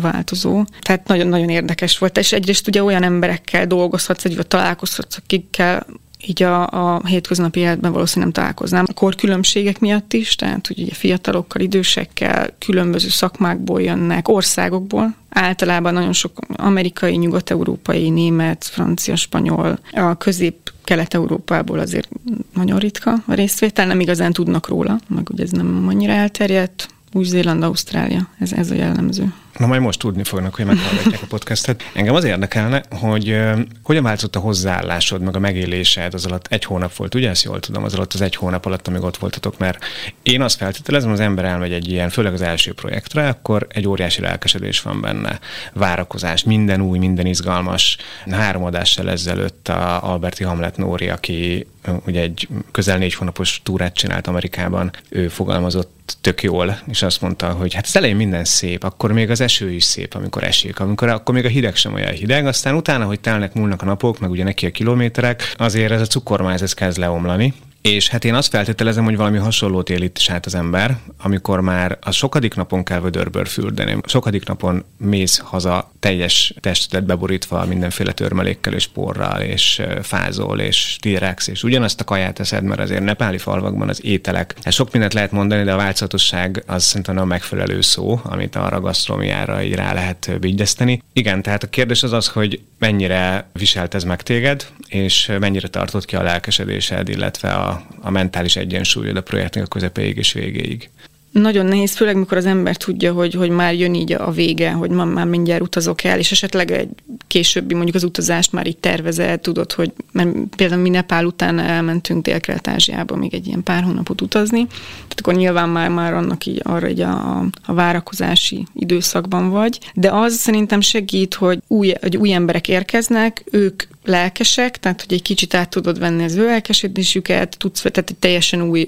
változó. 0.00 0.64
Tehát 0.80 1.08
nagyon-nagyon 1.08 1.48
érdekes 1.48 1.98
volt, 1.98 2.18
és 2.18 2.32
egyrészt 2.32 2.68
ugye 2.68 2.82
olyan 2.82 3.02
emberekkel 3.02 3.66
dolgozhatsz, 3.74 4.22
vagy 4.22 4.46
találkozhatsz, 4.46 5.16
akikkel 5.16 5.86
így 6.26 6.42
a, 6.42 6.66
a 6.66 7.06
hétköznapi 7.06 7.60
életben 7.60 7.92
valószínűleg 7.92 8.32
nem 8.32 8.42
találkoznám. 8.42 8.84
A 8.88 8.92
korkülönbségek 8.92 9.78
miatt 9.78 10.12
is, 10.12 10.34
tehát 10.36 10.66
hogy 10.66 10.80
ugye 10.80 10.92
fiatalokkal, 10.92 11.62
idősekkel, 11.62 12.48
különböző 12.58 13.08
szakmákból 13.08 13.82
jönnek, 13.82 14.28
országokból, 14.28 15.14
általában 15.28 15.92
nagyon 15.92 16.12
sok 16.12 16.38
amerikai, 16.56 17.16
nyugat-európai, 17.16 18.10
német, 18.10 18.64
francia, 18.64 19.16
spanyol, 19.16 19.78
a 19.92 20.14
közép 20.14 20.72
Kelet-Európából 20.84 21.78
azért 21.78 22.08
nagyon 22.54 22.78
ritka 22.78 23.22
a 23.26 23.34
részvétel, 23.34 23.86
nem 23.86 24.00
igazán 24.00 24.32
tudnak 24.32 24.68
róla, 24.68 25.00
meg 25.08 25.28
ugye 25.30 25.42
ez 25.42 25.50
nem 25.50 25.84
annyira 25.88 26.12
elterjedt, 26.12 26.88
új-Zéland, 27.12 27.62
Ausztrália, 27.62 28.28
ez, 28.38 28.52
ez 28.52 28.70
a 28.70 28.74
jellemző. 28.74 29.32
Na 29.58 29.66
majd 29.66 29.80
most 29.80 29.98
tudni 29.98 30.24
fognak, 30.24 30.54
hogy 30.54 30.64
meghallgatják 30.64 31.22
a 31.22 31.26
podcastet. 31.28 31.82
Engem 31.94 32.14
az 32.14 32.24
érdekelne, 32.24 32.82
hogy 32.90 33.40
hogyan 33.82 34.02
változott 34.02 34.36
a 34.36 34.40
hozzáállásod, 34.40 35.20
meg 35.20 35.36
a 35.36 35.38
megélésed 35.38 36.14
az 36.14 36.26
alatt 36.26 36.46
egy 36.50 36.64
hónap 36.64 36.94
volt, 36.94 37.14
ugye 37.14 37.28
ezt 37.28 37.44
jól 37.44 37.60
tudom, 37.60 37.84
az 37.84 37.94
alatt 37.94 38.12
az 38.12 38.20
egy 38.20 38.36
hónap 38.36 38.66
alatt, 38.66 38.88
amíg 38.88 39.02
ott 39.02 39.16
voltatok, 39.16 39.58
mert 39.58 39.84
én 40.22 40.42
azt 40.42 40.56
feltételezem, 40.56 41.10
az 41.10 41.20
ember 41.20 41.44
elmegy 41.44 41.72
egy 41.72 41.88
ilyen, 41.88 42.08
főleg 42.08 42.32
az 42.32 42.42
első 42.42 42.72
projektre, 42.72 43.28
akkor 43.28 43.66
egy 43.70 43.88
óriási 43.88 44.20
lelkesedés 44.20 44.80
van 44.80 45.00
benne, 45.00 45.38
várakozás, 45.72 46.44
minden 46.44 46.80
új, 46.80 46.98
minden 46.98 47.26
izgalmas. 47.26 47.96
Három 48.30 48.64
adással 48.64 49.10
ezelőtt 49.10 49.68
a 49.68 50.12
Alberti 50.12 50.44
Hamlet 50.44 50.76
Nóri, 50.76 51.08
aki 51.08 51.66
ugye 52.06 52.20
egy 52.20 52.48
közel 52.70 52.98
négy 52.98 53.14
hónapos 53.14 53.60
túrát 53.62 53.94
csinált 53.94 54.26
Amerikában, 54.26 54.90
ő 55.08 55.28
fogalmazott 55.28 56.16
tök 56.20 56.42
jól, 56.42 56.78
és 56.86 57.02
azt 57.02 57.20
mondta, 57.20 57.50
hogy 57.50 57.74
hát 57.74 57.86
az 57.86 57.96
elején 57.96 58.16
minden 58.16 58.44
szép, 58.44 58.84
akkor 58.84 59.12
még 59.12 59.30
az 59.30 59.40
eső 59.44 59.70
is 59.70 59.84
szép, 59.84 60.14
amikor 60.14 60.44
esik, 60.44 60.80
amikor 60.80 61.08
akkor 61.08 61.34
még 61.34 61.44
a 61.44 61.48
hideg 61.48 61.76
sem 61.76 61.94
olyan 61.94 62.12
hideg, 62.12 62.46
aztán 62.46 62.74
utána, 62.74 63.04
hogy 63.04 63.20
telnek, 63.20 63.54
múlnak 63.54 63.82
a 63.82 63.84
napok, 63.84 64.18
meg 64.18 64.30
ugye 64.30 64.44
neki 64.44 64.66
a 64.66 64.70
kilométerek, 64.70 65.54
azért 65.56 65.92
ez 65.92 66.00
a 66.00 66.06
cukormáz 66.06 66.62
ez 66.62 66.72
kezd 66.72 66.98
leomlani, 66.98 67.54
és 67.88 68.08
hát 68.08 68.24
én 68.24 68.34
azt 68.34 68.48
feltételezem, 68.48 69.04
hogy 69.04 69.16
valami 69.16 69.38
hasonlót 69.38 69.90
él 69.90 70.02
itt 70.02 70.18
is 70.18 70.30
át 70.30 70.46
az 70.46 70.54
ember, 70.54 70.98
amikor 71.18 71.60
már 71.60 71.98
a 72.00 72.10
sokadik 72.10 72.54
napon 72.54 72.84
kell 72.84 73.00
vödörből 73.00 73.44
fürdeni. 73.44 73.96
Sokadik 74.06 74.46
napon 74.46 74.84
mész 74.96 75.38
haza 75.38 75.90
teljes 76.00 76.54
testedet 76.60 77.06
beborítva 77.06 77.64
mindenféle 77.64 78.12
törmelékkel 78.12 78.72
és 78.72 78.86
porral, 78.86 79.40
és 79.40 79.82
fázol, 80.02 80.60
és 80.60 80.96
tírex, 81.00 81.46
és 81.46 81.62
ugyanazt 81.62 82.00
a 82.00 82.04
kaját 82.04 82.40
eszed, 82.40 82.62
mert 82.62 82.80
azért 82.80 83.04
nepáli 83.04 83.38
falvakban 83.38 83.88
az 83.88 84.04
ételek. 84.04 84.54
Hát 84.62 84.72
sok 84.72 84.92
mindent 84.92 85.14
lehet 85.14 85.32
mondani, 85.32 85.64
de 85.64 85.72
a 85.72 85.76
változatosság 85.76 86.62
az 86.66 86.84
szerintem 86.84 87.18
a 87.18 87.24
megfelelő 87.24 87.80
szó, 87.80 88.20
amit 88.22 88.56
a 88.56 88.80
gasztrómiára 88.80 89.62
így 89.62 89.74
rá 89.74 89.92
lehet 89.92 90.30
vigyeszteni. 90.40 91.02
Igen, 91.12 91.42
tehát 91.42 91.62
a 91.62 91.68
kérdés 91.68 92.02
az 92.02 92.12
az, 92.12 92.28
hogy 92.28 92.60
mennyire 92.84 93.46
viselt 93.52 93.94
ez 93.94 94.04
meg 94.04 94.22
téged, 94.22 94.66
és 94.88 95.32
mennyire 95.40 95.68
tartott 95.68 96.04
ki 96.04 96.16
a 96.16 96.22
lelkesedésed, 96.22 97.08
illetve 97.08 97.52
a 97.52 97.82
a, 98.00 98.10
mentális 98.10 98.56
egyensúlyod 98.56 99.16
a 99.16 99.22
projektnek 99.22 99.64
a 99.64 99.66
közepéig 99.66 100.16
és 100.16 100.32
végéig. 100.32 100.90
Nagyon 101.34 101.66
nehéz, 101.66 101.96
főleg 101.96 102.16
mikor 102.16 102.36
az 102.36 102.46
ember 102.46 102.76
tudja, 102.76 103.12
hogy, 103.12 103.34
hogy 103.34 103.50
már 103.50 103.74
jön 103.74 103.94
így 103.94 104.12
a 104.12 104.30
vége, 104.30 104.70
hogy 104.70 104.90
ma 104.90 105.04
már 105.04 105.26
mindjárt 105.26 105.62
utazok 105.62 106.04
el, 106.04 106.18
és 106.18 106.30
esetleg 106.30 106.70
egy 106.70 106.88
későbbi 107.26 107.74
mondjuk 107.74 107.96
az 107.96 108.04
utazást 108.04 108.52
már 108.52 108.66
így 108.66 108.76
tervezel, 108.76 109.38
tudod, 109.38 109.72
hogy 109.72 109.92
mert 110.12 110.28
például 110.56 110.80
mi 110.82 110.88
Nepál 110.88 111.24
után 111.24 111.58
elmentünk 111.58 112.24
Dél-Kelet-Ázsiába 112.24 113.16
még 113.16 113.34
egy 113.34 113.46
ilyen 113.46 113.62
pár 113.62 113.82
hónapot 113.82 114.20
utazni, 114.20 114.66
tehát 114.66 115.20
akkor 115.20 115.34
nyilván 115.34 115.68
már, 115.68 115.88
már 115.88 116.14
annak 116.14 116.46
így 116.46 116.60
arra 116.62 116.88
így 116.88 117.00
a, 117.00 117.38
a 117.64 117.72
várakozási 117.72 118.66
időszakban 118.74 119.50
vagy, 119.50 119.78
de 119.94 120.10
az 120.10 120.34
szerintem 120.34 120.80
segít, 120.80 121.34
hogy 121.34 121.58
új, 121.66 121.92
hogy 122.00 122.16
új 122.16 122.32
emberek 122.32 122.68
érkeznek, 122.68 123.44
ők 123.50 123.82
lelkesek, 124.04 124.78
tehát 124.78 125.02
hogy 125.02 125.12
egy 125.12 125.22
kicsit 125.22 125.54
át 125.54 125.68
tudod 125.68 125.98
venni 125.98 126.24
az 126.24 126.34
ő 126.34 126.44
lelkesedésüket, 126.44 127.56
tudsz, 127.58 127.80
tehát 127.80 128.10
egy 128.10 128.16
teljesen 128.18 128.62
új, 128.62 128.86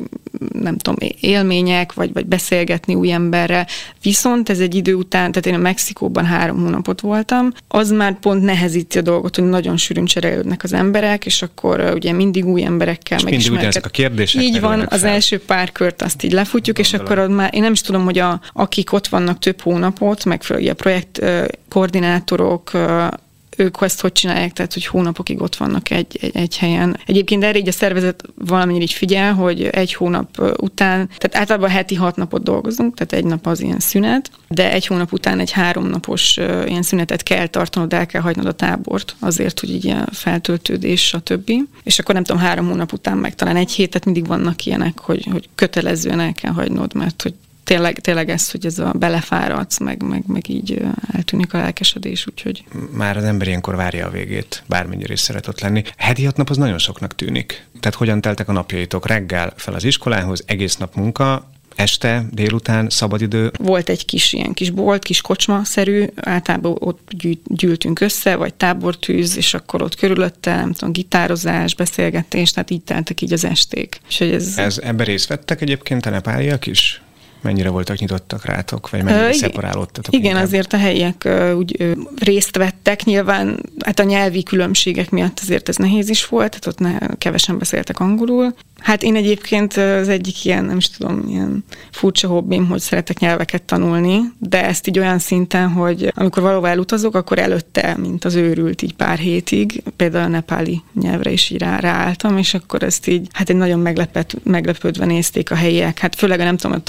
nem 0.52 0.76
tudom, 0.76 1.10
élmények, 1.20 1.92
vagy, 1.92 2.12
vagy 2.12 2.26
beszélgetni 2.26 2.94
új 2.94 3.12
emberrel. 3.12 3.66
Viszont 4.02 4.48
ez 4.48 4.60
egy 4.60 4.74
idő 4.74 4.94
után, 4.94 5.32
tehát 5.32 5.46
én 5.46 5.54
a 5.54 5.58
Mexikóban 5.58 6.24
három 6.24 6.58
hónapot 6.58 7.00
voltam, 7.00 7.52
az 7.68 7.90
már 7.90 8.18
pont 8.18 8.42
nehezíti 8.42 8.98
a 8.98 9.02
dolgot, 9.02 9.36
hogy 9.36 9.44
nagyon 9.44 9.76
sűrűn 9.76 10.04
cserélődnek 10.04 10.62
az 10.62 10.72
emberek, 10.72 11.26
és 11.26 11.42
akkor 11.42 11.92
ugye 11.94 12.12
mindig 12.12 12.46
új 12.46 12.64
emberekkel 12.64 13.18
és 13.18 13.24
mindig 13.24 13.50
ugyanezek 13.50 13.86
a 13.86 13.88
kérdések. 13.88 14.42
Így 14.42 14.60
van, 14.60 14.86
az 14.88 15.00
fel. 15.00 15.10
első 15.10 15.40
pár 15.40 15.72
kört 15.72 16.02
azt 16.02 16.22
így 16.22 16.32
lefutjuk, 16.32 16.76
Gondolom. 16.76 17.06
és 17.06 17.10
akkor 17.10 17.36
már, 17.36 17.54
én 17.54 17.62
nem 17.62 17.72
is 17.72 17.80
tudom, 17.80 18.04
hogy 18.04 18.18
a, 18.18 18.40
akik 18.52 18.92
ott 18.92 19.06
vannak 19.06 19.38
több 19.38 19.60
hónapot, 19.60 20.24
meg 20.24 20.42
a 20.48 20.72
projekt 20.74 21.24
koordinátorok, 21.68 22.70
ők 23.56 23.76
ezt 23.80 24.00
hogy 24.00 24.12
csinálják, 24.12 24.52
tehát 24.52 24.72
hogy 24.72 24.86
hónapokig 24.86 25.40
ott 25.40 25.56
vannak 25.56 25.90
egy, 25.90 26.18
egy, 26.20 26.36
egy 26.36 26.58
helyen. 26.58 26.98
Egyébként 27.06 27.44
erre 27.44 27.58
így 27.58 27.68
a 27.68 27.72
szervezet 27.72 28.22
valamennyire 28.34 28.84
így 28.84 28.92
figyel, 28.92 29.34
hogy 29.34 29.62
egy 29.62 29.94
hónap 29.94 30.40
után, 30.60 31.08
tehát 31.16 31.36
általában 31.36 31.70
heti 31.70 31.94
hat 31.94 32.16
napot 32.16 32.42
dolgozunk, 32.42 32.94
tehát 32.94 33.12
egy 33.12 33.30
nap 33.30 33.46
az 33.46 33.60
ilyen 33.60 33.78
szünet, 33.78 34.30
de 34.48 34.72
egy 34.72 34.86
hónap 34.86 35.12
után 35.12 35.38
egy 35.38 35.50
háromnapos 35.50 36.36
ilyen 36.36 36.82
szünetet 36.82 37.22
kell 37.22 37.46
tartanod, 37.46 37.92
el 37.92 38.06
kell 38.06 38.20
hagynod 38.20 38.46
a 38.46 38.52
tábort, 38.52 39.16
azért, 39.18 39.60
hogy 39.60 39.70
így 39.70 39.88
a 39.88 40.06
feltöltődés, 40.12 41.06
stb. 41.06 41.52
És 41.82 41.98
akkor 41.98 42.14
nem 42.14 42.24
tudom, 42.24 42.42
három 42.42 42.68
hónap 42.68 42.92
után 42.92 43.18
meg 43.18 43.34
talán 43.34 43.56
egy 43.56 43.70
hétet 43.70 44.04
mindig 44.04 44.26
vannak 44.26 44.66
ilyenek, 44.66 45.00
hogy, 45.00 45.28
hogy 45.30 45.48
kötelezően 45.54 46.20
el 46.20 46.32
kell 46.32 46.52
hagynod, 46.52 46.94
mert 46.94 47.22
hogy 47.22 47.34
tényleg, 47.66 48.00
tényleg 48.00 48.28
ez, 48.30 48.50
hogy 48.50 48.66
ez 48.66 48.78
a 48.78 48.92
belefáradsz, 48.98 49.78
meg, 49.78 50.02
meg, 50.02 50.22
meg 50.26 50.48
így 50.48 50.82
eltűnik 51.12 51.54
a 51.54 51.58
lelkesedés, 51.58 52.26
úgyhogy... 52.26 52.64
Már 52.90 53.16
az 53.16 53.24
ember 53.24 53.46
ilyenkor 53.46 53.76
várja 53.76 54.06
a 54.06 54.10
végét, 54.10 54.62
bármennyire 54.66 55.12
is 55.12 55.20
szeret 55.20 55.48
ott 55.48 55.60
lenni. 55.60 55.82
Heti 55.96 56.24
hat 56.24 56.36
nap 56.36 56.50
az 56.50 56.56
nagyon 56.56 56.78
soknak 56.78 57.14
tűnik. 57.14 57.66
Tehát 57.80 57.96
hogyan 57.96 58.20
teltek 58.20 58.48
a 58.48 58.52
napjaitok? 58.52 59.06
Reggel 59.06 59.52
fel 59.56 59.74
az 59.74 59.84
iskolához, 59.84 60.42
egész 60.46 60.76
nap 60.76 60.94
munka, 60.94 61.50
este, 61.76 62.24
délután, 62.30 62.88
szabadidő? 62.88 63.52
Volt 63.58 63.88
egy 63.88 64.04
kis 64.04 64.32
ilyen 64.32 64.52
kis 64.52 64.70
bolt, 64.70 65.04
kis 65.04 65.20
kocsma-szerű, 65.20 66.04
általában 66.14 66.76
ott 66.78 67.10
gyűltünk 67.44 68.00
össze, 68.00 68.36
vagy 68.36 68.54
tábortűz, 68.54 69.36
és 69.36 69.54
akkor 69.54 69.82
ott 69.82 69.94
körülötte, 69.94 70.54
nem 70.54 70.72
tudom, 70.72 70.92
gitározás, 70.92 71.74
beszélgetés, 71.74 72.50
tehát 72.50 72.70
így 72.70 72.82
teltek 72.82 73.20
így 73.20 73.32
az 73.32 73.44
esték. 73.44 74.00
És 74.08 74.18
hogy 74.18 74.30
ez... 74.30 74.58
ez 74.58 74.78
ebbe 74.78 75.04
részt 75.04 75.28
vettek 75.28 75.60
egyébként 75.60 76.06
a 76.06 76.10
nepáliak 76.10 76.66
is? 76.66 77.00
Mennyire 77.46 77.68
voltak 77.68 77.98
nyitottak 77.98 78.44
rátok, 78.44 78.90
vagy 78.90 79.02
mennyire 79.02 79.28
uh, 79.28 79.32
szeparálódtatok? 79.32 80.14
Igen, 80.14 80.30
inkább? 80.30 80.44
azért 80.44 80.72
a 80.72 80.76
helyiek 80.76 81.28
úgy 81.56 81.96
részt 82.18 82.56
vettek, 82.56 83.04
nyilván 83.04 83.60
hát 83.84 83.98
a 83.98 84.02
nyelvi 84.02 84.42
különbségek 84.42 85.10
miatt 85.10 85.40
azért 85.42 85.68
ez 85.68 85.76
nehéz 85.76 86.08
is 86.08 86.26
volt, 86.26 86.58
tehát 86.58 86.66
ott 86.66 86.78
ne, 86.78 87.16
kevesen 87.16 87.58
beszéltek 87.58 88.00
angolul, 88.00 88.54
Hát 88.86 89.02
én 89.02 89.16
egyébként 89.16 89.76
az 89.76 90.08
egyik 90.08 90.44
ilyen, 90.44 90.64
nem 90.64 90.76
is 90.76 90.90
tudom, 90.90 91.22
ilyen 91.28 91.64
furcsa 91.90 92.28
hobbim, 92.28 92.66
hogy 92.66 92.80
szeretek 92.80 93.18
nyelveket 93.18 93.62
tanulni, 93.62 94.20
de 94.38 94.64
ezt 94.64 94.86
így 94.86 94.98
olyan 94.98 95.18
szinten, 95.18 95.68
hogy 95.68 96.12
amikor 96.14 96.42
valóban 96.42 96.70
elutazok, 96.70 97.14
akkor 97.14 97.38
előtte, 97.38 97.96
mint 97.96 98.24
az 98.24 98.34
őrült, 98.34 98.82
így 98.82 98.94
pár 98.94 99.18
hétig, 99.18 99.82
például 99.96 100.24
a 100.24 100.28
nepáli 100.28 100.82
nyelvre 101.00 101.30
is 101.30 101.50
így 101.50 101.58
rá, 101.58 101.78
ráálltam, 101.78 102.38
és 102.38 102.54
akkor 102.54 102.82
ezt 102.82 103.06
így, 103.06 103.28
hát 103.32 103.50
egy 103.50 103.56
nagyon 103.56 103.80
meglepet, 103.80 104.36
meglepődve 104.42 105.04
nézték 105.04 105.50
a 105.50 105.54
helyiek, 105.54 105.98
hát 105.98 106.14
főleg 106.14 106.40
a 106.40 106.44
nem 106.44 106.56
tudom, 106.56 106.76
a 106.76 106.82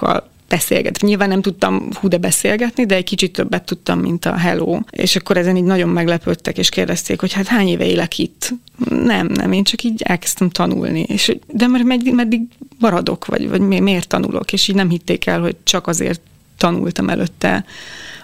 tanárokkal 0.00 0.28
beszélgetni. 0.48 1.08
Nyilván 1.08 1.28
nem 1.28 1.42
tudtam 1.42 1.88
hú 1.92 2.08
de 2.08 2.18
beszélgetni, 2.18 2.86
de 2.86 2.94
egy 2.94 3.04
kicsit 3.04 3.32
többet 3.32 3.64
tudtam, 3.64 4.00
mint 4.00 4.24
a 4.24 4.36
hello. 4.36 4.80
És 4.90 5.16
akkor 5.16 5.36
ezen 5.36 5.56
így 5.56 5.64
nagyon 5.64 5.88
meglepődtek, 5.88 6.58
és 6.58 6.68
kérdezték, 6.68 7.20
hogy 7.20 7.32
hát 7.32 7.46
hány 7.46 7.68
éve 7.68 7.84
élek 7.86 8.18
itt. 8.18 8.54
Nem, 8.88 9.26
nem, 9.26 9.52
én 9.52 9.64
csak 9.64 9.82
így 9.82 10.02
elkezdtem 10.02 10.50
tanulni. 10.50 11.00
És, 11.00 11.36
de 11.46 11.66
mert 11.66 11.84
meddig, 11.84 12.14
meddig 12.14 12.40
maradok, 12.78 13.26
vagy, 13.26 13.48
vagy 13.48 13.60
miért 13.60 14.08
tanulok? 14.08 14.52
És 14.52 14.68
így 14.68 14.74
nem 14.74 14.90
hitték 14.90 15.26
el, 15.26 15.40
hogy 15.40 15.56
csak 15.62 15.86
azért 15.86 16.20
tanultam 16.60 17.08
előtte 17.08 17.64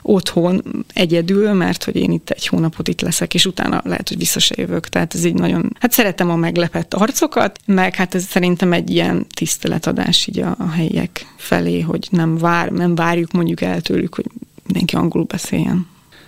otthon 0.02 0.62
egyedül, 0.92 1.52
mert 1.52 1.84
hogy 1.84 1.96
én 1.96 2.12
itt 2.12 2.30
egy 2.30 2.46
hónapot 2.46 2.88
itt 2.88 3.00
leszek, 3.00 3.34
és 3.34 3.46
utána 3.46 3.80
lehet, 3.84 4.08
hogy 4.08 4.18
vissza 4.18 4.38
se 4.38 4.54
jövök. 4.58 4.88
Tehát 4.88 5.14
ez 5.14 5.24
így 5.24 5.34
nagyon, 5.34 5.76
hát 5.80 5.92
szeretem 5.92 6.30
a 6.30 6.36
meglepett 6.36 6.94
arcokat, 6.94 7.58
meg 7.66 7.94
hát 7.94 8.14
ez 8.14 8.24
szerintem 8.24 8.72
egy 8.72 8.90
ilyen 8.90 9.26
tiszteletadás 9.34 10.26
így 10.26 10.40
a, 10.40 10.54
a 10.58 10.68
helyiek 10.68 11.26
felé, 11.36 11.80
hogy 11.80 12.08
nem, 12.10 12.38
vár, 12.38 12.70
nem 12.70 12.94
várjuk 12.94 13.32
mondjuk 13.32 13.60
el 13.60 13.80
tőlük, 13.80 14.14
hogy 14.14 14.26
mindenki 14.66 14.96
angolul 14.96 15.26
beszéljen. 15.26 15.86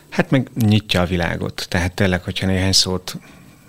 Hát 0.08 0.30
meg 0.30 0.50
nyitja 0.54 1.00
a 1.00 1.06
világot. 1.06 1.66
Tehát 1.68 1.92
tényleg, 1.94 2.22
hogyha 2.22 2.46
néhány 2.46 2.72
szót 2.72 3.16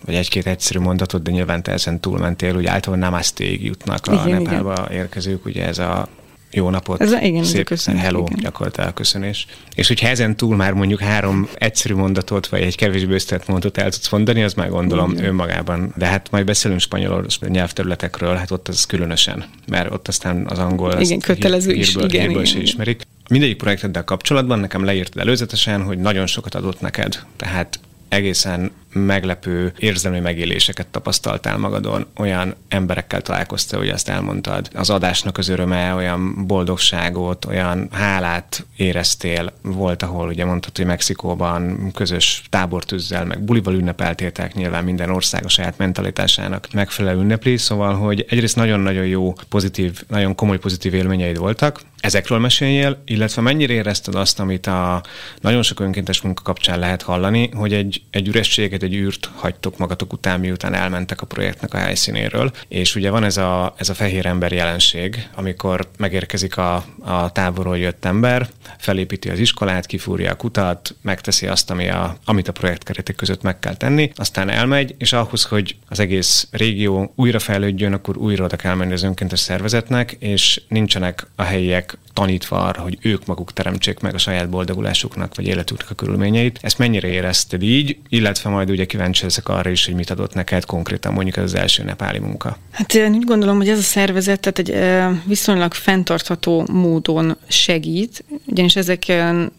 vagy 0.06 0.16
egy-két 0.16 0.48
egyszerű 0.48 0.80
mondatot, 0.80 1.22
de 1.22 1.32
nyilván 1.32 1.64
te 1.64 1.72
ezen 1.72 2.00
túlmentél, 2.00 2.56
úgy 2.56 2.66
általában 2.66 3.10
namaste 3.10 3.46
jutnak 3.46 4.08
a 4.08 4.14
igen, 4.14 4.42
Nepálba 4.42 4.74
igen. 4.74 5.02
érkezők, 5.02 5.46
ugye 5.46 5.66
ez 5.66 5.78
a 5.78 6.08
jó 6.52 6.70
napot, 6.70 7.02
Ez, 7.02 7.12
igen, 7.22 7.44
szép 7.44 7.66
köszönöm, 7.66 8.00
hello, 8.00 8.24
igen. 8.30 8.40
gyakorlatilag 8.42 8.94
köszönés. 8.94 9.46
És 9.76 9.88
hogyha 9.88 10.08
ezen 10.08 10.36
túl 10.36 10.56
már 10.56 10.74
mondjuk 10.74 11.00
három 11.00 11.50
egyszerű 11.54 11.94
mondatot, 11.94 12.48
vagy 12.48 12.62
egy 12.62 12.76
kevésbé 12.76 13.14
összetett 13.14 13.48
mondatot 13.48 13.78
el 13.78 13.92
tudsz 13.92 14.10
mondani, 14.10 14.44
az 14.44 14.54
már 14.54 14.70
gondolom 14.70 15.12
igen. 15.12 15.26
önmagában. 15.26 15.94
De 15.98 16.06
hát 16.06 16.32
majd 16.32 16.46
beszélünk 16.46 16.80
spanyolul 16.80 17.26
nyelvterületekről, 17.48 18.36
hát 18.36 18.52
ott 18.52 18.68
az 18.68 18.86
különösen, 18.86 19.46
mert 19.68 19.92
ott 19.92 20.08
aztán 20.08 20.46
az 20.50 20.60
angol 20.60 21.00
igen, 21.00 21.20
kötelező 21.20 21.72
hír, 21.72 21.80
is, 21.80 21.88
hírből, 21.88 22.10
igen, 22.10 22.22
hírből 22.22 22.42
igen, 22.42 22.54
se 22.54 22.62
ismerik. 22.62 23.02
Mindegyik 23.30 23.58
projekteddel 23.58 24.04
kapcsolatban 24.04 24.60
nekem 24.60 24.84
leírtad 24.84 25.22
előzetesen, 25.22 25.84
hogy 25.84 25.98
nagyon 25.98 26.26
sokat 26.26 26.56
adott 26.56 26.82
neked. 26.82 27.20
Tehát 27.36 27.80
egészen 28.10 28.72
meglepő 28.94 29.74
érzelmi 29.78 30.20
megéléseket 30.20 30.88
tapasztaltál 30.88 31.58
magadon, 31.58 32.06
olyan 32.18 32.56
emberekkel 32.68 33.22
találkoztál, 33.22 33.80
hogy 33.80 33.90
azt 33.90 34.10
elmondtad. 34.10 34.70
Az 34.74 34.90
adásnak 34.90 35.38
az 35.38 35.48
öröme, 35.48 35.94
olyan 35.94 36.48
boldogságot, 36.48 37.46
olyan 37.46 37.88
hálát 37.92 38.66
éreztél. 38.76 39.54
Volt, 39.62 40.04
ahol 40.04 40.28
ugye 40.28 40.46
mondtad, 40.46 40.78
hogy 40.78 40.86
Mexikóban 40.86 41.92
közös 41.94 42.44
tábortűzzel, 42.50 43.26
meg 43.26 43.42
bulival 43.42 43.74
ünnepeltétek, 43.74 44.54
nyilván 44.54 44.84
minden 44.84 45.10
ország 45.10 45.46
a 45.46 45.50
saját 45.50 45.78
mentalitásának 45.78 46.68
megfelelő 46.74 47.20
ünnepli, 47.20 47.58
szóval, 47.58 47.96
hogy 47.96 48.26
egyrészt 48.30 48.56
nagyon-nagyon 48.56 49.06
jó, 49.06 49.34
pozitív, 49.50 50.04
nagyon 50.08 50.36
komoly 50.36 50.60
pozitív 50.60 50.94
élményeid 50.94 51.38
voltak. 51.38 51.82
Ezekről 52.02 52.40
meséljél, 52.40 53.02
illetve 53.06 53.42
mennyire 53.42 53.74
érezted 53.74 54.16
azt, 54.16 54.40
amit 54.40 54.68
a 54.68 55.04
nagyon 55.42 55.64
sok 55.64 55.80
önkéntes 55.80 56.22
munka 56.22 56.42
kapcsán 56.42 56.80
lehet 56.80 57.02
hallani, 57.02 57.50
hogy 57.54 57.74
egy, 57.74 58.02
egy 58.12 58.28
ürességet 58.28 58.84
egy 58.84 58.94
űrt 58.94 59.30
hagytok 59.36 59.78
magatok 59.78 60.14
után, 60.14 60.40
miután 60.40 60.74
elmentek 60.74 61.22
a 61.22 61.26
projektnek 61.26 61.74
a 61.74 61.78
helyszínéről. 61.78 62.52
És 62.68 62.96
ugye 62.96 63.10
van 63.10 63.24
ez 63.24 63.38
a, 63.38 63.74
ez 63.78 63.90
a 63.90 63.94
fehér 63.94 64.26
ember 64.26 64.52
jelenség, 64.52 65.28
amikor 65.36 65.90
megérkezik 65.98 66.58
a, 66.58 66.86
a 67.00 67.32
táborról 67.32 67.78
jött 67.78 68.06
ember, 68.06 68.50
felépíti 68.78 69.30
az 69.30 69.40
iskolát, 69.40 69.86
kifúrja 69.86 70.32
a 70.32 70.36
kutat, 70.36 70.96
megteszi 71.02 71.48
azt, 71.48 71.70
ami 71.70 71.90
a, 71.90 72.18
amit 72.26 72.48
a 72.48 72.52
projekt 72.52 72.84
keretek 72.84 73.16
között 73.16 73.42
meg 73.42 73.60
kell 73.60 73.76
tenni, 73.76 74.12
aztán 74.16 74.50
elmegy, 74.50 74.96
és 74.98 75.14
ahhoz, 75.14 75.44
hogy 75.44 75.76
az 75.88 76.00
egész 76.00 76.48
régió 76.52 77.14
újra 77.16 77.40
fejlődjön, 77.40 77.94
akkor 77.94 78.18
újra 78.18 78.44
oda 78.44 78.56
kell 78.56 78.76
menni 78.76 78.94
az 78.94 79.04
önkéntes 79.04 79.40
szervezetnek, 79.40 80.12
és 80.20 80.62
nincsenek 80.68 81.28
a 81.36 81.44
helyiek 81.44 81.89
check 81.90 82.09
tanítva 82.20 82.64
arra, 82.64 82.82
hogy 82.82 82.98
ők 83.02 83.26
maguk 83.26 83.54
teremtsék 83.54 84.00
meg 84.00 84.14
a 84.14 84.18
saját 84.18 84.50
boldogulásuknak 84.50 85.36
vagy 85.36 85.48
életüknek 85.48 85.90
a 85.90 85.94
körülményeit. 85.94 86.60
Ezt 86.62 86.78
mennyire 86.78 87.08
érezted 87.08 87.64
így, 87.64 87.98
illetve 88.10 88.50
majd 88.50 88.70
ugye 88.70 88.86
kíváncsi 88.86 89.24
leszek 89.24 89.50
arra 89.50 89.70
is, 89.70 89.86
hogy 89.86 89.96
mit 89.96 90.10
adott 90.10 90.34
neked 90.34 90.66
konkrétan 90.66 91.14
mondjuk 91.14 91.38
ez 91.38 91.44
az 91.44 91.56
első 91.56 91.84
nepáli 91.84 92.20
munka. 92.20 92.58
Hát 92.72 92.94
én 92.94 93.14
úgy 93.14 93.24
gondolom, 93.24 93.58
hogy 93.58 93.70
ez 93.70 93.78
a 93.78 93.82
szervezet 93.82 94.40
tehát 94.40 94.60
egy 94.60 95.24
viszonylag 95.26 95.74
fenntartható 95.74 96.68
módon 96.72 97.38
segít, 97.48 98.24
ugyanis 98.46 98.76
ezek 98.76 99.06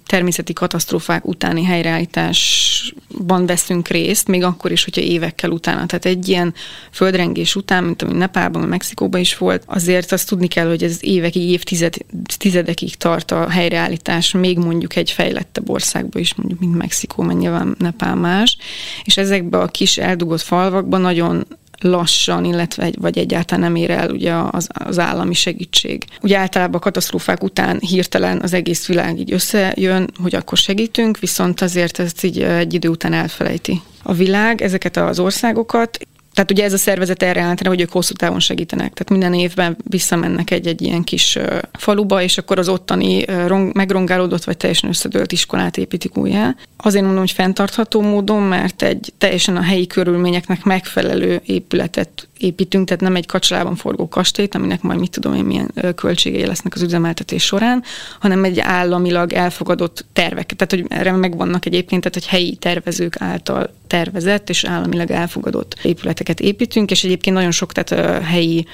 természeti 0.06 0.52
katasztrófák 0.52 1.26
utáni 1.26 1.64
helyreállításban 1.64 3.46
veszünk 3.46 3.88
részt, 3.88 4.28
még 4.28 4.42
akkor 4.42 4.72
is, 4.72 4.84
hogyha 4.84 5.00
évekkel 5.00 5.50
utána. 5.50 5.86
Tehát 5.86 6.04
egy 6.04 6.28
ilyen 6.28 6.54
földrengés 6.90 7.54
után, 7.54 7.84
mint 7.84 8.02
ami 8.02 8.12
Nepálban, 8.12 8.68
Mexikóban 8.68 9.20
is 9.20 9.38
volt, 9.38 9.62
azért 9.66 10.12
azt 10.12 10.28
tudni 10.28 10.46
kell, 10.46 10.68
hogy 10.68 10.82
ez 10.82 10.98
évekig, 11.00 11.42
évtized, 11.42 11.94
évtizedekig 12.50 12.96
tart 12.96 13.30
a 13.30 13.48
helyreállítás, 13.48 14.32
még 14.32 14.58
mondjuk 14.58 14.96
egy 14.96 15.10
fejlettebb 15.10 15.70
országban 15.70 16.22
is, 16.22 16.34
mondjuk, 16.34 16.60
mint 16.60 16.76
Mexikó, 16.76 17.22
mert 17.22 17.38
nyilván 17.38 17.74
Nepál 17.78 18.14
más, 18.14 18.56
és 19.04 19.16
ezekbe 19.16 19.58
a 19.58 19.66
kis 19.66 19.98
eldugott 19.98 20.40
falvakban 20.40 21.00
nagyon 21.00 21.46
lassan, 21.80 22.44
illetve 22.44 22.82
egy, 22.82 22.96
vagy 23.00 23.18
egyáltalán 23.18 23.64
nem 23.64 23.74
ér 23.74 23.90
el 23.90 24.10
ugye 24.10 24.34
az, 24.50 24.68
az 24.72 24.98
állami 24.98 25.34
segítség. 25.34 26.04
Ugye 26.22 26.38
általában 26.38 26.74
a 26.74 26.84
katasztrófák 26.84 27.42
után 27.42 27.78
hirtelen 27.78 28.40
az 28.42 28.52
egész 28.52 28.86
világ 28.86 29.18
így 29.18 29.32
összejön, 29.32 30.10
hogy 30.22 30.34
akkor 30.34 30.58
segítünk, 30.58 31.18
viszont 31.18 31.60
azért 31.60 31.98
ezt 31.98 32.24
így 32.24 32.42
egy 32.42 32.74
idő 32.74 32.88
után 32.88 33.12
elfelejti 33.12 33.80
a 34.02 34.12
világ 34.12 34.62
ezeket 34.62 34.96
az 34.96 35.18
országokat, 35.18 35.98
tehát 36.40 36.54
ugye 36.58 36.64
ez 36.64 36.72
a 36.72 36.84
szervezet 36.84 37.22
erre 37.22 37.40
állt 37.40 37.66
hogy 37.66 37.80
ők 37.80 37.92
hosszú 37.92 38.14
távon 38.14 38.40
segítenek. 38.40 38.92
Tehát 38.92 39.10
minden 39.10 39.34
évben 39.34 39.76
visszamennek 39.84 40.50
egy-egy 40.50 40.82
ilyen 40.82 41.04
kis 41.04 41.38
faluba, 41.72 42.22
és 42.22 42.38
akkor 42.38 42.58
az 42.58 42.68
ottani 42.68 43.24
megrongálódott 43.72 44.44
vagy 44.44 44.56
teljesen 44.56 44.88
összedőlt 44.88 45.32
iskolát 45.32 45.76
építik 45.76 46.16
újjá. 46.16 46.54
Azért 46.76 47.04
mondom, 47.04 47.20
hogy 47.20 47.30
fenntartható 47.30 48.00
módon, 48.00 48.42
mert 48.42 48.82
egy 48.82 49.12
teljesen 49.18 49.56
a 49.56 49.62
helyi 49.62 49.86
körülményeknek 49.86 50.64
megfelelő 50.64 51.42
épületet 51.44 52.28
építünk, 52.40 52.86
tehát 52.86 53.02
nem 53.02 53.16
egy 53.16 53.26
kacsalában 53.26 53.76
forgó 53.76 54.08
kastélyt, 54.08 54.54
aminek 54.54 54.82
majd 54.82 54.98
mit 54.98 55.10
tudom 55.10 55.34
én 55.34 55.44
milyen 55.44 55.72
költségei 55.94 56.46
lesznek 56.46 56.74
az 56.74 56.82
üzemeltetés 56.82 57.44
során, 57.44 57.82
hanem 58.20 58.44
egy 58.44 58.60
államilag 58.60 59.32
elfogadott 59.32 60.04
tervek. 60.12 60.52
Tehát, 60.56 60.70
hogy 60.70 60.98
erre 60.98 61.12
megvannak 61.12 61.66
egyébként, 61.66 62.02
tehát, 62.02 62.18
hogy 62.18 62.26
helyi 62.26 62.56
tervezők 62.56 63.20
által 63.20 63.74
tervezett 63.86 64.48
és 64.48 64.64
államilag 64.64 65.10
elfogadott 65.10 65.78
épületeket 65.82 66.40
építünk, 66.40 66.90
és 66.90 67.04
egyébként 67.04 67.36
nagyon 67.36 67.50
sok 67.50 67.72
tehát 67.72 68.24
helyi 68.24 68.66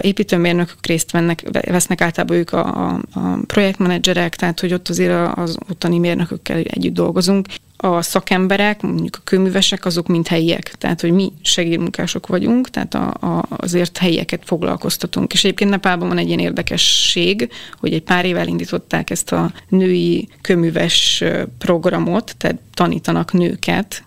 építőmérnökök 0.00 0.86
részt 0.86 1.10
vennek, 1.10 1.42
vesznek 1.66 2.00
általában 2.00 2.36
ők 2.36 2.52
a, 2.52 2.88
a, 2.88 3.00
a 3.12 3.38
projektmenedzserek, 3.46 4.36
tehát 4.36 4.60
hogy 4.60 4.72
ott 4.72 4.88
azért 4.88 5.36
az 5.36 5.58
ottani 5.70 5.98
mérnökökkel 5.98 6.56
együtt 6.56 6.94
dolgozunk. 6.94 7.46
A 7.80 8.02
szakemberek, 8.02 8.82
mondjuk 8.82 9.16
a 9.16 9.24
kőművesek, 9.24 9.84
azok 9.84 10.06
mind 10.06 10.28
helyiek. 10.28 10.74
Tehát, 10.78 11.00
hogy 11.00 11.10
mi 11.10 11.32
segédmunkások 11.42 12.26
vagyunk, 12.26 12.70
tehát 12.70 12.94
a, 12.94 13.06
a, 13.08 13.46
azért 13.56 13.98
helyieket 13.98 14.42
foglalkoztatunk. 14.44 15.32
És 15.32 15.44
egyébként 15.44 15.70
Nepálban 15.70 16.08
van 16.08 16.18
egy 16.18 16.26
ilyen 16.26 16.38
érdekesség, 16.38 17.48
hogy 17.80 17.92
egy 17.92 18.02
pár 18.02 18.24
évvel 18.24 18.46
indították 18.46 19.10
ezt 19.10 19.32
a 19.32 19.52
női 19.68 20.28
kőműves 20.40 21.24
programot, 21.58 22.34
tehát 22.36 22.58
tanítanak 22.74 23.32
nőket 23.32 24.02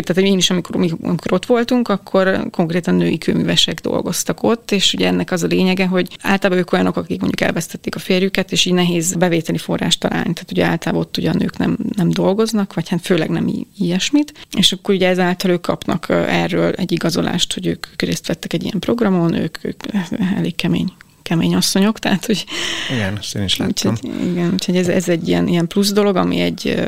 tehát 0.00 0.30
én 0.30 0.38
is, 0.38 0.50
amikor, 0.50 0.74
amikor 1.02 1.32
ott 1.32 1.46
voltunk, 1.46 1.88
akkor 1.88 2.46
konkrétan 2.50 2.94
női 2.94 3.18
kőművesek 3.18 3.80
dolgoztak 3.80 4.42
ott, 4.42 4.70
és 4.70 4.94
ugye 4.94 5.06
ennek 5.06 5.30
az 5.30 5.42
a 5.42 5.46
lényege, 5.46 5.86
hogy 5.86 6.16
általában 6.20 6.58
ők 6.58 6.72
olyanok, 6.72 6.96
akik 6.96 7.20
mondjuk 7.20 7.40
elvesztették 7.40 7.94
a 7.94 7.98
férjüket, 7.98 8.52
és 8.52 8.64
így 8.64 8.72
nehéz 8.72 9.14
bevételi 9.14 9.58
forrást 9.58 10.00
találni. 10.00 10.32
Tehát 10.32 10.50
ugye 10.50 10.64
általában 10.64 11.04
ott 11.04 11.16
ugye 11.16 11.30
a 11.30 11.34
nők 11.34 11.56
nem, 11.56 11.76
nem 11.96 12.10
dolgoznak, 12.10 12.74
vagy 12.74 12.88
hát 12.88 13.00
főleg 13.00 13.30
nem 13.30 13.48
i- 13.48 13.66
ilyesmit, 13.78 14.32
és 14.56 14.72
akkor 14.72 14.94
ugye 14.94 15.08
ezáltal 15.08 15.50
ők 15.50 15.60
kapnak 15.60 16.06
erről 16.08 16.72
egy 16.72 16.92
igazolást, 16.92 17.54
hogy 17.54 17.66
ők 17.66 17.86
részt 17.96 18.26
vettek 18.26 18.52
egy 18.52 18.62
ilyen 18.62 18.78
programon, 18.78 19.34
ők, 19.34 19.64
ők 19.64 19.82
elég 20.36 20.54
kemény 20.54 20.92
kemény 21.22 21.54
asszonyok, 21.54 21.98
tehát 21.98 22.26
hogy... 22.26 22.44
Igen, 22.92 23.18
ezt 23.18 23.34
én 23.34 23.42
is 23.42 23.56
láttam. 23.56 23.92
Úgyhogy, 23.92 24.26
igen, 24.30 24.52
úgyhogy 24.52 24.76
ez, 24.76 24.88
ez 24.88 25.08
egy 25.08 25.28
ilyen, 25.28 25.48
ilyen 25.48 25.66
plusz 25.66 25.92
dolog, 25.92 26.16
ami 26.16 26.40
egy, 26.40 26.82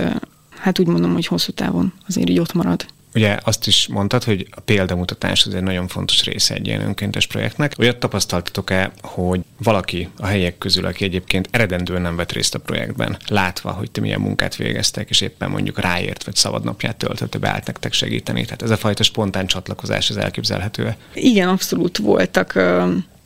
hát 0.59 0.79
úgy 0.79 0.87
mondom, 0.87 1.13
hogy 1.13 1.27
hosszú 1.27 1.53
távon 1.53 1.93
azért 2.09 2.29
így 2.29 2.39
ott 2.39 2.53
marad. 2.53 2.87
Ugye 3.15 3.39
azt 3.43 3.67
is 3.67 3.87
mondtad, 3.87 4.25
hogy 4.25 4.47
a 4.51 4.61
példamutatás 4.61 5.47
az 5.47 5.55
egy 5.55 5.63
nagyon 5.63 5.89
fontos 5.89 6.25
része 6.25 6.55
egy 6.55 6.67
ilyen 6.67 6.81
önkéntes 6.81 7.27
projektnek. 7.27 7.75
Olyat 7.79 7.97
tapasztaltatok-e, 7.97 8.93
hogy 9.03 9.41
valaki 9.59 10.09
a 10.17 10.27
helyek 10.27 10.59
közül, 10.59 10.87
aki 10.87 11.05
egyébként 11.05 11.49
eredendően 11.51 12.03
nem 12.03 12.17
vett 12.17 12.33
részt 12.33 12.55
a 12.55 12.59
projektben, 12.59 13.17
látva, 13.29 13.71
hogy 13.71 13.91
ti 13.91 14.01
milyen 14.01 14.21
munkát 14.21 14.57
végeztek, 14.57 15.11
és 15.11 15.21
éppen 15.21 15.51
mondjuk 15.51 15.81
ráért, 15.81 16.25
vagy 16.25 16.35
szabadnapját 16.35 16.97
töltötte, 16.97 17.39
beállt 17.39 17.67
nektek 17.67 17.93
segíteni. 17.93 18.45
Tehát 18.45 18.63
ez 18.63 18.71
a 18.71 18.77
fajta 18.77 19.03
spontán 19.03 19.47
csatlakozás 19.47 20.11
az 20.11 20.17
elképzelhető 20.17 20.97
Igen, 21.15 21.49
abszolút 21.49 21.99
voltak 21.99 22.59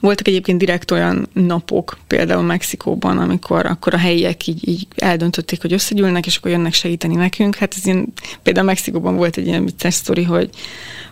voltak 0.00 0.28
egyébként 0.28 0.58
direkt 0.58 0.90
olyan 0.90 1.28
napok, 1.32 1.98
például 2.06 2.42
Mexikóban, 2.42 3.18
amikor 3.18 3.66
akkor 3.66 3.94
a 3.94 3.98
helyiek 3.98 4.46
így, 4.46 4.68
így 4.68 4.86
eldöntötték, 4.96 5.60
hogy 5.60 5.72
összegyűlnek, 5.72 6.26
és 6.26 6.36
akkor 6.36 6.50
jönnek 6.50 6.72
segíteni 6.72 7.14
nekünk. 7.14 7.54
Hát 7.54 7.74
ez 7.76 7.86
ilyen, 7.86 8.12
például 8.42 8.66
Mexikóban 8.66 9.16
volt 9.16 9.36
egy 9.36 9.46
ilyen 9.46 9.64
vicces 9.64 9.94
sztori, 9.94 10.22
hogy, 10.22 10.50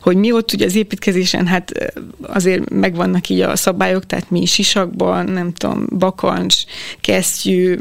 hogy 0.01 0.17
mi 0.17 0.33
ott 0.33 0.53
ugye 0.53 0.65
az 0.65 0.75
építkezésen, 0.75 1.47
hát 1.47 1.93
azért 2.23 2.71
megvannak 2.71 3.29
így 3.29 3.41
a 3.41 3.57
szabályok, 3.57 4.07
tehát 4.07 4.31
mi 4.31 4.45
sisakban, 4.45 5.25
nem 5.25 5.53
tudom, 5.53 5.87
bakancs, 5.99 6.57
kesztyű, 7.01 7.77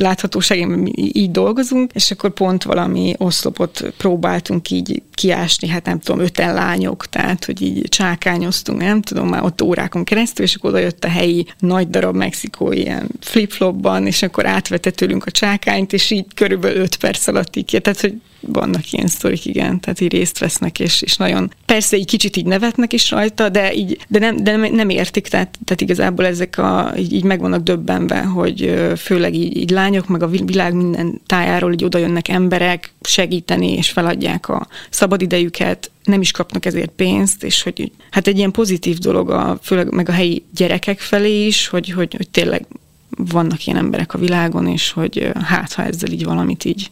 láthatóságén 0.00 0.92
így 0.94 1.30
dolgozunk, 1.30 1.90
és 1.94 2.10
akkor 2.10 2.30
pont 2.30 2.62
valami 2.62 3.14
oszlopot 3.18 3.92
próbáltunk 3.96 4.70
így 4.70 5.02
kiásni, 5.14 5.68
hát 5.68 5.84
nem 5.84 5.98
tudom, 5.98 6.20
öten 6.20 6.54
lányok, 6.54 7.06
tehát, 7.06 7.44
hogy 7.44 7.62
így 7.62 7.88
csákányoztunk, 7.88 8.80
nem 8.80 9.02
tudom, 9.02 9.28
már 9.28 9.42
ott 9.42 9.62
órákon 9.62 10.04
keresztül, 10.04 10.44
és 10.44 10.54
akkor 10.54 10.70
oda 10.70 10.78
jött 10.78 11.04
a 11.04 11.08
helyi 11.08 11.46
nagy 11.58 11.90
darab 11.90 12.16
mexikói 12.16 12.78
ilyen 12.78 13.08
flip-flopban, 13.20 14.06
és 14.06 14.22
akkor 14.22 14.46
átvette 14.46 14.90
tőlünk 14.90 15.26
a 15.26 15.30
csákányt, 15.30 15.92
és 15.92 16.10
így 16.10 16.26
körülbelül 16.34 16.80
öt 16.80 16.96
perc 16.96 17.26
alatt 17.26 17.56
így, 17.56 17.78
tehát, 17.82 18.00
hogy 18.00 18.14
vannak 18.40 18.92
ilyen 18.92 19.06
sztorik, 19.06 19.44
igen, 19.44 19.80
tehát 19.80 20.00
így 20.00 20.12
részt 20.12 20.38
vesznek, 20.38 20.80
és, 20.80 21.02
és 21.02 21.16
nagyon, 21.16 21.52
persze 21.66 21.96
egy 21.96 22.06
kicsit 22.06 22.36
így 22.36 22.46
nevetnek 22.46 22.92
is 22.92 23.10
rajta, 23.10 23.48
de, 23.48 23.74
így, 23.74 23.98
de, 24.08 24.18
nem, 24.18 24.36
de 24.36 24.56
nem, 24.56 24.88
értik, 24.88 25.28
tehát, 25.28 25.58
tehát 25.64 25.80
igazából 25.80 26.26
ezek 26.26 26.58
a, 26.58 26.92
így, 26.98 27.12
így 27.12 27.24
meg 27.24 27.40
vannak 27.40 27.62
döbbenve, 27.62 28.20
hogy 28.20 28.74
főleg 28.96 29.34
így, 29.34 29.56
így 29.56 29.70
lányok, 29.70 30.08
meg 30.08 30.22
a 30.22 30.28
világ 30.28 30.74
minden 30.74 31.20
tájáról 31.26 31.72
így 31.72 31.84
oda 31.84 31.98
jönnek 31.98 32.28
emberek 32.28 32.92
segíteni, 33.00 33.72
és 33.72 33.90
feladják 33.90 34.48
a 34.48 34.66
szabadidejüket, 34.90 35.90
nem 36.04 36.20
is 36.20 36.30
kapnak 36.30 36.64
ezért 36.64 36.90
pénzt, 36.90 37.44
és 37.44 37.62
hogy 37.62 37.92
hát 38.10 38.26
egy 38.26 38.36
ilyen 38.36 38.50
pozitív 38.50 38.98
dolog, 38.98 39.30
a, 39.30 39.58
főleg 39.62 39.92
meg 39.92 40.08
a 40.08 40.12
helyi 40.12 40.44
gyerekek 40.54 41.00
felé 41.00 41.46
is, 41.46 41.68
hogy, 41.68 41.90
hogy, 41.90 42.14
hogy 42.16 42.28
tényleg 42.30 42.66
vannak 43.10 43.66
ilyen 43.66 43.78
emberek 43.78 44.14
a 44.14 44.18
világon, 44.18 44.66
és 44.66 44.90
hogy 44.90 45.30
hát, 45.44 45.72
ha 45.72 45.84
ezzel 45.84 46.10
így 46.10 46.24
valamit 46.24 46.64
így 46.64 46.90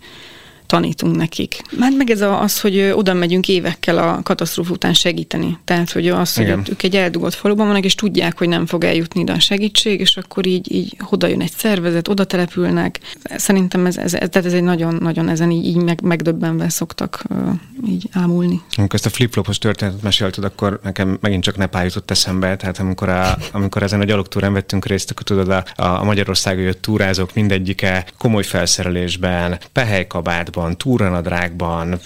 tanítunk 0.67 1.17
nekik. 1.17 1.63
Már 1.79 1.93
meg 1.97 2.11
ez 2.11 2.21
az, 2.21 2.61
hogy 2.61 2.79
oda 2.95 3.15
megyünk 3.15 3.49
évekkel 3.49 3.99
a 3.99 4.23
katasztrófa 4.23 4.73
után 4.73 4.95
segíteni. 4.95 5.59
Tehát, 5.65 5.91
hogy 5.91 6.09
az, 6.09 6.35
hogy 6.35 6.45
Igen. 6.45 6.63
ők 6.71 6.83
egy 6.83 6.97
eldugott 6.97 7.35
faluban 7.35 7.67
vannak, 7.67 7.85
és 7.85 7.95
tudják, 7.95 8.39
hogy 8.39 8.49
nem 8.49 8.67
fog 8.67 8.85
eljutni 8.85 9.21
ide 9.21 9.33
a 9.33 9.39
segítség, 9.39 10.01
és 10.01 10.17
akkor 10.17 10.47
így, 10.47 10.73
így 10.73 10.97
oda 11.11 11.27
jön 11.27 11.41
egy 11.41 11.53
szervezet, 11.57 12.09
oda 12.09 12.25
települnek. 12.25 13.01
Szerintem 13.37 13.87
ez, 13.87 13.97
ez, 13.97 14.15
ez, 14.15 14.29
tehát 14.29 14.49
ez 14.49 14.53
egy 14.53 14.63
nagyon-nagyon 14.63 15.29
ezen 15.29 15.51
így, 15.51 15.67
így 15.67 15.77
meg, 15.77 16.01
megdöbbenve 16.03 16.69
szoktak 16.69 17.23
uh, 17.29 17.53
így 17.89 18.09
ámulni. 18.13 18.61
Amikor 18.77 18.95
ezt 18.95 19.07
a 19.07 19.11
flip-flopos 19.11 19.59
történetet 19.59 20.03
mesélted, 20.03 20.45
akkor 20.45 20.81
nekem 20.83 21.19
megint 21.21 21.43
csak 21.43 21.57
Nepál 21.57 21.85
jutott 21.85 22.11
eszembe, 22.11 22.57
tehát 22.57 22.79
amikor, 22.79 23.09
a, 23.09 23.39
amikor 23.53 23.83
ezen 23.83 24.01
a 24.01 24.05
gyalogtúrán 24.05 24.53
vettünk 24.53 24.87
részt, 24.87 25.11
akkor 25.11 25.23
tudod, 25.23 25.49
a, 25.49 25.65
a 25.77 26.05
Magyarországon 26.05 26.63
jött 26.63 26.83
túrázók 26.83 27.35
mindegyike 27.35 28.07
komoly 28.19 28.43
felszerelésben, 28.43 29.59
pehelykabát, 29.73 30.51
túrákban, 30.57 30.77
túranadrágban, 30.77 32.01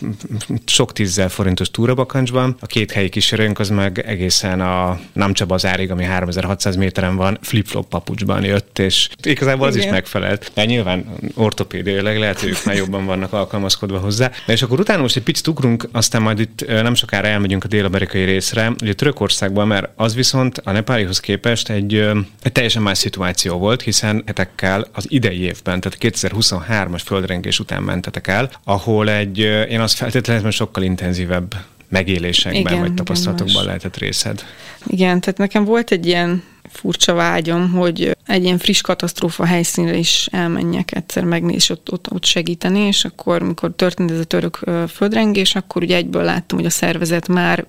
sok 0.65 0.93
tízzel 0.93 1.29
forintos 1.29 1.71
túrabakancsban. 1.71 2.57
A 2.61 2.67
két 2.67 2.93
helyi 2.93 3.09
kísérőnk 3.09 3.59
az 3.59 3.69
meg 3.69 3.99
egészen 3.99 4.61
a 4.61 4.99
Namcsa 5.13 5.47
bazárig, 5.47 5.91
ami 5.91 6.05
3600 6.05 6.77
méteren 6.77 7.17
van, 7.17 7.39
flip-flop 7.43 7.89
papucsban 7.89 8.45
jött, 8.45 8.79
és 8.79 9.09
igazából 9.23 9.67
az 9.67 9.75
Igen. 9.75 9.87
is 9.87 9.93
megfelelt. 9.93 10.51
De 10.55 10.65
nyilván 10.65 11.05
ortopédiailag 11.35 12.17
lehet, 12.17 12.41
hogy 12.41 12.49
ők 12.49 12.65
már 12.65 12.77
jobban 12.77 13.05
vannak 13.05 13.33
alkalmazkodva 13.33 13.99
hozzá. 13.99 14.31
De 14.47 14.53
és 14.53 14.63
akkor 14.63 14.81
utána 14.81 15.03
most 15.03 15.17
egy 15.17 15.23
picit 15.23 15.47
ugrunk, 15.47 15.89
aztán 15.93 16.23
majd 16.23 16.39
itt 16.39 16.67
nem 16.67 16.95
sokára 16.95 17.27
elmegyünk 17.27 17.65
a 17.65 17.69
dél-amerikai 17.69 18.25
részre, 18.25 18.73
ugye 18.83 18.93
Törökországban, 18.93 19.67
mert 19.67 19.89
az 19.97 20.15
viszont 20.15 20.59
a 20.65 20.73
nepálihoz 20.73 21.21
képest 21.21 21.69
egy, 21.69 21.95
egy 22.43 22.53
teljesen 22.53 22.83
más 22.83 22.99
szituáció 22.99 23.59
volt, 23.59 23.83
hiszen 23.83 24.23
hetekkel 24.27 24.87
az 24.93 25.05
idei 25.09 25.41
évben, 25.41 25.81
tehát 25.81 25.99
2023-as 26.01 27.01
földrengés 27.05 27.59
után 27.61 27.83
mentetek 27.83 28.27
el, 28.27 28.40
el, 28.41 28.51
ahol 28.65 29.11
egy, 29.11 29.39
én 29.69 29.81
azt 29.81 29.97
feltétlenül, 29.97 30.43
hogy 30.43 30.53
sokkal 30.53 30.83
intenzívebb 30.83 31.55
megélésekben 31.89 32.61
igen, 32.61 32.81
vagy 32.81 32.95
tapasztalatokban 32.95 33.55
igen, 33.55 33.65
lehetett 33.65 33.97
részed. 33.97 34.45
Igen, 34.87 35.21
tehát 35.21 35.39
nekem 35.39 35.65
volt 35.65 35.91
egy 35.91 36.07
ilyen 36.07 36.43
furcsa 36.69 37.15
vágyom, 37.15 37.71
hogy 37.71 38.17
egy 38.27 38.45
ilyen 38.45 38.59
friss 38.59 38.81
katasztrófa 38.81 39.45
helyszínre 39.45 39.97
is 39.97 40.29
elmenjek 40.31 40.95
egyszer 40.97 41.25
megnézni, 41.25 41.57
és 41.57 41.71
ott, 41.71 41.93
ott, 41.93 42.13
ott 42.13 42.25
segíteni, 42.25 42.79
és 42.79 43.05
akkor, 43.05 43.43
mikor 43.43 43.73
történt 43.77 44.11
ez 44.11 44.19
a 44.19 44.25
török 44.25 44.59
földrengés, 44.89 45.55
akkor 45.55 45.83
ugye 45.83 45.97
egyből 45.97 46.23
láttam, 46.23 46.59
hogy 46.59 46.67
a 46.67 46.71
szervezet 46.71 47.29
már 47.29 47.67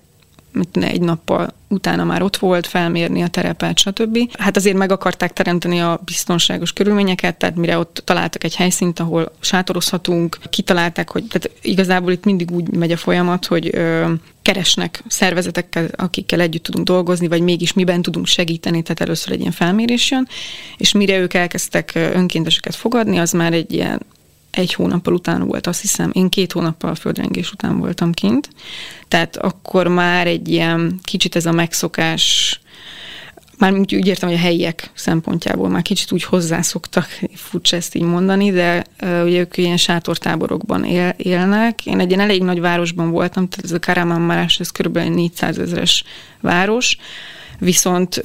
egy 0.71 1.01
nappal 1.01 1.53
utána 1.67 2.03
már 2.03 2.21
ott 2.21 2.37
volt, 2.37 2.67
felmérni 2.67 3.21
a 3.21 3.27
terepet, 3.27 3.79
stb. 3.79 4.17
Hát 4.39 4.57
azért 4.57 4.77
meg 4.77 4.91
akarták 4.91 5.33
teremteni 5.33 5.79
a 5.79 6.01
biztonságos 6.05 6.73
körülményeket, 6.73 7.37
tehát 7.37 7.55
mire 7.55 7.77
ott 7.77 8.01
találtak 8.05 8.43
egy 8.43 8.55
helyszínt, 8.55 8.99
ahol 8.99 9.31
sátorozhatunk, 9.39 10.37
kitalálták, 10.49 11.09
hogy 11.09 11.23
tehát 11.23 11.57
igazából 11.61 12.11
itt 12.11 12.25
mindig 12.25 12.51
úgy 12.51 12.71
megy 12.71 12.91
a 12.91 12.97
folyamat, 12.97 13.45
hogy 13.45 13.69
ö, 13.73 14.11
keresnek 14.41 15.03
szervezetekkel, 15.07 15.89
akikkel 15.95 16.39
együtt 16.39 16.63
tudunk 16.63 16.85
dolgozni, 16.85 17.27
vagy 17.27 17.41
mégis 17.41 17.73
miben 17.73 18.01
tudunk 18.01 18.25
segíteni, 18.25 18.81
tehát 18.81 19.01
először 19.01 19.31
egy 19.33 19.39
ilyen 19.39 19.51
felmérés 19.51 20.11
jön, 20.11 20.27
és 20.77 20.91
mire 20.91 21.17
ők 21.17 21.33
elkezdtek 21.33 21.91
önkénteseket 21.95 22.75
fogadni, 22.75 23.17
az 23.17 23.31
már 23.31 23.53
egy 23.53 23.73
ilyen 23.73 24.01
egy 24.51 24.73
hónappal 24.73 25.13
után 25.13 25.47
volt, 25.47 25.67
azt 25.67 25.81
hiszem. 25.81 26.09
Én 26.13 26.29
két 26.29 26.51
hónappal 26.51 26.89
a 26.89 26.95
földrengés 26.95 27.51
után 27.51 27.77
voltam 27.77 28.11
kint. 28.11 28.49
Tehát 29.11 29.37
akkor 29.37 29.87
már 29.87 30.27
egy 30.27 30.49
ilyen 30.49 30.99
kicsit 31.03 31.35
ez 31.35 31.45
a 31.45 31.51
megszokás, 31.51 32.59
már 33.57 33.73
úgy, 33.73 33.95
úgy 33.95 34.07
értem, 34.07 34.29
hogy 34.29 34.37
a 34.37 34.41
helyiek 34.41 34.89
szempontjából 34.93 35.69
már 35.69 35.81
kicsit 35.81 36.11
úgy 36.11 36.23
hozzászoktak, 36.23 37.19
furcsa 37.33 37.75
ezt 37.75 37.95
így 37.95 38.01
mondani, 38.01 38.51
de 38.51 38.83
uh, 39.03 39.23
ugye 39.23 39.39
ők 39.39 39.57
ilyen 39.57 39.77
sátortáborokban 39.77 40.83
él, 40.83 41.13
élnek. 41.17 41.85
Én 41.85 41.99
egy 41.99 42.09
ilyen 42.09 42.19
elég 42.21 42.43
nagy 42.43 42.59
városban 42.59 43.09
voltam, 43.09 43.47
tehát 43.47 43.65
ez 43.65 43.71
a 43.71 43.79
Karamanmarás, 43.79 44.59
ez 44.59 44.69
kb. 44.69 44.97
400 44.97 45.57
ezeres 45.59 46.03
város, 46.41 46.97
viszont 47.59 48.21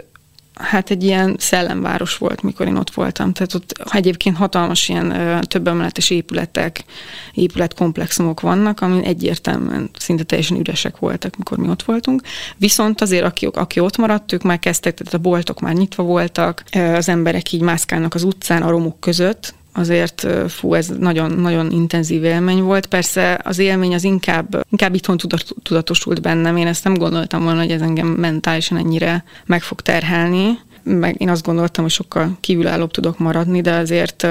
hát 0.60 0.90
egy 0.90 1.04
ilyen 1.04 1.36
szellemváros 1.38 2.16
volt, 2.16 2.42
mikor 2.42 2.66
én 2.66 2.76
ott 2.76 2.90
voltam. 2.90 3.32
Tehát 3.32 3.54
ott 3.54 3.72
egyébként 3.90 4.36
hatalmas 4.36 4.88
ilyen 4.88 5.40
több 5.48 5.66
emeletes 5.66 6.10
épületek, 6.10 6.84
épületkomplexumok 7.32 8.40
vannak, 8.40 8.80
ami 8.80 9.04
egyértelműen 9.04 9.90
szinte 9.98 10.22
teljesen 10.22 10.56
üresek 10.56 10.98
voltak, 10.98 11.36
mikor 11.36 11.58
mi 11.58 11.68
ott 11.68 11.82
voltunk. 11.82 12.22
Viszont 12.56 13.00
azért, 13.00 13.24
aki, 13.24 13.48
aki 13.52 13.80
ott 13.80 13.96
maradt, 13.96 14.32
ők 14.32 14.42
már 14.42 14.58
kezdtek, 14.58 14.94
tehát 14.94 15.14
a 15.14 15.18
boltok 15.18 15.60
már 15.60 15.74
nyitva 15.74 16.02
voltak, 16.02 16.64
az 16.94 17.08
emberek 17.08 17.52
így 17.52 17.60
mászkálnak 17.60 18.14
az 18.14 18.22
utcán 18.22 18.62
a 18.62 18.70
romok 18.70 19.00
között, 19.00 19.54
azért 19.76 20.26
fú, 20.48 20.74
ez 20.74 20.88
nagyon, 20.88 21.30
nagyon 21.32 21.70
intenzív 21.70 22.24
élmény 22.24 22.62
volt. 22.62 22.86
Persze 22.86 23.40
az 23.44 23.58
élmény 23.58 23.94
az 23.94 24.04
inkább, 24.04 24.66
inkább 24.70 24.94
itthon 24.94 25.18
tudatosult 25.62 26.20
bennem. 26.20 26.56
Én 26.56 26.66
ezt 26.66 26.84
nem 26.84 26.94
gondoltam 26.94 27.42
volna, 27.42 27.60
hogy 27.60 27.70
ez 27.70 27.80
engem 27.80 28.06
mentálisan 28.06 28.78
ennyire 28.78 29.24
meg 29.46 29.62
fog 29.62 29.80
terhelni. 29.80 30.58
Meg 30.82 31.20
én 31.20 31.28
azt 31.28 31.44
gondoltam, 31.44 31.84
hogy 31.84 31.92
sokkal 31.92 32.36
kívülállóbb 32.40 32.90
tudok 32.90 33.18
maradni, 33.18 33.60
de 33.60 33.72
azért 33.72 34.26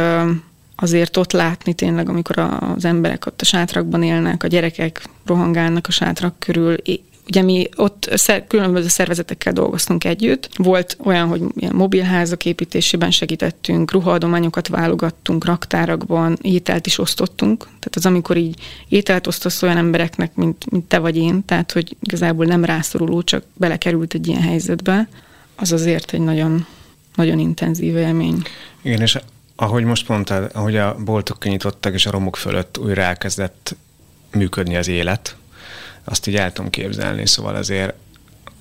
azért 0.76 1.18
ott 1.18 1.32
látni 1.32 1.74
tényleg, 1.74 2.10
amikor 2.10 2.38
az 2.76 2.86
emberek 2.86 3.26
ott 3.26 3.42
a 3.42 3.46
sátrakban 3.46 4.04
élnek, 4.04 4.44
a 4.44 4.48
gyerekek 4.48 5.06
rohangálnak 5.26 5.88
a 5.88 5.92
sátrak 5.92 6.40
körül, 6.40 6.74
Ugye 7.28 7.42
mi 7.42 7.70
ott 7.76 8.22
különböző 8.48 8.88
szervezetekkel 8.88 9.54
dolgoztunk 9.54 10.04
együtt. 10.04 10.50
Volt 10.56 10.98
olyan, 11.04 11.28
hogy 11.28 11.42
ilyen 11.56 11.76
mobilházak 11.76 12.46
építésében 12.46 13.12
segítettünk, 13.12 13.92
ruhaadományokat 13.92 14.68
válogattunk, 14.68 15.46
raktárakban, 15.46 16.38
ételt 16.42 16.88
is 16.88 16.98
osztottunk. 16.98 17.64
Tehát 17.64 17.96
az, 17.96 18.06
amikor 18.06 18.38
így 18.38 18.60
ételt 18.88 19.28
osztasz 19.28 19.62
olyan 19.62 19.78
embereknek, 19.78 20.36
mint, 20.36 20.72
mint 20.72 20.88
te 20.88 21.00
vagy 21.00 21.18
én, 21.18 21.46
tehát 21.46 21.72
hogy 21.72 21.96
igazából 22.02 22.46
nem 22.46 22.66
rászoruló, 22.66 23.22
csak 23.22 23.44
belekerült 23.54 24.14
egy 24.14 24.28
ilyen 24.28 24.42
helyzetbe, 24.42 25.08
az 25.56 25.72
azért 25.72 26.14
egy 26.14 26.22
nagyon, 26.22 26.66
nagyon 27.16 27.40
intenzív 27.40 27.96
élmény. 27.96 28.42
Igen, 28.82 29.02
és 29.02 29.18
ahogy 29.56 29.84
most 29.84 30.08
mondtad, 30.08 30.50
ahogy 30.54 30.76
a 30.76 30.96
boltok 31.06 31.40
kinyitottak, 31.40 31.94
és 31.94 32.06
a 32.06 32.12
romok 32.12 32.36
fölött 32.36 32.78
újra 32.78 33.02
elkezdett 33.02 33.76
működni 34.32 34.76
az 34.76 34.88
élet, 34.88 35.36
azt 36.06 36.28
így 36.28 36.36
el 36.36 36.54
tudom 36.54 36.72
képzelni, 36.72 37.28
szóval 37.28 37.56
azért 37.56 37.94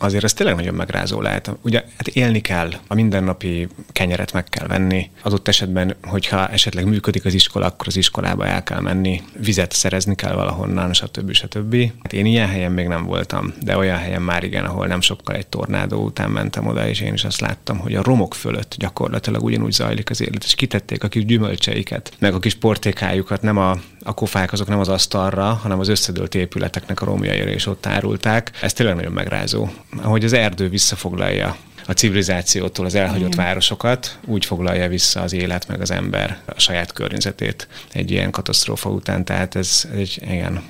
azért 0.05 0.25
ez 0.25 0.33
tényleg 0.33 0.57
nagyon 0.57 0.75
megrázó 0.75 1.21
lehet. 1.21 1.51
Ugye 1.63 1.85
hát 1.97 2.09
élni 2.09 2.41
kell, 2.41 2.71
a 2.87 2.95
mindennapi 2.95 3.69
kenyeret 3.93 4.33
meg 4.33 4.45
kell 4.45 4.67
venni. 4.67 5.11
Adott 5.23 5.49
esetben, 5.49 5.97
hogyha 6.03 6.49
esetleg 6.49 6.85
működik 6.87 7.25
az 7.25 7.35
iskola, 7.35 7.67
akkor 7.67 7.87
az 7.87 7.97
iskolába 7.97 8.47
el 8.47 8.63
kell 8.63 8.81
menni, 8.81 9.23
vizet 9.39 9.73
szerezni 9.73 10.15
kell 10.15 10.35
valahonnan, 10.35 10.93
stb. 10.93 11.33
stb. 11.33 11.77
Hát 12.03 12.13
én 12.13 12.27
ilyen 12.27 12.49
helyen 12.49 12.73
még 12.73 12.87
nem 12.87 13.05
voltam, 13.05 13.55
de 13.63 13.77
olyan 13.77 13.99
helyen 13.99 14.23
már 14.23 14.45
igen, 14.45 14.65
ahol 14.65 14.87
nem 14.87 15.01
sokkal 15.01 15.35
egy 15.35 15.47
tornádó 15.47 16.05
után 16.05 16.31
mentem 16.31 16.67
oda, 16.67 16.89
és 16.89 17.01
én 17.01 17.13
is 17.13 17.25
azt 17.25 17.41
láttam, 17.41 17.79
hogy 17.79 17.95
a 17.95 18.03
romok 18.03 18.35
fölött 18.35 18.75
gyakorlatilag 18.79 19.43
ugyanúgy 19.43 19.73
zajlik 19.73 20.11
az 20.11 20.21
élet, 20.21 20.45
és 20.45 20.55
kitették 20.55 21.05
a 21.05 21.09
kis 21.09 21.25
gyümölcseiket, 21.25 22.13
meg 22.19 22.35
a 22.35 22.39
kis 22.39 22.55
portékájukat, 22.55 23.43
nem 23.43 23.57
a, 23.57 23.77
a 24.03 24.15
kofák 24.15 24.53
azok 24.53 24.69
nem 24.69 24.79
az 24.79 24.89
asztalra, 24.89 25.45
hanem 25.45 25.79
az 25.79 25.89
összedőlt 25.89 26.35
épületeknek 26.35 27.03
a 27.03 27.05
romjaira, 27.05 27.51
és 27.51 27.67
ott 27.67 27.87
árulták. 27.87 28.51
Ez 28.61 28.73
tényleg 28.73 28.95
nagyon 28.95 29.13
megrázó 29.13 29.69
ahogy 30.03 30.25
az 30.25 30.33
erdő 30.33 30.69
visszafoglalja 30.69 31.57
a 31.87 31.93
civilizációtól 31.93 32.87
az 32.87 32.95
elhagyott 32.95 33.33
Igen. 33.33 33.45
városokat, 33.45 34.19
úgy 34.25 34.45
foglalja 34.45 34.89
vissza 34.89 35.21
az 35.21 35.33
élet 35.33 35.69
meg 35.69 35.81
az 35.81 35.91
ember 35.91 36.39
a 36.45 36.61
saját 36.61 36.93
környezetét 36.93 37.69
egy 37.93 38.11
ilyen 38.11 38.31
katasztrófa 38.31 38.91
után. 38.91 39.25
Tehát 39.25 39.55
ez 39.55 39.89
egy, 39.95 40.19
igen. 40.23 40.63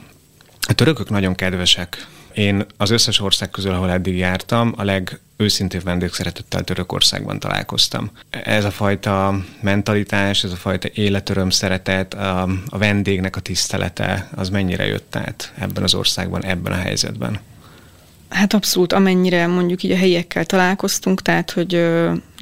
A 0.61 0.73
törökök 0.73 1.11
nagyon 1.11 1.35
kedvesek. 1.35 2.07
Én 2.35 2.67
az 2.77 2.91
összes 2.91 3.21
ország 3.21 3.51
közül, 3.51 3.73
ahol 3.73 3.91
eddig 3.91 4.17
jártam, 4.17 4.75
a 4.77 4.85
legőszintébb 4.85 5.83
vendégszeretettel 5.83 6.63
Törökországban 6.65 7.39
találkoztam. 7.39 8.11
Ez 8.31 8.65
a 8.65 8.71
fajta 8.71 9.39
mentalitás, 9.61 10.45
ez 10.45 10.53
a 10.53 10.57
fajta 10.57 10.89
életöröm 10.95 11.51
szeretet, 11.51 12.15
a, 12.15 12.43
a 12.69 12.79
vendégnek 12.79 13.37
a 13.37 13.41
tisztelete, 13.41 14.29
az 14.35 14.49
mennyire 14.49 14.87
jött 14.87 15.17
át 15.17 15.53
ebben 15.59 15.83
az 15.83 15.95
országban, 15.95 16.45
ebben 16.45 16.73
a 16.73 16.77
helyzetben? 16.77 17.41
Hát 18.35 18.55
abszolút, 18.55 18.93
amennyire 18.93 19.47
mondjuk 19.47 19.83
így 19.83 19.91
a 19.91 19.97
helyiekkel 19.97 20.45
találkoztunk, 20.45 21.23
tehát 21.23 21.51
hogy 21.51 21.87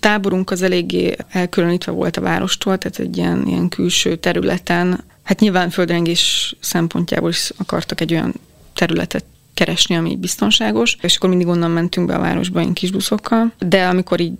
táborunk 0.01 0.51
az 0.51 0.63
eléggé 0.63 1.17
elkülönítve 1.29 1.93
volt 1.93 2.17
a 2.17 2.21
várostól, 2.21 2.79
tehát 2.79 2.99
egy 2.99 3.17
ilyen, 3.17 3.47
ilyen 3.47 3.69
külső 3.69 4.17
területen. 4.17 5.05
Hát 5.23 5.41
nyilván 5.41 5.71
földrengés 5.71 6.55
szempontjából 6.61 7.29
is 7.29 7.53
akartak 7.57 8.01
egy 8.01 8.13
olyan 8.13 8.35
területet 8.75 9.25
keresni, 9.55 9.97
ami 9.97 10.17
biztonságos, 10.17 10.97
és 11.01 11.17
akkor 11.17 11.29
mindig 11.29 11.47
onnan 11.47 11.71
mentünk 11.71 12.07
be 12.07 12.15
a 12.15 12.21
városba 12.21 12.61
én 12.61 12.73
kis 12.73 12.91
buszokkal, 12.91 13.53
de 13.59 13.87
amikor 13.87 14.21
így 14.21 14.33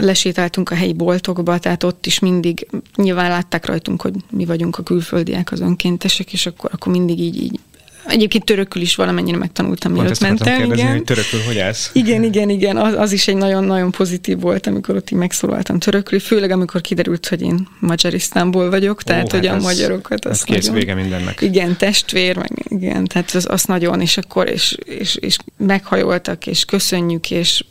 lesétáltunk 0.00 0.70
a 0.70 0.74
helyi 0.74 0.92
boltokba, 0.92 1.58
tehát 1.58 1.82
ott 1.84 2.06
is 2.06 2.18
mindig 2.18 2.68
nyilván 2.96 3.30
látták 3.30 3.66
rajtunk, 3.66 4.02
hogy 4.02 4.14
mi 4.30 4.44
vagyunk 4.44 4.78
a 4.78 4.82
külföldiek, 4.82 5.52
az 5.52 5.60
önkéntesek, 5.60 6.32
és 6.32 6.46
akkor, 6.46 6.70
akkor 6.72 6.92
mindig 6.92 7.20
így, 7.20 7.42
így 7.42 7.60
Egyébként 8.08 8.44
törökül 8.44 8.82
is 8.82 8.94
valamennyire 8.94 9.36
megtanultam, 9.36 9.92
mielőtt 9.92 10.20
mentem. 10.20 10.56
Kérdezni, 10.56 10.82
igen. 10.82 10.92
hogy 10.92 11.04
törökül 11.04 11.40
hogy 11.46 11.58
állsz? 11.58 11.90
Igen, 11.92 12.22
igen, 12.22 12.48
igen. 12.50 12.76
Az, 12.76 12.94
az 12.94 13.12
is 13.12 13.28
egy 13.28 13.36
nagyon-nagyon 13.36 13.90
pozitív 13.90 14.40
volt, 14.40 14.66
amikor 14.66 14.96
ott 14.96 15.10
így 15.10 15.18
megszólaltam 15.18 15.78
törökül, 15.78 16.20
főleg 16.20 16.50
amikor 16.50 16.80
kiderült, 16.80 17.28
hogy 17.28 17.42
én 17.42 17.68
Magyarisztánból 17.80 18.70
vagyok, 18.70 19.02
tehát 19.02 19.24
Ó, 19.24 19.28
hát 19.30 19.36
hogy 19.36 19.46
a 19.46 19.60
magyarokat. 19.60 20.24
Az 20.24 20.42
kész 20.42 20.66
nagyon, 20.66 20.74
vége 20.74 20.94
mindennek. 20.94 21.40
Igen, 21.40 21.76
testvér, 21.76 22.36
meg 22.36 22.50
igen, 22.68 23.04
tehát 23.04 23.34
az, 23.34 23.46
az 23.50 23.64
nagyon, 23.64 24.00
és 24.00 24.16
akkor, 24.16 24.48
és, 24.48 24.76
és, 24.84 25.16
és 25.16 25.36
meghajoltak, 25.56 26.46
és 26.46 26.64
köszönjük, 26.64 27.30
és 27.30 27.64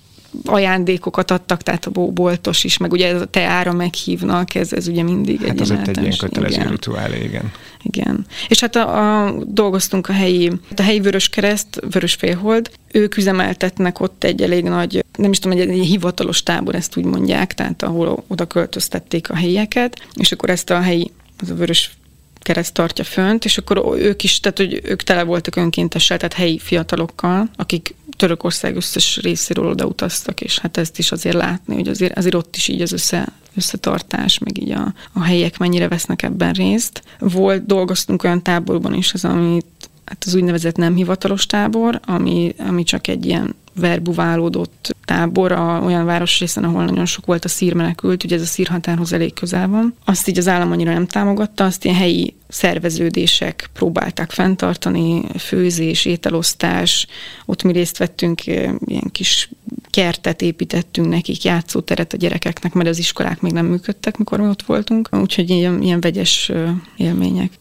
ajándékokat 0.46 1.32
adtak, 1.32 1.64
tehát 1.64 1.86
a 1.86 1.90
boltos 1.92 2.64
is, 2.64 2.78
meg 2.78 2.92
ugye 2.92 3.08
ez 3.08 3.22
a 3.22 3.26
teára 3.26 3.74
meghívnak, 3.74 4.56
ez, 4.56 4.74
ez 4.74 4.88
ugye 4.88 5.04
mindig 5.04 5.40
hát 5.40 5.50
egy 5.50 5.62
az 5.62 5.72
egy 5.72 5.98
ilyen 6.02 6.18
kötelező 6.18 6.56
igen. 6.56 6.70
rituál, 6.70 7.14
igen. 7.14 7.52
Igen. 7.82 8.26
És 8.48 8.60
hát 8.60 8.76
a, 8.76 9.26
a, 9.26 9.34
dolgoztunk 9.46 10.10
a 10.10 10.14
helyi, 10.14 10.52
a 10.76 10.82
helyi 10.82 11.00
Vörös 11.00 11.30
Kereszt, 11.30 11.80
Vörös 11.92 12.14
Félhold, 12.14 12.72
ők 12.92 13.18
üzemeltetnek 13.18 14.00
ott 14.00 14.24
egy 14.24 14.42
elég 14.42 14.64
nagy, 14.64 15.06
nem 15.18 15.32
is 15.32 15.40
tudom, 15.40 15.58
egy, 15.58 15.70
egy 15.70 15.86
hivatalos 15.86 16.44
tábor, 16.44 16.76
ezt 16.76 16.98
úgy 16.98 17.06
mondják, 17.06 17.54
tehát 17.54 17.84
ahol 17.84 18.24
oda 18.28 18.46
költöztették 18.46 19.30
a 19.30 19.36
helyieket, 19.36 20.02
és 20.14 20.32
akkor 20.32 20.50
ezt 20.50 20.70
a 20.70 20.82
helyi, 20.82 21.12
az 21.40 21.50
a 21.50 21.56
Vörös 21.56 21.98
kereszt 22.40 22.74
tartja 22.74 23.04
fönt, 23.04 23.46
és 23.46 23.58
akkor 23.58 23.96
ők 23.98 24.24
is, 24.24 24.40
tehát 24.40 24.58
hogy 24.58 24.82
ők 24.84 25.04
tele 25.04 25.24
voltak 25.24 25.56
önkéntessel, 25.56 26.18
tehát 26.18 26.34
helyi 26.34 26.60
fiatalokkal, 26.60 27.50
akik 27.56 27.96
Törökország 28.18 28.76
összes 28.76 29.18
részéről 29.18 29.70
oda 29.70 29.86
utaztak, 29.86 30.42
és 30.42 30.60
hát 30.60 30.78
ezt 30.78 31.00
is 31.00 31.12
azért 31.12 31.36
látni, 31.36 31.76
hogy 31.76 31.88
azért, 31.88 32.18
azért 32.18 32.36
ott 32.36 32.56
is 32.56 32.68
így 32.68 32.82
az 32.82 32.92
össze, 32.92 33.28
összetartás, 33.56 34.38
meg 34.38 34.62
így 34.62 34.72
a, 34.72 34.94
a 35.14 35.24
helyiek 35.24 35.58
mennyire 35.58 35.88
vesznek 35.88 36.24
ebben 36.24 36.54
részt. 36.54 37.02
Volt, 37.20 37.66
dolgoztunk 37.66 38.24
olyan 38.24 38.44
táborban 38.44 38.94
is, 38.94 39.14
az, 39.14 39.26
amit 39.26 39.87
hát 40.08 40.24
az 40.26 40.36
úgynevezett 40.36 40.76
nem 40.76 40.96
hivatalos 40.96 41.46
tábor, 41.46 42.00
ami, 42.06 42.56
ami 42.58 42.84
csak 42.84 43.08
egy 43.08 43.26
ilyen 43.26 43.56
verbuválódott 43.80 44.96
tábor 45.06 45.52
a, 45.52 45.82
olyan 45.84 46.06
városrészen, 46.06 46.64
ahol 46.64 46.86
nagyon 46.86 47.06
sok 47.06 47.26
volt 47.26 47.46
a 47.46 47.48
szírmenekült, 47.48 48.24
ugye 48.24 48.36
ez 48.36 48.42
a 48.42 48.46
szírhatárhoz 48.46 49.14
elég 49.14 49.34
közel 49.34 49.68
van. 49.68 49.96
Azt 50.06 50.28
így 50.28 50.38
az 50.38 50.48
állam 50.48 50.72
annyira 50.72 50.94
nem 50.94 51.08
támogatta, 51.08 51.66
azt 51.66 51.86
ilyen 51.86 51.96
helyi 51.96 52.36
szerveződések 52.48 53.70
próbálták 53.74 54.32
fenntartani, 54.32 55.22
főzés, 55.38 56.06
ételosztás, 56.06 57.08
ott 57.46 57.64
mi 57.64 57.72
részt 57.72 57.98
vettünk, 57.98 58.48
eh, 58.48 58.74
ilyen 58.86 59.10
kis 59.12 59.50
kertet 59.90 60.42
építettünk 60.42 61.08
nekik, 61.08 61.44
játszóteret 61.44 62.14
a 62.14 62.18
gyerekeknek, 62.18 62.74
mert 62.74 62.90
az 62.90 62.98
iskolák 62.98 63.42
még 63.42 63.52
nem 63.52 63.66
működtek, 63.66 64.18
mikor 64.18 64.40
mi 64.40 64.48
ott 64.48 64.64
voltunk, 64.64 65.10
úgyhogy 65.12 65.50
ilyen, 65.50 65.82
ilyen 65.82 66.02
vegyes 66.02 66.50
eh, 66.50 66.70
élmények 66.98 67.52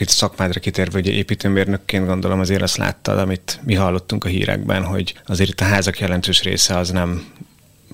itt 0.00 0.08
szakmádra 0.08 0.60
kitérve, 0.60 0.92
hogy 0.92 1.06
építőmérnökként 1.06 2.06
gondolom 2.06 2.40
azért 2.40 2.62
azt 2.62 2.76
láttad, 2.76 3.18
amit 3.18 3.60
mi 3.62 3.74
hallottunk 3.74 4.24
a 4.24 4.28
hírekben, 4.28 4.84
hogy 4.84 5.14
azért 5.26 5.50
itt 5.50 5.60
a 5.60 5.64
házak 5.64 5.98
jelentős 5.98 6.42
része 6.42 6.76
az 6.76 6.90
nem 6.90 7.24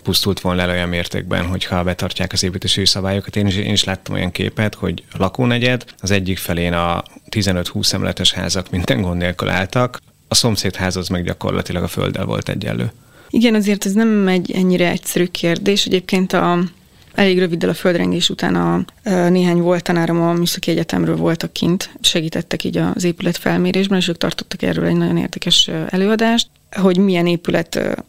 pusztult 0.02 0.40
volna 0.40 0.62
el 0.62 0.70
olyan 0.70 0.88
mértékben, 0.88 1.46
hogyha 1.46 1.82
betartják 1.82 2.32
az 2.32 2.42
építési 2.42 2.86
szabályokat. 2.86 3.36
Én 3.36 3.46
is, 3.46 3.57
én 3.57 3.72
is 3.72 3.84
láttam 3.84 4.14
olyan 4.14 4.30
képet, 4.30 4.74
hogy 4.74 5.05
a 5.12 5.16
lakónegyed, 5.18 5.84
az 6.00 6.11
egyik 6.11 6.38
felén 6.38 6.72
a 6.72 7.02
15-20 7.30 7.92
emeletes 7.92 8.32
házak 8.32 8.70
minden 8.70 9.02
gond 9.02 9.18
nélkül 9.18 9.48
álltak, 9.48 10.00
a 10.28 10.34
szomszédház 10.34 10.96
az 10.96 11.09
meg 11.09 11.24
gyakorlatilag 11.24 11.82
a 11.82 11.88
földdel 11.88 12.24
volt 12.24 12.48
egyenlő. 12.48 12.92
Igen, 13.28 13.55
azért 13.55 13.86
ez 13.86 13.92
nem 13.92 14.28
egy 14.28 14.52
ennyire 14.52 14.90
egyszerű 14.90 15.26
kérdés. 15.26 15.84
Egyébként 15.84 16.32
a 16.32 16.59
Elég 17.14 17.38
röviddel 17.38 17.68
a 17.68 17.74
földrengés 17.74 18.30
után 18.30 18.54
a, 18.54 18.84
néhány 19.28 19.58
volt 19.58 19.82
tanárom 19.82 20.20
a 20.20 20.32
Műszaki 20.32 20.70
Egyetemről 20.70 21.16
voltak 21.16 21.52
kint, 21.52 21.90
segítettek 22.00 22.64
így 22.64 22.76
az 22.76 23.04
épület 23.04 23.36
felmérésben, 23.36 23.98
és 23.98 24.08
ők 24.08 24.16
tartottak 24.16 24.62
erről 24.62 24.84
egy 24.84 24.96
nagyon 24.96 25.16
érdekes 25.16 25.70
előadást, 25.88 26.48
hogy 26.70 26.98
milyen 26.98 27.26
épület 27.26 28.04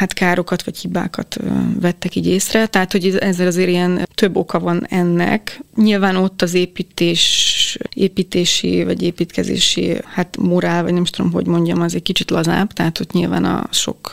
hát 0.00 0.12
károkat 0.12 0.62
vagy 0.62 0.78
hibákat 0.78 1.36
vettek 1.80 2.14
így 2.14 2.26
észre, 2.26 2.66
tehát 2.66 2.92
hogy 2.92 3.16
ezzel 3.20 3.46
azért 3.46 3.68
ilyen 3.68 4.08
több 4.14 4.36
oka 4.36 4.58
van 4.58 4.86
ennek. 4.88 5.60
Nyilván 5.76 6.16
ott 6.16 6.42
az 6.42 6.54
építés, 6.54 7.78
építési 7.94 8.84
vagy 8.84 9.02
építkezési, 9.02 9.96
hát 10.04 10.36
morál, 10.36 10.82
vagy 10.82 10.92
nem 10.92 11.02
is 11.02 11.10
tudom, 11.10 11.32
hogy 11.32 11.46
mondjam, 11.46 11.80
az 11.80 11.94
egy 11.94 12.02
kicsit 12.02 12.30
lazább, 12.30 12.72
tehát 12.72 13.00
ott 13.00 13.12
nyilván 13.12 13.44
a 13.44 13.66
sok 13.70 14.10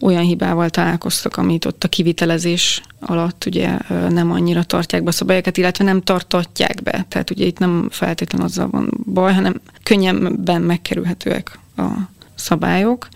olyan 0.00 0.22
hibával 0.22 0.70
találkoztak, 0.70 1.36
amit 1.36 1.64
ott 1.64 1.84
a 1.84 1.88
kivitelezés 1.88 2.82
alatt 3.00 3.44
ugye 3.46 3.78
nem 4.08 4.32
annyira 4.32 4.62
tartják 4.62 5.02
be 5.02 5.08
a 5.08 5.12
szabályokat, 5.12 5.56
illetve 5.56 5.84
nem 5.84 6.02
tartatják 6.02 6.82
be. 6.82 7.06
Tehát 7.08 7.30
ugye 7.30 7.46
itt 7.46 7.58
nem 7.58 7.88
feltétlenül 7.90 8.46
azzal 8.46 8.68
van 8.70 8.90
baj, 9.12 9.32
hanem 9.32 9.60
könnyebben 9.82 10.62
megkerülhetőek 10.62 11.58
a 11.76 11.86
szabályok 12.34 13.08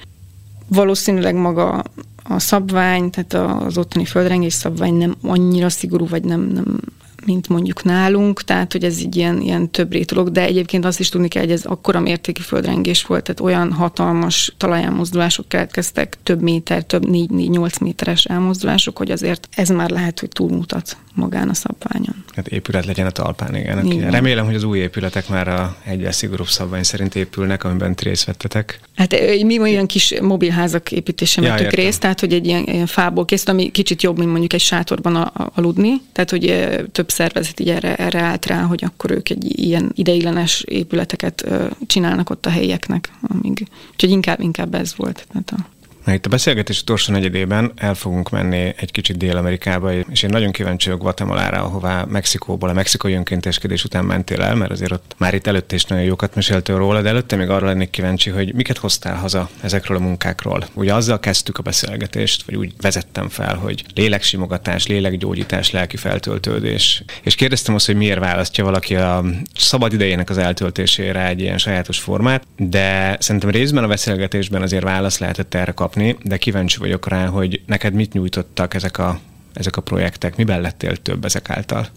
valószínűleg 0.73 1.35
maga 1.35 1.83
a 2.23 2.39
szabvány, 2.39 3.11
tehát 3.11 3.62
az 3.64 3.79
ottani 3.79 4.05
földrengés 4.05 4.53
szabvány 4.53 4.95
nem 4.95 5.14
annyira 5.23 5.68
szigorú, 5.68 6.09
vagy 6.09 6.25
nem, 6.25 6.41
nem, 6.41 6.81
mint 7.27 7.49
mondjuk 7.49 7.85
nálunk, 7.85 8.43
tehát 8.43 8.73
hogy 8.73 8.85
ez 8.85 9.01
így 9.01 9.16
ilyen, 9.16 9.41
ilyen 9.41 9.70
több 9.70 9.93
rétolog, 9.93 10.31
de 10.31 10.45
egyébként 10.45 10.85
azt 10.85 11.01
is 11.01 11.09
tudni 11.09 11.29
kell, 11.29 11.43
hogy 11.43 11.53
ez 11.53 11.64
akkora 11.64 12.01
mértékű 12.01 12.41
földrengés 12.41 13.05
volt, 13.05 13.23
tehát 13.23 13.41
olyan 13.41 13.73
hatalmas 13.73 14.55
talajelmozdulások 14.57 15.49
keletkeztek, 15.49 16.16
több 16.23 16.43
méter, 16.43 16.85
több 16.85 17.05
4-8 17.07 17.81
méteres 17.81 18.25
elmozdulások, 18.25 18.99
hogy 18.99 19.11
azért 19.11 19.49
ez 19.57 19.68
már 19.68 19.91
lehet, 19.91 20.20
hogy 20.20 20.29
túlmutat 20.29 20.97
magán 21.14 21.49
a 21.49 21.55
szabványon. 21.55 22.25
Hát 22.35 22.49
épület 22.49 22.87
legyen 22.87 23.07
a 23.07 23.11
talpán, 23.11 23.57
igen. 23.57 23.87
igen. 23.87 24.11
Remélem, 24.11 24.45
hogy 24.45 24.55
az 24.55 24.64
új 24.64 24.79
épületek 24.79 25.29
már 25.29 25.49
a 25.49 25.77
egyre 25.85 26.12
szigorúbb 26.12 26.49
szabvány 26.49 26.83
szerint 26.83 27.14
épülnek, 27.14 27.64
amiben 27.64 27.95
ti 27.95 28.05
részt 28.05 28.25
vettetek. 28.25 28.81
Hát 28.95 29.43
mi 29.43 29.59
olyan 29.59 29.86
kis 29.86 30.20
mobilházak 30.20 30.93
építése 30.93 31.43
ja, 31.43 31.49
vettük 31.49 31.70
részt, 31.70 32.01
tehát 32.01 32.20
hogy 32.20 32.32
egy 32.32 32.47
ilyen, 32.47 32.64
ilyen 32.64 32.86
fából 32.86 33.24
készült, 33.24 33.49
ami 33.49 33.70
kicsit 33.70 34.03
jobb, 34.03 34.18
mint 34.18 34.30
mondjuk 34.30 34.53
egy 34.53 34.61
sátorban 34.61 35.16
a, 35.16 35.32
a, 35.34 35.51
aludni, 35.55 36.01
tehát 36.12 36.30
hogy 36.30 36.68
több 36.93 37.11
szervezet 37.11 37.61
így 37.61 37.70
erre, 37.70 37.95
erre 37.97 38.20
állt 38.20 38.47
rá, 38.47 38.61
hogy 38.62 38.84
akkor 38.84 39.11
ők 39.11 39.28
egy 39.28 39.59
ilyen 39.61 39.93
ideiglenes 39.95 40.62
épületeket 40.62 41.47
csinálnak 41.86 42.30
ott 42.30 42.47
a 42.47 42.51
helyieknek, 42.51 43.12
amíg. 43.22 43.66
Úgyhogy 43.93 44.11
inkább, 44.11 44.40
inkább 44.40 44.74
ez 44.74 44.97
volt. 44.97 45.26
Tehát 45.32 45.53
a 45.57 45.66
Na 46.05 46.12
itt 46.12 46.26
a 46.26 46.28
beszélgetés 46.28 46.80
utolsó 46.80 47.12
negyedében 47.12 47.72
el 47.76 47.94
fogunk 47.94 48.30
menni 48.30 48.74
egy 48.76 48.90
kicsit 48.90 49.16
Dél-Amerikába, 49.16 49.92
és 49.92 50.22
én 50.22 50.30
nagyon 50.30 50.50
kíváncsi 50.50 50.86
vagyok 50.86 51.03
Guatemalára, 51.03 51.62
ahová 51.62 52.05
Mexikóból, 52.05 52.68
a 52.68 52.72
mexikai 52.72 53.12
önkénteskedés 53.12 53.84
után 53.84 54.05
mentél 54.05 54.42
el, 54.42 54.55
mert 54.55 54.70
azért 54.70 54.92
ott 54.92 55.14
már 55.18 55.34
itt 55.34 55.46
előtte 55.46 55.74
is 55.74 55.84
nagyon 55.84 56.05
jókat 56.05 56.34
meséltél 56.34 56.76
róla, 56.76 57.03
de 57.03 57.09
előtte 57.09 57.36
még 57.36 57.48
arra 57.48 57.66
lennék 57.66 57.90
kíváncsi, 57.90 58.30
hogy 58.30 58.55
miket 58.55 58.78
hoztál 58.78 59.16
haza 59.16 59.48
ezekről 59.61 59.96
a 59.96 60.00
munkákról. 60.00 60.64
Ugye 60.74 60.94
azzal 60.94 61.20
kezdtük 61.20 61.59
a 61.59 61.62
beszélgetést, 61.62 62.42
vagy 62.42 62.57
úgy 62.57 62.72
vezettem 62.80 63.28
fel, 63.28 63.57
hogy 63.57 63.84
léleksimogatás, 63.94 64.86
lélekgyógyítás, 64.86 65.70
lelki 65.70 65.96
feltöltődés. 65.96 67.03
És 67.22 67.34
kérdeztem 67.34 67.74
azt, 67.74 67.86
hogy 67.86 67.96
miért 67.96 68.18
választja 68.18 68.64
valaki 68.64 68.96
a 68.96 69.24
szabad 69.55 69.92
idejének 69.92 70.30
az 70.30 70.38
eltöltésére 70.38 71.26
egy 71.26 71.40
ilyen 71.40 71.59
sajátos 71.59 71.98
formát, 71.98 72.42
de 72.57 73.16
szerintem 73.20 73.50
részben 73.50 73.84
a 73.84 73.88
beszélgetésben 73.88 74.62
azért 74.62 74.84
válasz 74.84 75.18
lehetett 75.18 75.55
erre 75.55 75.72
kapni 75.72 75.91
kapni, 75.93 76.16
de 76.22 76.36
kíváncsi 76.36 76.78
vagyok 76.78 77.09
rá, 77.09 77.26
hogy 77.26 77.61
neked 77.66 77.95
mit 77.95 78.12
nyújtottak 78.12 78.74
ezek 78.74 78.99
a, 78.99 79.20
ezek 79.53 79.76
a 79.76 79.80
projektek, 79.80 80.36
miben 80.36 80.61
lettél 80.61 80.97
több 80.97 81.24
ezek 81.24 81.51
által? 81.51 81.88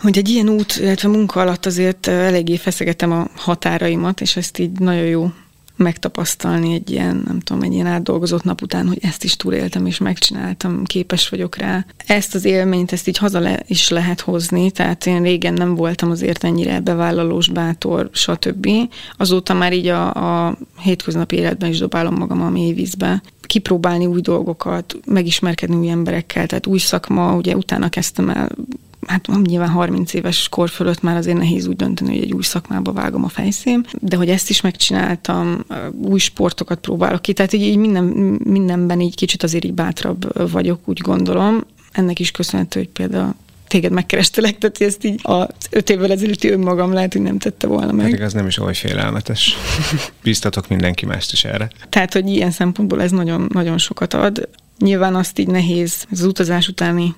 Hogy 0.00 0.18
egy 0.18 0.28
ilyen 0.28 0.48
út, 0.48 0.76
illetve 0.76 1.08
munka 1.08 1.40
alatt 1.40 1.66
azért 1.66 2.06
eléggé 2.06 2.56
feszegetem 2.56 3.12
a 3.12 3.26
határaimat, 3.34 4.20
és 4.20 4.36
ezt 4.36 4.58
így 4.58 4.78
nagyon 4.78 5.04
jó 5.04 5.30
megtapasztalni 5.78 6.74
egy 6.74 6.90
ilyen, 6.90 7.22
nem 7.26 7.40
tudom, 7.40 7.62
egy 7.62 7.72
ilyen 7.72 7.86
átdolgozott 7.86 8.44
nap 8.44 8.62
után, 8.62 8.88
hogy 8.88 8.98
ezt 9.00 9.24
is 9.24 9.36
túléltem 9.36 9.86
és 9.86 9.98
megcsináltam, 9.98 10.84
képes 10.84 11.28
vagyok 11.28 11.56
rá. 11.56 11.86
Ezt 12.06 12.34
az 12.34 12.44
élményt, 12.44 12.92
ezt 12.92 13.08
így 13.08 13.18
haza 13.18 13.38
le, 13.38 13.62
is 13.66 13.88
lehet 13.88 14.20
hozni, 14.20 14.70
tehát 14.70 15.06
én 15.06 15.22
régen 15.22 15.54
nem 15.54 15.74
voltam 15.74 16.10
azért 16.10 16.44
ennyire 16.44 16.80
bevállalós, 16.80 17.48
bátor, 17.48 18.10
stb. 18.12 18.68
Azóta 19.16 19.54
már 19.54 19.72
így 19.72 19.86
a, 19.86 20.46
a 20.46 20.58
hétköznapi 20.80 21.36
életben 21.36 21.70
is 21.70 21.78
dobálom 21.78 22.14
magam 22.14 22.42
a 22.42 22.50
mélyvízbe 22.50 23.22
kipróbálni 23.48 24.06
új 24.06 24.20
dolgokat, 24.20 24.96
megismerkedni 25.06 25.76
új 25.76 25.88
emberekkel, 25.88 26.46
tehát 26.46 26.66
új 26.66 26.78
szakma, 26.78 27.34
ugye 27.34 27.56
utána 27.56 27.88
kezdtem 27.88 28.28
el 28.28 28.50
hát 29.06 29.26
nyilván 29.42 29.68
30 29.68 30.14
éves 30.14 30.48
kor 30.48 30.68
fölött 30.68 31.02
már 31.02 31.16
azért 31.16 31.36
nehéz 31.36 31.66
úgy 31.66 31.76
dönteni, 31.76 32.10
hogy 32.10 32.22
egy 32.22 32.32
új 32.32 32.42
szakmába 32.42 32.92
vágom 32.92 33.24
a 33.24 33.28
fejszém, 33.28 33.84
de 34.00 34.16
hogy 34.16 34.28
ezt 34.28 34.50
is 34.50 34.60
megcsináltam, 34.60 35.64
új 36.02 36.18
sportokat 36.18 36.78
próbálok 36.78 37.22
ki, 37.22 37.32
tehát 37.32 37.52
így, 37.52 37.62
így 37.62 37.76
minden, 37.76 38.04
mindenben 38.44 39.00
így 39.00 39.14
kicsit 39.14 39.42
azért 39.42 39.64
így 39.64 39.74
bátrabb 39.74 40.50
vagyok, 40.50 40.80
úgy 40.84 40.98
gondolom. 41.00 41.64
Ennek 41.92 42.18
is 42.18 42.30
köszönhető, 42.30 42.80
hogy 42.80 42.88
például 42.88 43.34
téged 43.68 43.92
megkerestelek, 43.92 44.58
tehát 44.58 44.80
ezt 44.80 45.04
így 45.04 45.20
az 45.22 45.46
öt 45.70 45.90
évvel 45.90 46.10
ezelőtti 46.10 46.50
önmagam 46.50 46.92
lehet, 46.92 47.12
hogy 47.12 47.22
nem 47.22 47.38
tette 47.38 47.66
volna 47.66 47.92
meg. 47.92 48.04
Pedig 48.04 48.22
az 48.22 48.32
nem 48.32 48.46
is 48.46 48.58
oly 48.58 48.74
félelmetes. 48.74 49.56
Bíztatok 50.22 50.68
mindenki 50.68 51.06
mást 51.06 51.32
is 51.32 51.44
erre. 51.44 51.70
Tehát, 51.88 52.12
hogy 52.12 52.28
ilyen 52.28 52.50
szempontból 52.50 53.02
ez 53.02 53.10
nagyon, 53.10 53.50
nagyon 53.52 53.78
sokat 53.78 54.14
ad. 54.14 54.48
Nyilván 54.78 55.14
azt 55.14 55.38
így 55.38 55.48
nehéz 55.48 56.06
az 56.10 56.22
utazás 56.22 56.68
utáni 56.68 57.14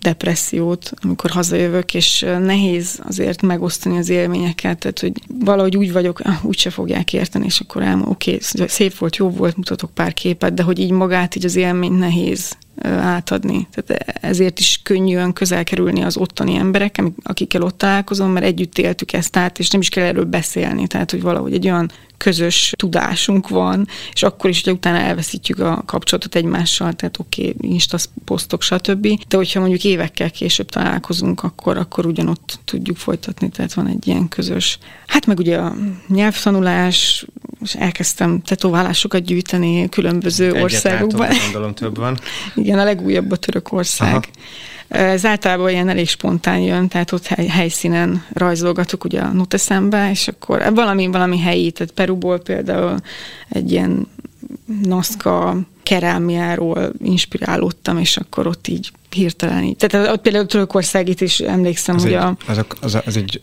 depressziót, 0.00 0.92
amikor 1.02 1.30
hazajövök, 1.30 1.94
és 1.94 2.26
nehéz 2.38 3.00
azért 3.06 3.42
megosztani 3.42 3.98
az 3.98 4.08
élményeket, 4.08 4.78
tehát 4.78 5.00
hogy 5.00 5.12
valahogy 5.44 5.76
úgy 5.76 5.92
vagyok, 5.92 6.20
ah, 6.20 6.44
úgyse 6.44 6.70
fogják 6.70 7.12
érteni, 7.12 7.44
és 7.44 7.60
akkor 7.60 7.82
elmondom, 7.82 8.10
oké, 8.10 8.38
okay, 8.52 8.68
szép 8.68 8.98
volt, 8.98 9.16
jó 9.16 9.30
volt, 9.30 9.56
mutatok 9.56 9.90
pár 9.90 10.14
képet, 10.14 10.54
de 10.54 10.62
hogy 10.62 10.78
így 10.78 10.90
magát, 10.90 11.34
így 11.34 11.44
az 11.44 11.56
élményt 11.56 11.98
nehéz 11.98 12.56
átadni. 12.82 13.68
Tehát 13.70 14.02
ezért 14.20 14.58
is 14.58 14.80
könnyűen 14.82 15.32
közel 15.32 15.64
kerülni 15.64 16.02
az 16.02 16.16
ottani 16.16 16.54
emberek, 16.54 17.02
akikkel 17.22 17.62
ott 17.62 17.78
találkozom, 17.78 18.30
mert 18.30 18.46
együtt 18.46 18.78
éltük 18.78 19.12
ezt 19.12 19.36
át, 19.36 19.58
és 19.58 19.70
nem 19.70 19.80
is 19.80 19.88
kell 19.88 20.04
erről 20.04 20.24
beszélni. 20.24 20.86
Tehát, 20.86 21.10
hogy 21.10 21.22
valahogy 21.22 21.52
egy 21.52 21.66
olyan 21.66 21.90
közös 22.20 22.72
tudásunk 22.76 23.48
van, 23.48 23.86
és 24.12 24.22
akkor 24.22 24.50
is, 24.50 24.64
hogy 24.64 24.72
utána 24.72 24.98
elveszítjük 24.98 25.58
a 25.58 25.82
kapcsolatot 25.86 26.34
egymással, 26.34 26.92
tehát 26.92 27.18
oké, 27.18 27.52
okay, 27.54 27.70
Insta 27.70 27.98
posztok, 28.24 28.62
stb. 28.62 29.08
De 29.28 29.36
hogyha 29.36 29.60
mondjuk 29.60 29.84
évekkel 29.84 30.30
később 30.30 30.68
találkozunk, 30.68 31.42
akkor, 31.42 31.76
akkor 31.76 32.06
ugyanott 32.06 32.58
tudjuk 32.64 32.96
folytatni, 32.96 33.48
tehát 33.48 33.74
van 33.74 33.86
egy 33.86 34.06
ilyen 34.06 34.28
közös. 34.28 34.78
Hát 35.06 35.26
meg 35.26 35.38
ugye 35.38 35.56
a 35.56 35.74
nyelvtanulás, 36.08 37.26
és 37.62 37.74
elkezdtem 37.74 38.40
tetoválásokat 38.42 39.24
gyűjteni 39.24 39.88
különböző 39.88 40.48
Egyet 40.48 40.62
országokban. 40.62 41.20
Látom, 41.20 41.42
gondolom 41.42 41.74
több 41.74 41.96
van. 41.96 42.18
Igen, 42.60 42.78
a 42.78 42.84
legújabb 42.84 43.30
a 43.30 43.36
Törökország. 43.36 44.14
Aha. 44.14 44.22
Ez 44.88 45.24
általában 45.24 45.70
ilyen 45.70 45.88
elég 45.88 46.08
spontán 46.08 46.58
jön, 46.58 46.88
tehát 46.88 47.12
ott 47.12 47.26
hely, 47.26 47.46
helyszínen 47.46 48.24
rajzolgatok 48.32 49.04
ugye 49.04 49.20
a 49.20 49.32
Nuteszembe, 49.32 50.10
és 50.10 50.28
akkor 50.28 50.74
valami, 50.74 51.06
valami 51.06 51.38
helyi, 51.38 51.70
tehát 51.70 51.92
Peruból 51.92 52.38
például 52.38 52.96
egy 53.48 53.72
ilyen 53.72 54.08
Nazca 54.82 55.56
kerámiáról 55.82 56.92
inspirálódtam, 57.02 57.98
és 57.98 58.16
akkor 58.16 58.46
ott 58.46 58.68
így 58.68 58.92
hirtelen 59.14 59.62
így. 59.62 59.76
Tehát 59.76 60.08
ott 60.08 60.20
például 60.20 60.46
Törökországit 60.46 61.20
is 61.20 61.40
emlékszem, 61.40 61.94
az 61.94 62.02
hogy 62.02 62.12
egy, 62.12 62.18
a... 62.18 62.36
Az, 62.46 62.58
a, 62.58 62.66
az, 62.80 62.94
a, 62.94 63.02
az 63.06 63.16
egy... 63.16 63.40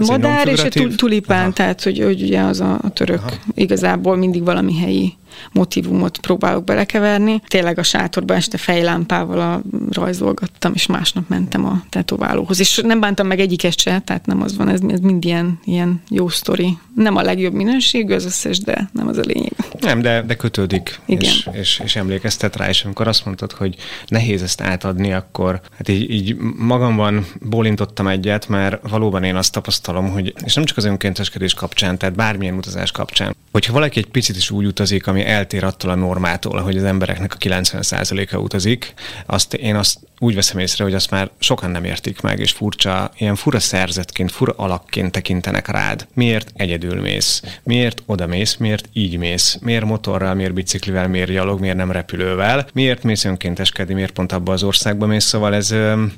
Madár 0.00 0.48
és 0.48 0.62
a 0.62 0.68
tulipán, 0.96 1.42
Aha. 1.42 1.52
tehát 1.52 1.82
hogy, 1.82 1.98
hogy 1.98 2.22
ugye 2.22 2.40
az 2.40 2.60
a, 2.60 2.78
a 2.82 2.90
török 2.90 3.18
Aha. 3.18 3.36
igazából 3.54 4.16
mindig 4.16 4.44
valami 4.44 4.78
helyi 4.78 5.16
motivumot 5.52 6.18
próbálok 6.18 6.64
belekeverni. 6.64 7.42
Tényleg 7.46 7.78
a 7.78 7.82
sátorban 7.82 8.36
este 8.36 8.56
fejlámpával 8.56 9.40
a, 9.40 9.62
rajzolgattam, 9.90 10.72
és 10.74 10.86
másnap 10.86 11.28
mentem 11.28 11.64
a 11.64 11.82
tetoválóhoz. 11.88 12.60
És 12.60 12.80
nem 12.84 13.00
bántam 13.00 13.26
meg 13.26 13.40
egyiket 13.40 13.78
se, 13.78 14.00
tehát 14.00 14.26
nem 14.26 14.42
az 14.42 14.56
van, 14.56 14.68
ez, 14.68 14.80
ez 14.88 15.00
mind 15.00 15.24
ilyen, 15.24 15.60
ilyen 15.64 16.02
jó 16.08 16.28
sztori. 16.28 16.78
Nem 16.94 17.16
a 17.16 17.22
legjobb 17.22 17.52
minőségű 17.52 18.14
az 18.14 18.24
összes, 18.24 18.58
de 18.58 18.90
nem 18.92 19.08
az 19.08 19.16
a 19.16 19.22
lényeg. 19.24 19.52
Nem, 19.80 20.00
de, 20.00 20.22
de 20.22 20.34
kötődik, 20.34 21.00
Igen. 21.06 21.22
És, 21.22 21.48
és, 21.52 21.80
és 21.84 21.96
emlékeztet 21.96 22.56
rá, 22.56 22.68
és 22.68 22.84
amikor 22.84 23.08
azt 23.08 23.24
mondtad, 23.24 23.52
hogy 23.52 23.76
nehéz 24.06 24.42
ezt 24.42 24.60
átadni, 24.60 25.03
akkor 25.12 25.60
hát 25.76 25.88
így, 25.88 26.10
így 26.10 26.36
magamban 26.56 27.26
bólintottam 27.40 28.06
egyet, 28.06 28.48
mert 28.48 28.88
valóban 28.88 29.24
én 29.24 29.36
azt 29.36 29.52
tapasztalom, 29.52 30.10
hogy, 30.10 30.34
és 30.44 30.54
nem 30.54 30.64
csak 30.64 30.76
az 30.76 30.84
önkénteskedés 30.84 31.54
kapcsán, 31.54 31.98
tehát 31.98 32.14
bármilyen 32.14 32.56
utazás 32.56 32.90
kapcsán, 32.90 33.36
hogyha 33.52 33.72
valaki 33.72 33.98
egy 33.98 34.06
picit 34.06 34.36
is 34.36 34.50
úgy 34.50 34.66
utazik, 34.66 35.06
ami 35.06 35.24
eltér 35.24 35.64
attól 35.64 35.90
a 35.90 35.94
normától, 35.94 36.60
hogy 36.60 36.76
az 36.76 36.84
embereknek 36.84 37.34
a 37.34 37.36
90%-a 37.36 38.36
utazik, 38.36 38.94
azt 39.26 39.54
én 39.54 39.76
azt 39.76 39.98
úgy 40.18 40.34
veszem 40.34 40.58
észre, 40.58 40.84
hogy 40.84 40.94
azt 40.94 41.10
már 41.10 41.30
sokan 41.38 41.70
nem 41.70 41.84
értik 41.84 42.20
meg, 42.20 42.38
és 42.38 42.52
furcsa, 42.52 43.10
ilyen 43.18 43.34
fura 43.34 43.60
szerzetként, 43.60 44.30
fura 44.30 44.52
alakként 44.56 45.12
tekintenek 45.12 45.68
rád. 45.68 46.06
Miért 46.14 46.52
egyedül 46.54 47.00
mész? 47.00 47.42
Miért 47.62 48.02
oda 48.06 48.26
mész? 48.26 48.56
Miért 48.56 48.88
így 48.92 49.18
mész? 49.18 49.58
Miért 49.60 49.84
motorral, 49.84 50.34
miért 50.34 50.54
biciklivel, 50.54 51.08
miért 51.08 51.30
gyalog, 51.30 51.60
miért 51.60 51.76
nem 51.76 51.90
repülővel? 51.90 52.66
Miért 52.72 53.02
mész 53.02 53.24
önkénteskedni, 53.24 53.94
miért 53.94 54.12
pont 54.12 54.32
abba 54.32 54.52
az 54.52 54.62
országba 54.94 55.06
mész? 55.06 55.24
Szóval 55.24 55.54
ez, 55.54 55.70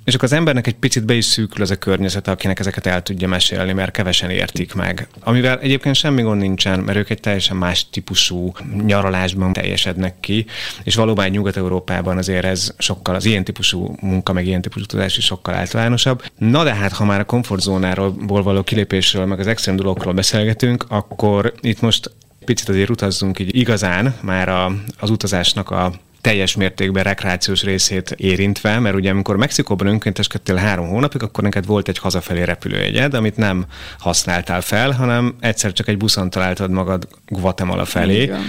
és 0.05 0.15
akkor 0.15 0.25
az 0.25 0.33
embernek 0.33 0.67
egy 0.67 0.75
picit 0.75 1.05
be 1.05 1.15
is 1.15 1.25
szűkül 1.25 1.63
az 1.63 1.71
a 1.71 1.77
környezet, 1.77 2.29
akinek 2.29 2.59
ezeket 2.59 2.87
el 2.87 3.03
tudja 3.03 3.29
mesélni, 3.29 3.73
mert 3.73 3.91
kevesen 3.91 4.31
értik 4.31 4.75
meg. 4.75 5.09
Amivel 5.21 5.59
egyébként 5.59 5.95
semmi 5.95 6.23
gond 6.23 6.41
nincsen, 6.41 6.81
mert 6.81 6.99
ők 6.99 7.11
egy 7.11 7.21
teljesen 7.21 7.57
más 7.57 7.91
típusú 7.91 8.53
nyaralásban 8.85 9.53
teljesednek 9.53 10.21
ki, 10.21 10.47
és 10.83 10.95
valóban 10.95 11.29
Nyugat-Európában 11.29 12.17
azért 12.19 12.45
ez 12.45 12.75
sokkal 12.79 13.15
az 13.15 13.25
ilyen 13.25 13.45
típusú 13.45 13.97
munka, 14.01 14.33
meg 14.33 14.47
ilyen 14.47 14.63
típusú 14.63 14.85
tudás 14.85 15.17
is 15.17 15.25
sokkal 15.25 15.55
általánosabb. 15.55 16.23
Na 16.39 16.65
de 16.65 16.75
hát, 16.75 16.93
ha 16.93 17.05
már 17.05 17.21
a 17.21 17.25
komfortzónáról 17.25 18.15
való 18.27 18.63
kilépésről, 18.63 19.27
meg 19.27 19.39
az 19.39 19.47
extrém 19.47 19.77
dolgokról 19.77 20.13
beszélgetünk, 20.13 20.85
akkor 20.89 21.53
itt 21.61 21.81
most 21.81 22.11
picit 22.45 22.69
azért 22.69 22.91
utazzunk 22.91 23.39
így 23.39 23.57
igazán 23.57 24.15
már 24.21 24.49
a, 24.49 24.73
az 24.99 25.11
utazásnak 25.11 25.71
a 25.71 25.93
teljes 26.21 26.57
mértékben 26.57 27.03
rekreációs 27.03 27.63
részét 27.63 28.11
érintve, 28.11 28.79
mert 28.79 28.95
ugye 28.95 29.11
amikor 29.11 29.37
Mexikóban 29.37 29.87
önkénteskedtél 29.87 30.55
három 30.55 30.89
hónapig, 30.89 31.23
akkor 31.23 31.45
neked 31.45 31.67
volt 31.67 31.89
egy 31.89 31.99
hazafelé 31.99 32.43
repülőjegyed, 32.43 33.15
amit 33.15 33.37
nem 33.37 33.67
használtál 33.99 34.61
fel, 34.61 34.91
hanem 34.91 35.37
egyszer 35.41 35.73
csak 35.73 35.89
egy 35.89 35.97
buszon 35.97 36.31
találtad 36.31 36.71
magad 36.71 37.09
Guatemala 37.27 37.85
felé. 37.85 38.23
Igen 38.23 38.45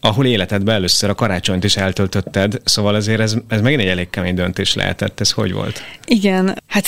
ahol 0.00 0.26
életedben 0.26 0.74
először 0.74 1.10
a 1.10 1.14
karácsonyt 1.14 1.64
is 1.64 1.76
eltöltötted, 1.76 2.60
szóval 2.64 2.94
azért 2.94 3.20
ez, 3.20 3.36
ez 3.48 3.60
megint 3.60 3.80
egy 3.80 3.88
elég 3.88 4.10
kemény 4.10 4.34
döntés 4.34 4.74
lehetett. 4.74 5.20
Ez 5.20 5.30
hogy 5.30 5.52
volt? 5.52 5.82
Igen, 6.04 6.58
Hát 6.70 6.86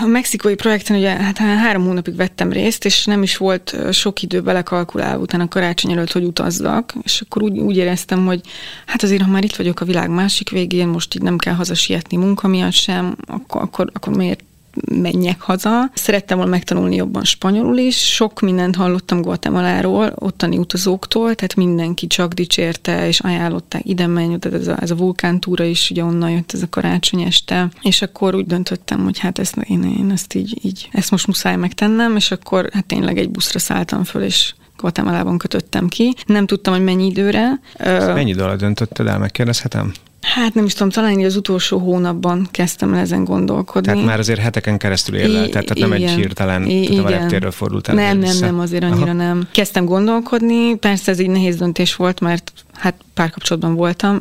a 0.00 0.06
mexikói 0.06 0.54
projekten 0.54 0.96
ugye 0.96 1.10
hát 1.10 1.38
három 1.38 1.84
hónapig 1.84 2.16
vettem 2.16 2.52
részt, 2.52 2.84
és 2.84 3.04
nem 3.04 3.22
is 3.22 3.36
volt 3.36 3.76
sok 3.92 4.22
idő 4.22 4.40
belekalkulálva 4.40 5.22
utána 5.22 5.48
karácsony 5.48 5.92
előtt, 5.92 6.12
hogy 6.12 6.24
utazzak, 6.24 6.92
és 7.02 7.20
akkor 7.20 7.42
úgy, 7.42 7.58
úgy 7.58 7.76
éreztem, 7.76 8.26
hogy 8.26 8.40
hát 8.86 9.02
azért, 9.02 9.22
ha 9.22 9.30
már 9.30 9.44
itt 9.44 9.56
vagyok 9.56 9.80
a 9.80 9.84
világ 9.84 10.10
másik 10.10 10.50
végén, 10.50 10.88
most 10.88 11.14
így 11.14 11.22
nem 11.22 11.38
kell 11.38 11.54
hazasietni 11.54 12.16
munka 12.16 12.48
miatt 12.48 12.72
sem, 12.72 13.16
akkor, 13.26 13.62
akkor, 13.62 13.90
akkor 13.92 14.16
miért 14.16 14.44
menjek 14.92 15.40
haza. 15.40 15.90
Szerettem 15.94 16.36
volna 16.36 16.50
megtanulni 16.52 16.96
jobban 16.96 17.24
spanyolul 17.24 17.78
is. 17.78 18.14
Sok 18.14 18.40
mindent 18.40 18.76
hallottam 18.76 19.22
Guatemaláról, 19.22 20.12
ottani 20.14 20.58
utazóktól, 20.58 21.34
tehát 21.34 21.54
mindenki 21.56 22.06
csak 22.06 22.32
dicsérte, 22.32 23.06
és 23.06 23.20
ajánlották 23.20 23.82
ide 23.84 24.06
menj, 24.06 24.38
tehát 24.38 24.60
ez 24.60 24.68
a, 24.68 24.76
ez 24.80 24.90
a 24.90 24.96
vulkántúra 24.96 25.64
is, 25.64 25.90
ugye 25.90 26.04
onnan 26.04 26.30
jött 26.30 26.52
ez 26.52 26.62
a 26.62 26.68
karácsony 26.70 27.22
este, 27.22 27.68
és 27.82 28.02
akkor 28.02 28.34
úgy 28.34 28.46
döntöttem, 28.46 29.04
hogy 29.04 29.18
hát 29.18 29.38
ezt, 29.38 29.56
én, 29.56 29.82
én 29.98 30.10
ezt 30.10 30.34
így, 30.34 30.58
így, 30.62 30.88
ezt 30.92 31.10
most 31.10 31.26
muszáj 31.26 31.56
megtennem, 31.56 32.16
és 32.16 32.30
akkor 32.30 32.68
hát 32.72 32.86
tényleg 32.86 33.18
egy 33.18 33.30
buszra 33.30 33.58
szálltam 33.58 34.04
föl, 34.04 34.22
és 34.22 34.54
Guatemalában 34.76 35.38
kötöttem 35.38 35.88
ki. 35.88 36.14
Nem 36.26 36.46
tudtam, 36.46 36.74
hogy 36.74 36.84
mennyi 36.84 37.06
időre. 37.06 37.60
Mennyi 37.78 38.30
idő 38.30 38.42
alatt 38.42 38.58
döntötted 38.58 39.06
el, 39.06 39.18
megkérdezhetem? 39.18 39.92
Hát 40.34 40.54
nem 40.54 40.64
is 40.64 40.72
tudom, 40.72 40.90
talán 40.90 41.24
az 41.24 41.36
utolsó 41.36 41.78
hónapban 41.78 42.48
kezdtem 42.50 42.94
el 42.94 43.00
ezen 43.00 43.24
gondolkodni. 43.24 43.88
Tehát 43.92 44.04
már 44.04 44.18
azért 44.18 44.40
heteken 44.40 44.78
keresztül 44.78 45.16
érlelted, 45.16 45.50
tehát 45.50 45.70
igen, 45.74 45.88
nem 45.88 46.02
egy 46.02 46.10
hirtelen, 46.10 46.66
I- 46.66 46.98
a 46.98 47.08
reptérről 47.08 47.50
fordult 47.50 47.88
el. 47.88 47.94
Nem, 47.94 48.18
nem, 48.18 48.36
nem, 48.40 48.60
azért 48.60 48.82
annyira 48.84 49.02
Aha. 49.02 49.12
nem. 49.12 49.48
Kezdtem 49.52 49.84
gondolkodni, 49.84 50.76
persze 50.76 51.10
ez 51.10 51.18
egy 51.18 51.30
nehéz 51.30 51.56
döntés 51.56 51.96
volt, 51.96 52.20
mert 52.20 52.52
hát 52.72 52.94
párkapcsolatban 53.14 53.74
voltam, 53.74 54.20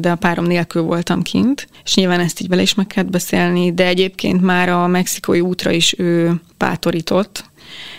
de 0.00 0.10
a 0.10 0.14
párom 0.14 0.44
nélkül 0.44 0.82
voltam 0.82 1.22
kint, 1.22 1.68
és 1.84 1.94
nyilván 1.94 2.20
ezt 2.20 2.40
így 2.40 2.48
vele 2.48 2.62
is 2.62 2.74
meg 2.74 2.86
kellett 2.86 3.10
beszélni, 3.10 3.72
de 3.72 3.86
egyébként 3.86 4.42
már 4.42 4.68
a 4.68 4.86
mexikói 4.86 5.40
útra 5.40 5.70
is 5.70 5.94
ő 5.98 6.34
bátorított, 6.58 7.44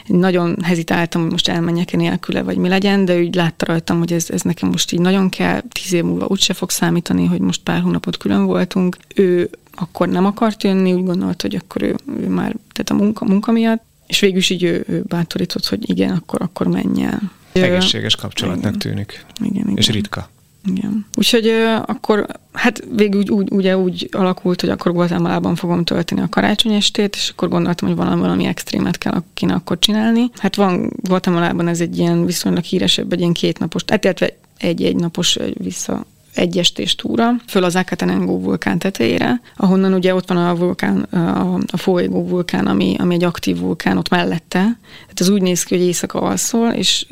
nagyon 0.05 0.55
hezitáltam, 0.61 1.21
hogy 1.21 1.31
most 1.31 1.47
elmenjek-e 1.47 1.97
nélküle, 1.97 2.41
vagy 2.41 2.57
mi 2.57 2.67
legyen, 2.67 3.05
de 3.05 3.19
úgy 3.19 3.35
látta 3.35 3.65
rajtam, 3.65 3.97
hogy 3.97 4.13
ez, 4.13 4.29
ez 4.29 4.41
nekem 4.41 4.69
most 4.69 4.91
így 4.91 4.99
nagyon 4.99 5.29
kell, 5.29 5.61
tíz 5.69 5.93
év 5.93 6.03
múlva 6.03 6.25
úgyse 6.29 6.53
fog 6.53 6.69
számítani, 6.69 7.25
hogy 7.25 7.39
most 7.39 7.61
pár 7.63 7.81
hónapot 7.81 8.17
külön 8.17 8.45
voltunk. 8.45 8.97
Ő 9.15 9.49
akkor 9.75 10.07
nem 10.07 10.25
akart 10.25 10.63
jönni, 10.63 10.93
úgy 10.93 11.03
gondolt, 11.03 11.41
hogy 11.41 11.55
akkor 11.55 11.81
ő, 11.81 11.95
ő 12.19 12.27
már, 12.27 12.55
tehát 12.73 12.89
a 12.89 12.93
munka, 12.93 13.25
munka 13.25 13.51
miatt, 13.51 13.83
és 14.07 14.19
végül 14.19 14.37
is 14.37 14.49
így 14.49 14.63
ő, 14.63 14.85
ő 14.87 15.03
bátorított, 15.07 15.65
hogy 15.65 15.89
igen, 15.89 16.15
akkor, 16.15 16.41
akkor 16.41 16.67
menj 16.67 17.03
el. 17.03 17.31
Egészséges 17.51 18.15
kapcsolatnak 18.15 18.75
igen. 18.75 18.79
tűnik. 18.79 19.25
Igen, 19.39 19.63
igen. 19.63 19.77
És 19.77 19.89
ritka. 19.89 20.29
Igen. 20.65 21.05
Úgyhogy 21.15 21.47
akkor, 21.85 22.25
hát 22.51 22.83
végül 22.95 23.19
úgy, 23.19 23.29
úgy, 23.29 23.51
ugye 23.51 23.77
úgy 23.77 24.09
alakult, 24.11 24.61
hogy 24.61 24.69
akkor 24.69 24.91
Guatemalában 24.91 25.55
fogom 25.55 25.83
tölteni 25.83 26.21
a 26.21 26.29
karácsonyestét, 26.29 27.15
és 27.15 27.29
akkor 27.29 27.49
gondoltam, 27.49 27.87
hogy 27.87 27.97
valami, 27.97 28.21
valami 28.21 28.45
extrémet 28.45 28.97
kell 28.97 29.23
kéne 29.33 29.53
akkor 29.53 29.79
csinálni. 29.79 30.31
Hát 30.35 30.55
van 30.55 30.91
Guatemalában 30.95 31.67
ez 31.67 31.81
egy 31.81 31.97
ilyen 31.97 32.25
viszonylag 32.25 32.63
híresebb, 32.63 33.13
egy 33.13 33.19
ilyen 33.19 33.33
kétnapos, 33.33 33.83
hát 33.87 34.03
illetve 34.03 34.37
egy-egy 34.57 34.95
napos 34.95 35.37
vissza 35.53 36.05
egyestés 36.39 36.95
túra, 36.95 37.35
föl 37.47 37.63
az 37.63 37.75
Akatenengó 37.75 38.39
vulkán 38.39 38.79
tetejére, 38.79 39.41
ahonnan 39.55 39.93
ugye 39.93 40.15
ott 40.15 40.27
van 40.27 40.37
a 40.37 40.55
vulkán, 40.55 40.97
a, 41.01 41.59
a 41.71 41.77
Fuego 41.77 42.23
vulkán, 42.27 42.67
ami, 42.67 42.95
ami 42.99 43.13
egy 43.13 43.23
aktív 43.23 43.59
vulkán 43.59 43.97
ott 43.97 44.09
mellette. 44.09 44.59
Tehát 45.01 45.19
az 45.19 45.29
úgy 45.29 45.41
néz 45.41 45.63
ki, 45.63 45.75
hogy 45.75 45.85
éjszaka 45.85 46.21
alszol, 46.21 46.69
és 46.69 47.05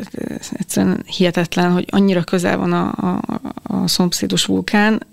egyszerűen 0.52 1.04
hihetetlen, 1.06 1.72
hogy 1.72 1.86
annyira 1.90 2.24
közel 2.24 2.58
van 2.58 2.74
a, 2.74 2.88
a, 2.88 3.22
a 3.64 3.88
szomszédos 3.88 4.46
vulkán, 4.46 5.06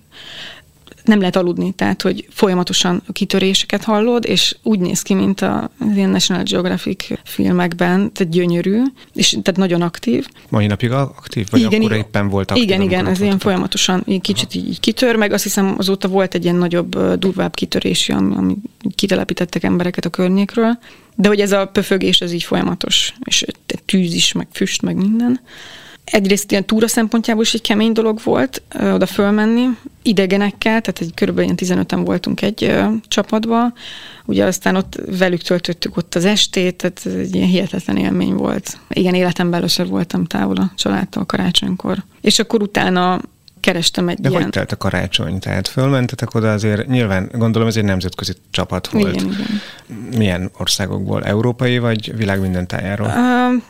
nem 1.04 1.18
lehet 1.18 1.36
aludni, 1.36 1.72
tehát 1.72 2.02
hogy 2.02 2.26
folyamatosan 2.30 3.02
kitöréseket 3.12 3.84
hallod, 3.84 4.24
és 4.26 4.56
úgy 4.62 4.78
néz 4.78 5.02
ki, 5.02 5.14
mint 5.14 5.40
a 5.40 5.70
ilyen 5.94 6.10
National 6.10 6.42
Geographic 6.42 7.06
filmekben, 7.24 8.12
tehát 8.12 8.32
gyönyörű, 8.32 8.82
és 9.14 9.28
tehát 9.30 9.56
nagyon 9.56 9.82
aktív. 9.82 10.26
Mai 10.48 10.66
napig 10.66 10.90
aktív, 10.90 11.46
vagy? 11.50 11.60
Igen, 11.60 11.72
akkor 11.72 11.84
igen, 11.84 11.98
éppen 11.98 12.28
volt 12.28 12.50
aktív? 12.50 12.64
Igen, 12.64 12.80
igen, 12.80 13.06
ez 13.06 13.20
ilyen 13.20 13.38
folyamatosan 13.38 14.02
így 14.06 14.20
kicsit 14.20 14.54
így 14.54 14.80
kitör, 14.80 15.16
meg 15.16 15.32
azt 15.32 15.42
hiszem 15.42 15.74
azóta 15.78 16.08
volt 16.08 16.34
egy 16.34 16.44
ilyen 16.44 16.56
nagyobb, 16.56 16.98
durvább 17.18 17.54
kitörés, 17.54 18.08
ami, 18.08 18.34
ami 18.34 18.56
kitelepítettek 18.94 19.62
embereket 19.62 20.04
a 20.04 20.10
környékről, 20.10 20.78
de 21.14 21.28
hogy 21.28 21.40
ez 21.40 21.52
a 21.52 21.66
pöfögés, 21.66 22.20
ez 22.20 22.32
így 22.32 22.42
folyamatos, 22.42 23.14
és 23.24 23.44
tűz 23.84 24.14
is, 24.14 24.32
meg 24.32 24.46
füst, 24.52 24.82
meg 24.82 24.96
minden 24.96 25.40
egyrészt 26.04 26.50
ilyen 26.50 26.64
túra 26.64 26.88
szempontjából 26.88 27.42
is 27.42 27.54
egy 27.54 27.60
kemény 27.60 27.92
dolog 27.92 28.20
volt 28.24 28.62
ö, 28.74 28.92
oda 28.92 29.06
fölmenni, 29.06 29.68
idegenekkel, 30.02 30.80
tehát 30.80 31.00
egy 31.00 31.14
körülbelül 31.14 31.54
ilyen 31.58 31.86
15-en 31.86 32.02
voltunk 32.04 32.42
egy 32.42 32.64
ö, 32.64 32.84
csapatba, 33.08 33.72
ugye 34.24 34.44
aztán 34.44 34.76
ott 34.76 35.00
velük 35.18 35.42
töltöttük 35.42 35.96
ott 35.96 36.14
az 36.14 36.24
estét, 36.24 36.76
tehát 36.76 37.18
egy 37.18 37.34
ilyen 37.34 37.48
hihetetlen 37.48 37.96
élmény 37.96 38.34
volt. 38.34 38.78
Igen, 38.88 39.14
életemben 39.14 39.58
először 39.58 39.86
voltam 39.86 40.24
távol 40.24 40.56
a 40.56 40.72
családtól 40.76 41.24
karácsonykor. 41.24 42.04
És 42.20 42.38
akkor 42.38 42.62
utána 42.62 43.20
kerestem 43.64 44.08
egy 44.08 44.18
De 44.20 44.28
ilyen... 44.28 44.42
hogy 44.42 44.50
telt 44.50 44.72
a 44.72 44.76
karácsony? 44.76 45.38
Tehát 45.38 45.68
fölmentetek 45.68 46.34
oda 46.34 46.52
azért, 46.52 46.86
nyilván 46.86 47.28
gondolom 47.32 47.68
ez 47.68 47.76
egy 47.76 47.84
nemzetközi 47.84 48.32
csapat 48.50 48.88
volt. 48.88 49.14
Igen, 49.14 49.32
igen. 49.32 49.60
Milyen 50.16 50.50
országokból? 50.58 51.24
Európai 51.24 51.78
vagy 51.78 52.16
világ 52.16 52.40
minden 52.40 52.66
tájáról? 52.66 53.06
Uh, 53.06 53.14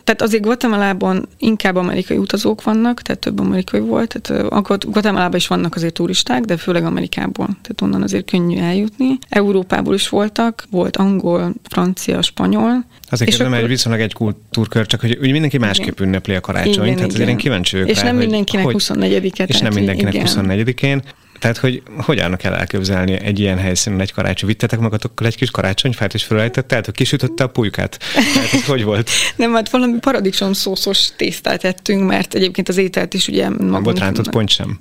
tehát 0.05 0.23
azért 0.23 0.43
Guatemalában 0.43 1.29
inkább 1.39 1.77
amerikai 1.77 2.17
utazók 2.17 2.63
vannak, 2.63 3.03
tehát 3.03 3.21
több 3.21 3.41
amerikai 3.41 3.81
volt. 3.81 4.21
Tehát 4.21 4.45
uh, 4.53 4.77
Guatemalában 4.79 5.37
is 5.37 5.47
vannak 5.47 5.75
azért 5.75 5.95
turisták, 5.95 6.45
de 6.45 6.57
főleg 6.57 6.85
Amerikából. 6.85 7.47
Tehát 7.47 7.81
onnan 7.83 8.03
azért 8.03 8.31
könnyű 8.31 8.59
eljutni. 8.59 9.19
Európából 9.29 9.95
is 9.95 10.09
voltak, 10.09 10.65
volt 10.71 10.97
angol, 10.97 11.53
francia, 11.69 12.23
spanyol, 12.23 12.85
Azért 13.15 13.31
és 13.31 13.37
kérdem, 13.37 13.53
akkor... 13.53 13.65
egy 13.65 13.71
viszonylag 13.71 14.01
egy 14.03 14.13
kultúrkör, 14.13 14.87
csak 14.87 15.01
hogy, 15.01 15.17
hogy 15.21 15.31
mindenki 15.31 15.59
másképp 15.59 15.95
igen. 15.95 16.07
ünnepli 16.07 16.35
a 16.35 16.41
karácsonyt, 16.41 16.77
igen, 16.77 16.95
tehát 16.95 16.99
igen. 16.99 17.15
azért 17.15 17.29
én 17.29 17.37
kíváncsi 17.37 17.77
vagyok 17.77 17.91
És 17.91 17.99
rá, 17.99 18.05
nem 18.05 18.17
mindenkinek 18.17 18.67
24-et. 18.69 19.49
És 19.49 19.59
nem 19.59 19.73
mindenkinek 19.85 20.29
24-én. 20.29 21.03
Tehát, 21.45 21.59
hogy 21.59 21.83
hogyan 21.97 22.37
kell 22.37 22.53
elképzelni 22.53 23.21
egy 23.21 23.39
ilyen 23.39 23.59
helyszínen 23.59 24.01
egy 24.01 24.13
karácsony? 24.13 24.49
Vittetek 24.49 24.79
magatokkal 24.79 25.27
egy 25.27 25.37
kis 25.37 25.51
karácsonyfát, 25.51 26.15
és 26.15 26.25
felejtettel, 26.25 26.81
hogy 26.85 26.95
kisütötte 26.95 27.45
a 27.45 27.47
pulykát? 27.47 27.99
Tehát 28.35 28.53
ez 28.53 28.65
hogy 28.65 28.85
volt? 28.85 29.11
Nem, 29.37 29.55
hát 29.55 29.71
valami 29.71 29.99
paradicsom 29.99 30.53
szószos 30.53 31.09
tésztát 31.17 31.65
ettünk, 31.65 32.07
mert 32.09 32.35
egyébként 32.35 32.69
az 32.69 32.77
ételt 32.77 33.15
is 33.15 33.29
ugye 33.29 33.49
magunk... 33.49 33.75
A 33.75 33.81
botrántott 33.81 34.31
ponty 34.31 34.51
sem. 34.51 34.79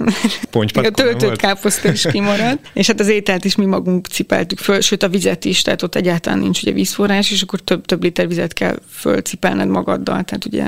a 0.74 0.90
töltött 0.90 1.36
káposzta 1.36 1.92
is 1.92 2.06
kimaradt, 2.12 2.72
és 2.74 2.88
hát 2.88 3.00
az 3.00 3.08
ételt 3.08 3.46
is 3.46 3.56
mi 3.56 3.66
magunk 3.66 4.08
cipeltük 4.08 4.60
föl, 4.60 4.82
sőt 4.82 5.04
a 5.04 5.10
vizet 5.10 5.46
is, 5.46 5.62
tehát 5.62 5.82
ott 5.82 5.96
egyáltalán 5.96 6.40
nincs 6.40 6.62
ugye 6.62 6.72
vízforrás, 6.72 7.32
és 7.32 7.42
akkor 7.42 7.60
több, 7.60 7.86
több 7.86 8.04
liter 8.04 8.28
vizet 8.28 8.54
kell 8.54 8.80
fölcipelned 8.90 9.68
magaddal, 9.68 10.24
tehát 10.24 10.46
ugye 10.46 10.66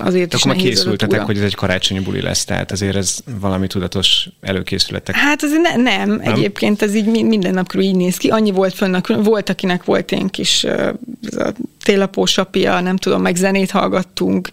azért 0.00 0.34
is 0.34 0.42
akkor 0.42 0.56
készültetek, 0.56 1.20
hogy 1.20 1.36
ez 1.36 1.42
egy 1.42 1.54
karácsonyi 1.54 2.00
buli 2.00 2.20
lesz, 2.20 2.44
tehát 2.44 2.72
azért 2.72 2.96
ez 2.96 3.18
valami 3.40 3.66
tudatos 3.66 4.28
előkészületek. 4.40 5.14
Hát 5.14 5.42
azért 5.42 5.62
ne, 5.62 5.76
nem, 5.76 6.08
nem, 6.08 6.20
egyébként 6.20 6.82
ez 6.82 6.94
így 6.94 7.24
minden 7.24 7.54
nap 7.54 7.74
így 7.74 7.96
néz 7.96 8.16
ki. 8.16 8.28
Annyi 8.28 8.50
volt 8.50 8.74
fönn, 8.74 8.96
volt, 9.22 9.48
akinek 9.48 9.84
volt 9.84 10.10
ilyen 10.10 10.28
kis 10.28 10.64
ez 10.64 11.36
a 11.36 11.52
télapós 11.82 12.38
apja, 12.38 12.80
nem 12.80 12.96
tudom, 12.96 13.22
meg 13.22 13.36
zenét 13.36 13.70
hallgattunk, 13.70 14.48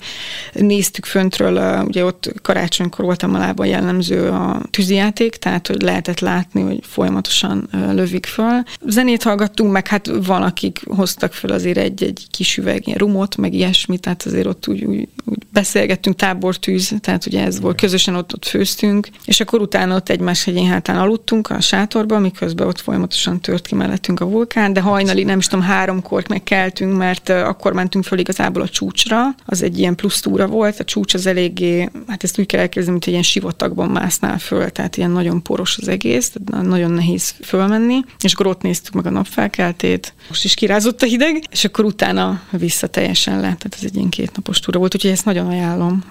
néztük 0.53 1.05
föntről, 1.05 1.83
ugye 1.87 2.05
ott 2.05 2.33
karácsonykor 2.41 3.05
voltam 3.05 3.35
a 3.35 3.37
lába 3.37 3.65
jellemző 3.65 4.27
a 4.29 4.61
tűzijáték, 4.69 5.35
tehát 5.35 5.67
hogy 5.67 5.81
lehetett 5.81 6.19
látni, 6.19 6.61
hogy 6.61 6.79
folyamatosan 6.83 7.69
lövik 7.71 8.25
föl. 8.25 8.63
Zenét 8.85 9.23
hallgattunk, 9.23 9.71
meg 9.71 9.87
hát 9.87 10.09
van, 10.25 10.41
akik 10.41 10.81
hoztak 10.85 11.33
föl 11.33 11.51
azért 11.51 11.77
egy-egy 11.77 12.27
kis 12.31 12.57
üveg, 12.57 12.87
ilyen 12.87 12.99
rumot, 12.99 13.37
meg 13.37 13.53
ilyesmit, 13.53 14.01
tehát 14.01 14.23
azért 14.23 14.45
ott 14.45 14.67
úgy, 14.67 14.83
úgy, 14.83 15.07
úgy 15.25 15.36
beszélgettünk, 15.49 16.15
tábortűz, 16.15 16.93
tehát 17.01 17.25
ugye 17.25 17.43
ez 17.43 17.59
volt, 17.59 17.79
közösen 17.79 18.15
ott, 18.15 18.33
ott 18.33 18.45
főztünk, 18.45 19.07
és 19.25 19.39
akkor 19.39 19.61
utána 19.61 19.95
ott 19.95 20.09
egymás 20.09 20.43
hegyén 20.43 20.67
hátán 20.67 20.97
aludtunk 20.97 21.49
a 21.49 21.61
sátorban, 21.61 22.21
miközben 22.21 22.67
ott 22.67 22.79
folyamatosan 22.79 23.41
tört 23.41 23.67
ki 23.67 23.75
mellettünk 23.75 24.19
a 24.19 24.25
vulkán, 24.25 24.73
de 24.73 24.81
hajnali, 24.81 25.23
nem 25.23 25.37
is 25.37 25.47
tudom, 25.47 25.65
háromkor 25.65 26.23
megkeltünk, 26.29 26.97
mert 26.97 27.29
akkor 27.29 27.73
mentünk 27.73 28.03
föl 28.03 28.19
igazából 28.19 28.61
a 28.61 28.69
csúcsra, 28.69 29.35
az 29.45 29.61
egy 29.63 29.79
ilyen 29.79 29.95
plusz 29.95 30.19
túra 30.19 30.47
volt, 30.47 30.79
a 30.79 30.83
csúcs 30.83 31.13
az 31.13 31.25
eléggé, 31.25 31.89
hát 32.07 32.23
ezt 32.23 32.39
úgy 32.39 32.45
kell 32.45 32.59
elképzelni, 32.59 32.91
mint 32.91 33.03
egy 33.03 33.11
ilyen 33.11 33.23
sivatagban 33.23 33.89
másznál 33.89 34.39
föl, 34.39 34.69
tehát 34.69 34.97
ilyen 34.97 35.11
nagyon 35.11 35.41
poros 35.41 35.77
az 35.77 35.87
egész, 35.87 36.29
tehát 36.29 36.67
nagyon 36.67 36.91
nehéz 36.91 37.33
fölmenni, 37.43 37.99
és 38.19 38.33
akkor 38.33 38.47
ott 38.47 38.61
néztük 38.61 38.93
meg 38.93 39.05
a 39.05 39.09
napfelkeltét, 39.09 40.13
most 40.27 40.43
is 40.43 40.53
kirázott 40.53 41.01
a 41.01 41.05
hideg, 41.05 41.43
és 41.51 41.65
akkor 41.65 41.85
utána 41.85 42.41
vissza 42.49 42.87
teljesen 42.87 43.35
le, 43.35 43.41
tehát 43.41 43.75
ez 43.75 43.83
egy 43.83 43.95
ilyen 43.95 44.09
kétnapos 44.09 44.59
túra 44.59 44.79
volt, 44.79 44.95
úgyhogy 44.95 45.11
ezt 45.17 45.25
nagyon 45.25 45.47
ajánlom. 45.47 46.03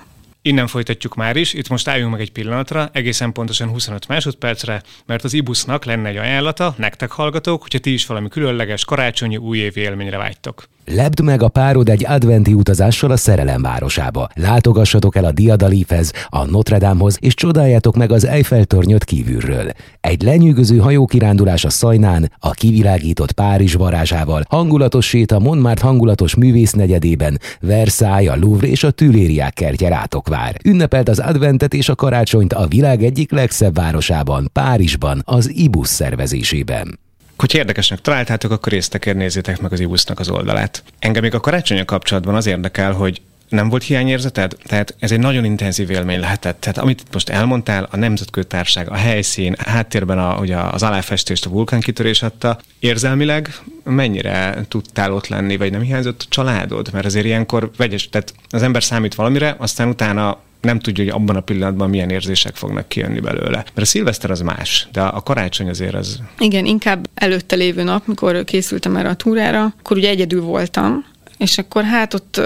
Innen 0.46 0.66
folytatjuk 0.66 1.14
már 1.14 1.36
is, 1.36 1.54
itt 1.54 1.68
most 1.68 1.88
álljunk 1.88 2.12
meg 2.12 2.20
egy 2.20 2.32
pillanatra, 2.32 2.88
egészen 2.92 3.32
pontosan 3.32 3.68
25 3.68 4.08
másodpercre, 4.08 4.82
mert 5.06 5.24
az 5.24 5.32
ibusznak 5.32 5.84
lenne 5.84 6.08
egy 6.08 6.16
ajánlata, 6.16 6.74
nektek 6.78 7.10
hallgatók, 7.10 7.62
hogyha 7.62 7.78
ti 7.78 7.92
is 7.92 8.06
valami 8.06 8.28
különleges 8.28 8.84
karácsonyi 8.84 9.36
újévi 9.36 9.80
élményre 9.80 10.16
vágytok. 10.16 10.68
Lebd 10.94 11.20
meg 11.20 11.42
a 11.42 11.48
párod 11.48 11.88
egy 11.88 12.04
adventi 12.06 12.52
utazással 12.52 13.10
a 13.10 13.16
szerelem 13.16 13.62
városába. 13.62 14.28
Látogassatok 14.34 15.16
el 15.16 15.24
a 15.24 15.32
Diadalífhez, 15.32 16.12
a 16.28 16.44
Notre 16.44 16.78
Damehoz, 16.78 17.16
és 17.20 17.34
csodáljátok 17.34 17.96
meg 17.96 18.12
az 18.12 18.26
Eiffel 18.26 18.64
tornyot 18.64 19.04
kívülről. 19.04 19.70
Egy 20.00 20.22
lenyűgöző 20.22 20.78
hajókirándulás 20.78 21.64
a 21.64 21.70
Szajnán, 21.70 22.32
a 22.38 22.50
kivilágított 22.50 23.32
Párizs 23.32 23.74
varázsával, 23.74 24.44
hangulatos 24.48 25.06
sét 25.06 25.32
a 25.32 25.38
Montmartre 25.38 25.86
hangulatos 25.86 26.34
művész 26.34 26.72
negyedében, 26.72 27.40
Versailles, 27.60 28.28
a 28.28 28.36
Louvre 28.36 28.66
és 28.66 28.84
a 28.84 28.90
Tülériák 28.90 29.54
kertje 29.54 29.88
rátok. 29.88 30.28
Ünnepelt 30.64 31.08
az 31.08 31.18
adventet 31.18 31.74
és 31.74 31.88
a 31.88 31.94
karácsonyt 31.94 32.52
a 32.52 32.66
világ 32.66 33.02
egyik 33.02 33.30
legszebb 33.30 33.74
városában, 33.74 34.50
Párizsban, 34.52 35.22
az 35.24 35.50
IBUS 35.54 35.88
szervezésében. 35.88 36.98
Hogyha 37.38 37.58
érdekesnek 37.58 38.00
találtátok, 38.00 38.50
akkor 38.50 38.72
résztekért 38.72 39.16
nézzétek 39.16 39.60
meg 39.60 39.72
az 39.72 39.80
Ibusznak 39.80 40.18
az 40.18 40.28
oldalát. 40.28 40.82
Engem 40.98 41.22
még 41.22 41.34
a 41.34 41.40
karácsonya 41.40 41.84
kapcsolatban 41.84 42.34
az 42.34 42.46
érdekel, 42.46 42.92
hogy 42.92 43.20
nem 43.48 43.68
volt 43.68 43.82
hiányérzeted? 43.82 44.56
Tehát 44.64 44.94
ez 44.98 45.12
egy 45.12 45.18
nagyon 45.18 45.44
intenzív 45.44 45.90
élmény 45.90 46.20
lehetett. 46.20 46.60
Tehát 46.60 46.78
amit 46.78 47.02
most 47.12 47.28
elmondtál, 47.28 47.88
a 47.90 47.96
nemzetkőtárság, 47.96 48.90
a 48.90 48.94
helyszín, 48.94 49.56
a 49.64 49.68
háttérben 49.68 50.18
a, 50.18 50.38
ugye 50.40 50.56
az 50.56 50.82
aláfestést 50.82 51.46
a 51.46 51.50
vulkánkitörés 51.50 52.22
adta, 52.22 52.58
érzelmileg 52.78 53.48
mennyire 53.84 54.64
tudtál 54.68 55.12
ott 55.12 55.28
lenni, 55.28 55.56
vagy 55.56 55.70
nem 55.70 55.80
hiányzott 55.80 56.22
a 56.22 56.26
családod? 56.28 56.88
Mert 56.92 57.06
azért 57.06 57.26
ilyenkor 57.26 57.70
vegyes, 57.76 58.08
tehát 58.08 58.34
az 58.50 58.62
ember 58.62 58.82
számít 58.82 59.14
valamire, 59.14 59.56
aztán 59.58 59.88
utána 59.88 60.38
nem 60.60 60.78
tudja, 60.78 61.04
hogy 61.04 61.12
abban 61.12 61.36
a 61.36 61.40
pillanatban 61.40 61.90
milyen 61.90 62.10
érzések 62.10 62.54
fognak 62.54 62.88
kijönni 62.88 63.20
belőle. 63.20 63.56
Mert 63.56 63.78
a 63.78 63.84
szilveszter 63.84 64.30
az 64.30 64.40
más, 64.40 64.88
de 64.92 65.00
a 65.00 65.22
karácsony 65.22 65.68
azért 65.68 65.94
az... 65.94 66.20
Igen, 66.38 66.64
inkább 66.64 67.08
előtte 67.14 67.56
lévő 67.56 67.82
nap, 67.82 68.06
mikor 68.06 68.44
készültem 68.44 68.96
erre 68.96 69.08
a 69.08 69.14
túrára, 69.14 69.74
akkor 69.78 69.96
ugye 69.96 70.08
egyedül 70.08 70.42
voltam, 70.42 71.04
és 71.38 71.58
akkor 71.58 71.84
hát 71.84 72.14
ott 72.14 72.40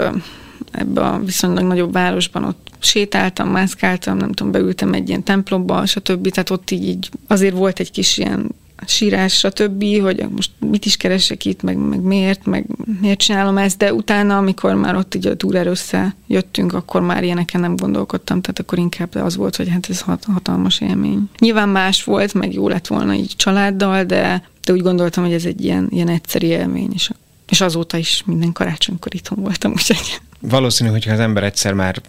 ebbe 0.71 1.01
a 1.01 1.19
viszonylag 1.19 1.65
nagyobb 1.65 1.93
városban 1.93 2.45
ott 2.45 2.71
sétáltam, 2.79 3.49
mászkáltam, 3.49 4.17
nem 4.17 4.33
tudom, 4.33 4.53
beültem 4.53 4.93
egy 4.93 5.09
ilyen 5.09 5.23
templomba, 5.23 5.87
stb. 5.87 6.29
Tehát 6.29 6.51
ott 6.51 6.71
így, 6.71 6.89
így 6.89 7.11
azért 7.27 7.55
volt 7.55 7.81
egy 7.81 7.91
kis 7.91 8.19
ilyen 8.19 8.55
sírás, 8.87 9.39
stb., 9.39 9.85
hogy 10.01 10.27
most 10.37 10.51
mit 10.59 10.85
is 10.85 10.97
keresek 10.97 11.45
itt, 11.45 11.63
meg, 11.63 11.77
meg 11.77 12.01
miért, 12.01 12.47
meg 12.47 12.67
miért 13.01 13.19
csinálom 13.19 13.59
ezt, 13.59 13.79
de 13.79 13.95
utána, 13.95 14.37
amikor 14.37 14.75
már 14.75 14.97
ott 14.97 15.15
így 15.15 15.27
a 15.27 15.37
túrára 15.37 15.71
összejöttünk, 15.71 16.73
akkor 16.73 17.01
már 17.01 17.25
ilyeneken 17.25 17.61
nem 17.61 17.77
gondolkodtam, 17.77 18.41
tehát 18.41 18.59
akkor 18.59 18.79
inkább 18.79 19.15
az 19.15 19.37
volt, 19.37 19.57
hogy 19.57 19.69
hát 19.69 19.87
ez 19.89 20.01
hat, 20.01 20.25
hatalmas 20.25 20.81
élmény. 20.81 21.31
Nyilván 21.39 21.69
más 21.69 22.05
volt, 22.05 22.35
meg 22.35 22.53
jó 22.53 22.69
lett 22.69 22.87
volna 22.87 23.15
így 23.15 23.33
családdal, 23.37 24.05
de, 24.05 24.49
de 24.65 24.73
úgy 24.73 24.83
gondoltam, 24.83 25.25
hogy 25.25 25.33
ez 25.33 25.45
egy 25.45 25.65
ilyen, 25.65 25.89
ilyen 25.91 26.09
egyszerű 26.09 26.47
élmény, 26.47 26.91
és, 26.95 27.11
és 27.49 27.61
azóta 27.61 27.97
is 27.97 28.23
minden 28.27 28.53
karácsonykor 28.53 29.15
itthon 29.15 29.43
voltam, 29.43 29.73
úgyhogy... 29.79 30.21
Valószínű, 30.41 30.91
hogyha 30.91 31.13
az 31.13 31.21
ember 31.21 31.45
egyszer 31.45 31.73
már 31.73 32.01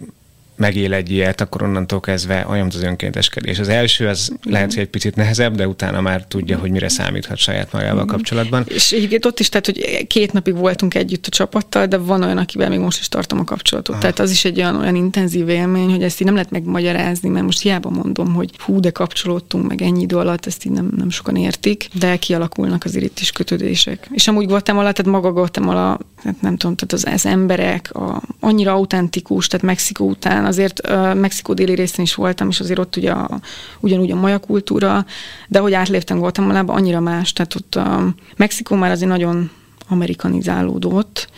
megél 0.56 0.92
egy 0.92 1.10
ilyet, 1.10 1.40
akkor 1.40 1.62
onnantól 1.62 2.00
kezdve 2.00 2.46
olyan, 2.48 2.66
az 2.66 2.82
önkénteskedés. 2.82 3.58
Az 3.58 3.68
első, 3.68 4.08
az 4.08 4.32
lehet, 4.42 4.72
hogy 4.72 4.82
egy 4.82 4.88
picit 4.88 5.16
nehezebb, 5.16 5.54
de 5.54 5.68
utána 5.68 6.00
már 6.00 6.24
tudja, 6.24 6.58
hogy 6.58 6.70
mire 6.70 6.88
számíthat 6.88 7.36
saját 7.36 7.72
magával 7.72 8.04
kapcsolatban. 8.04 8.64
És 8.68 8.92
egyébként 8.92 9.24
ott 9.24 9.40
is, 9.40 9.48
tehát, 9.48 9.66
hogy 9.66 10.06
két 10.06 10.32
napig 10.32 10.54
voltunk 10.54 10.94
együtt 10.94 11.26
a 11.26 11.30
csapattal, 11.30 11.86
de 11.86 11.96
van 11.96 12.22
olyan, 12.22 12.38
akivel 12.38 12.68
még 12.68 12.78
most 12.78 13.00
is 13.00 13.08
tartom 13.08 13.38
a 13.38 13.44
kapcsolatot. 13.44 13.90
Aha. 13.90 14.00
Tehát 14.00 14.18
az 14.18 14.30
is 14.30 14.44
egy 14.44 14.58
olyan, 14.58 14.76
olyan 14.76 14.94
intenzív 14.94 15.48
élmény, 15.48 15.90
hogy 15.90 16.02
ezt 16.02 16.20
így 16.20 16.26
nem 16.26 16.34
lehet 16.34 16.50
megmagyarázni, 16.50 17.28
mert 17.28 17.44
most 17.44 17.60
hiába 17.60 17.90
mondom, 17.90 18.34
hogy 18.34 18.50
hú, 18.58 18.80
de 18.80 18.90
kapcsolódtunk 18.90 19.68
meg 19.68 19.82
ennyi 19.82 20.02
idő 20.02 20.16
alatt, 20.16 20.46
ezt 20.46 20.64
így 20.64 20.72
nem, 20.72 20.90
nem 20.96 21.10
sokan 21.10 21.36
értik, 21.36 21.88
de 21.98 22.16
kialakulnak 22.16 22.84
azért 22.84 23.04
itt 23.04 23.18
is 23.18 23.32
kötődések. 23.32 24.08
És 24.12 24.28
amúgy 24.28 24.46
Guatemala, 24.46 24.92
tehát 24.92 25.12
maga 25.12 25.32
Guatemala, 25.32 25.98
hát 26.24 26.40
nem 26.40 26.56
tudom, 26.56 26.76
tehát 26.76 26.92
az, 26.92 27.12
az 27.14 27.26
emberek 27.26 27.94
a, 27.94 28.22
annyira 28.40 28.72
autentikus, 28.72 29.46
tehát 29.46 29.66
Mexikó 29.66 30.08
után 30.08 30.41
azért 30.44 30.88
uh, 30.88 31.14
Mexikó 31.14 31.54
déli 31.54 31.74
részén 31.74 32.04
is 32.04 32.14
voltam, 32.14 32.48
és 32.48 32.60
azért 32.60 32.78
ott 32.78 32.96
ugye 32.96 33.10
a, 33.10 33.40
ugyanúgy 33.80 34.10
a 34.10 34.14
maja 34.14 34.38
kultúra, 34.38 35.06
de 35.48 35.58
hogy 35.58 35.72
átléptem 35.72 36.18
Guatemalába, 36.18 36.72
annyira 36.72 37.00
más, 37.00 37.32
tehát 37.32 37.54
ott 37.54 37.74
a 37.74 38.14
Mexikó 38.36 38.76
már 38.76 38.90
azért 38.90 39.10
nagyon 39.10 39.50
amerikanizálódott. 39.88 41.28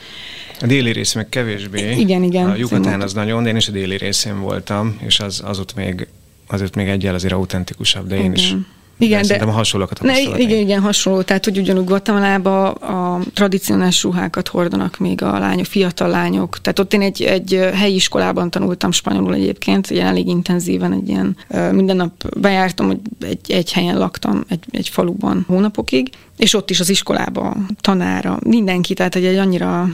A 0.60 0.66
déli 0.66 0.92
rész 0.92 1.14
meg 1.14 1.28
kevésbé. 1.28 1.96
Igen, 1.96 2.22
igen. 2.22 2.50
A 2.50 2.54
Yucatán 2.54 3.00
az 3.00 3.12
nagyon, 3.12 3.46
én 3.46 3.56
is 3.56 3.68
a 3.68 3.72
déli 3.72 3.96
részén 3.96 4.40
voltam, 4.40 4.98
és 5.06 5.20
az, 5.20 5.42
az 5.44 5.58
ott 5.58 5.74
még, 5.74 6.08
az 6.46 6.62
ott 6.62 6.74
még 6.74 6.88
egyel 6.88 7.14
azért 7.14 7.32
autentikusabb, 7.32 8.06
de 8.06 8.14
én 8.14 8.20
igen. 8.20 8.32
is 8.32 8.54
igen, 8.98 9.26
de, 9.26 9.38
de 9.38 9.44
hasonlókat 9.44 10.02
ne, 10.02 10.20
igen, 10.20 10.58
igen, 10.58 10.80
hasonló. 10.80 11.22
Tehát, 11.22 11.44
hogy 11.44 11.58
ugyanúgy 11.58 11.84
Guatemala 11.84 12.70
a 12.70 13.20
tradicionális 13.34 14.02
ruhákat 14.02 14.48
hordanak 14.48 14.98
még 14.98 15.22
a 15.22 15.38
lányok, 15.38 15.64
fiatal 15.64 16.08
lányok. 16.08 16.60
Tehát 16.60 16.78
ott 16.78 16.94
én 16.94 17.00
egy, 17.00 17.22
egy 17.22 17.68
helyi 17.74 17.94
iskolában 17.94 18.50
tanultam 18.50 18.92
spanyolul 18.92 19.34
egyébként, 19.34 19.90
ilyen 19.90 20.06
elég 20.06 20.26
intenzíven, 20.26 20.92
egy 20.92 21.08
ilyen, 21.08 21.36
minden 21.72 21.96
nap 21.96 22.38
bejártam, 22.38 22.86
hogy 22.86 22.98
egy, 23.20 23.50
egy 23.50 23.72
helyen 23.72 23.98
laktam, 23.98 24.44
egy, 24.48 24.64
egy 24.70 24.88
faluban 24.88 25.44
hónapokig, 25.48 26.10
és 26.36 26.54
ott 26.54 26.70
is 26.70 26.80
az 26.80 26.88
iskolában 26.88 27.66
tanára, 27.80 28.38
mindenki, 28.46 28.94
tehát 28.94 29.14
egy, 29.14 29.24
egy 29.24 29.36
annyira, 29.36 29.88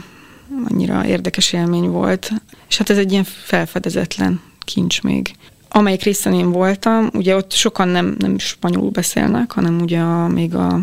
annyira 0.71 1.07
érdekes 1.07 1.53
élmény 1.53 1.89
volt. 1.89 2.31
És 2.69 2.79
hát 2.79 2.91
ez 2.91 2.99
egy 2.99 3.13
ilyen 3.13 3.27
felfedezetlen 3.45 4.41
kincs 4.65 5.03
még 5.03 5.35
amelyik 5.73 6.03
részen 6.03 6.35
én 6.35 6.53
voltam, 6.53 7.11
ugye 7.13 7.37
ott 7.37 7.53
sokan 7.53 7.89
nem, 7.89 8.15
nem 8.19 8.39
spanyolul 8.39 8.91
beszélnek, 8.91 9.53
hanem 9.53 9.81
ugye 9.81 9.99
a, 9.99 10.29
még 10.29 10.55
a, 10.55 10.81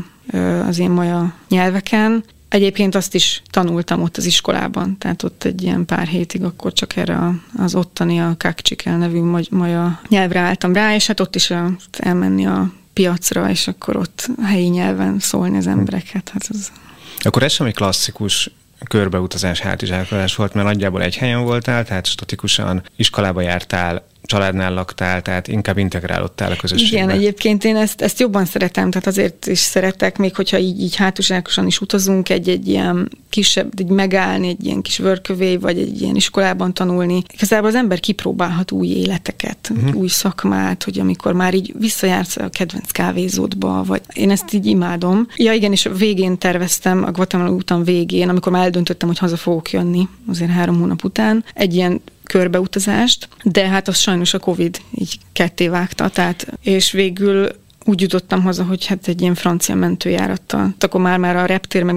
az 0.67 0.79
én 0.79 0.89
maja 0.89 1.33
nyelveken. 1.49 2.23
Egyébként 2.49 2.95
azt 2.95 3.15
is 3.15 3.41
tanultam 3.49 4.01
ott 4.01 4.17
az 4.17 4.25
iskolában, 4.25 4.97
tehát 4.97 5.23
ott 5.23 5.43
egy 5.43 5.63
ilyen 5.63 5.85
pár 5.85 6.07
hétig 6.07 6.43
akkor 6.43 6.73
csak 6.73 6.95
erre 6.95 7.19
az 7.57 7.75
ottani 7.75 8.19
a 8.19 8.35
Kakcsikel 8.37 8.97
nevű 8.97 9.21
maja 9.49 9.99
nyelvre 10.09 10.39
álltam 10.39 10.73
rá, 10.73 10.95
és 10.95 11.07
hát 11.07 11.19
ott 11.19 11.35
is 11.35 11.53
elmenni 11.91 12.45
a 12.45 12.71
piacra, 12.93 13.49
és 13.49 13.67
akkor 13.67 13.95
ott 13.95 14.29
helyi 14.43 14.67
nyelven 14.67 15.19
szólni 15.19 15.57
az 15.57 15.67
embereket. 15.67 16.29
Hát 16.33 16.45
az... 16.49 16.71
Akkor 17.19 17.43
ez 17.43 17.51
sem 17.51 17.65
egy 17.65 17.75
klasszikus 17.75 18.51
körbeutazás, 18.87 19.59
hátizsákolás 19.59 20.35
volt, 20.35 20.53
mert 20.53 20.67
nagyjából 20.67 21.01
egy 21.01 21.17
helyen 21.17 21.43
voltál, 21.43 21.85
tehát 21.85 22.05
statikusan 22.05 22.83
iskolába 22.95 23.41
jártál, 23.41 24.07
családnál 24.27 24.73
laktál, 24.73 25.21
tehát 25.21 25.47
inkább 25.47 25.77
integrálódtál 25.77 26.51
a 26.51 26.55
közösségbe. 26.55 26.97
Igen, 26.97 27.09
egyébként 27.09 27.63
én 27.63 27.75
ezt, 27.75 28.01
ezt 28.01 28.19
jobban 28.19 28.45
szeretem, 28.45 28.89
tehát 28.91 29.07
azért 29.07 29.47
is 29.47 29.59
szeretek, 29.59 30.17
még 30.17 30.35
hogyha 30.35 30.57
így, 30.57 30.81
így 30.81 30.95
hátuzsákosan 30.95 31.65
is 31.65 31.81
utazunk, 31.81 32.29
egy-egy 32.29 32.67
ilyen 32.67 33.09
kisebb, 33.29 33.71
egy 33.75 33.87
megállni, 33.87 34.47
egy 34.47 34.65
ilyen 34.65 34.81
kis 34.81 34.97
vörkövé, 34.97 35.57
vagy 35.57 35.79
egy 35.79 36.01
ilyen 36.01 36.15
iskolában 36.15 36.73
tanulni. 36.73 37.23
Igazából 37.33 37.67
az 37.67 37.75
ember 37.75 37.99
kipróbálhat 37.99 38.71
új 38.71 38.87
életeket, 38.87 39.71
uh-huh. 39.75 39.95
új 39.95 40.07
szakmát, 40.07 40.83
hogy 40.83 40.99
amikor 40.99 41.33
már 41.33 41.53
így 41.53 41.73
visszajársz 41.79 42.37
a 42.37 42.49
kedvenc 42.49 42.91
kávézódba, 42.91 43.83
vagy 43.83 44.01
én 44.13 44.31
ezt 44.31 44.53
így 44.53 44.65
imádom. 44.65 45.27
Ja 45.35 45.53
igen, 45.53 45.71
és 45.71 45.89
végén 45.97 46.37
terveztem, 46.37 47.03
a 47.03 47.11
Guatemala 47.11 47.51
úton 47.51 47.83
végén, 47.83 48.29
amikor 48.29 48.51
már 48.51 48.63
eldöntöttem, 48.63 49.07
hogy 49.07 49.17
haza 49.17 49.37
fogok 49.37 49.71
jönni, 49.71 50.07
azért 50.29 50.51
három 50.51 50.79
hónap 50.79 51.03
után, 51.03 51.43
egy 51.53 51.75
ilyen 51.75 52.01
körbeutazást, 52.27 53.27
de 53.43 53.67
hát 53.67 53.87
az 53.87 53.97
sajnos 53.97 54.33
a 54.33 54.39
Covid 54.39 54.81
így 54.91 55.19
ketté 55.33 55.67
vágta, 55.67 56.09
tehát, 56.09 56.47
és 56.61 56.91
végül 56.91 57.49
úgy 57.85 58.01
jutottam 58.01 58.41
haza, 58.41 58.63
hogy 58.63 58.85
hát 58.85 59.07
egy 59.07 59.21
ilyen 59.21 59.35
francia 59.35 59.75
mentőjárattal. 59.75 60.75
Akkor 60.79 61.01
már, 61.01 61.17
már 61.17 61.35
a 61.35 61.45
reptér, 61.45 61.83
meg 61.83 61.95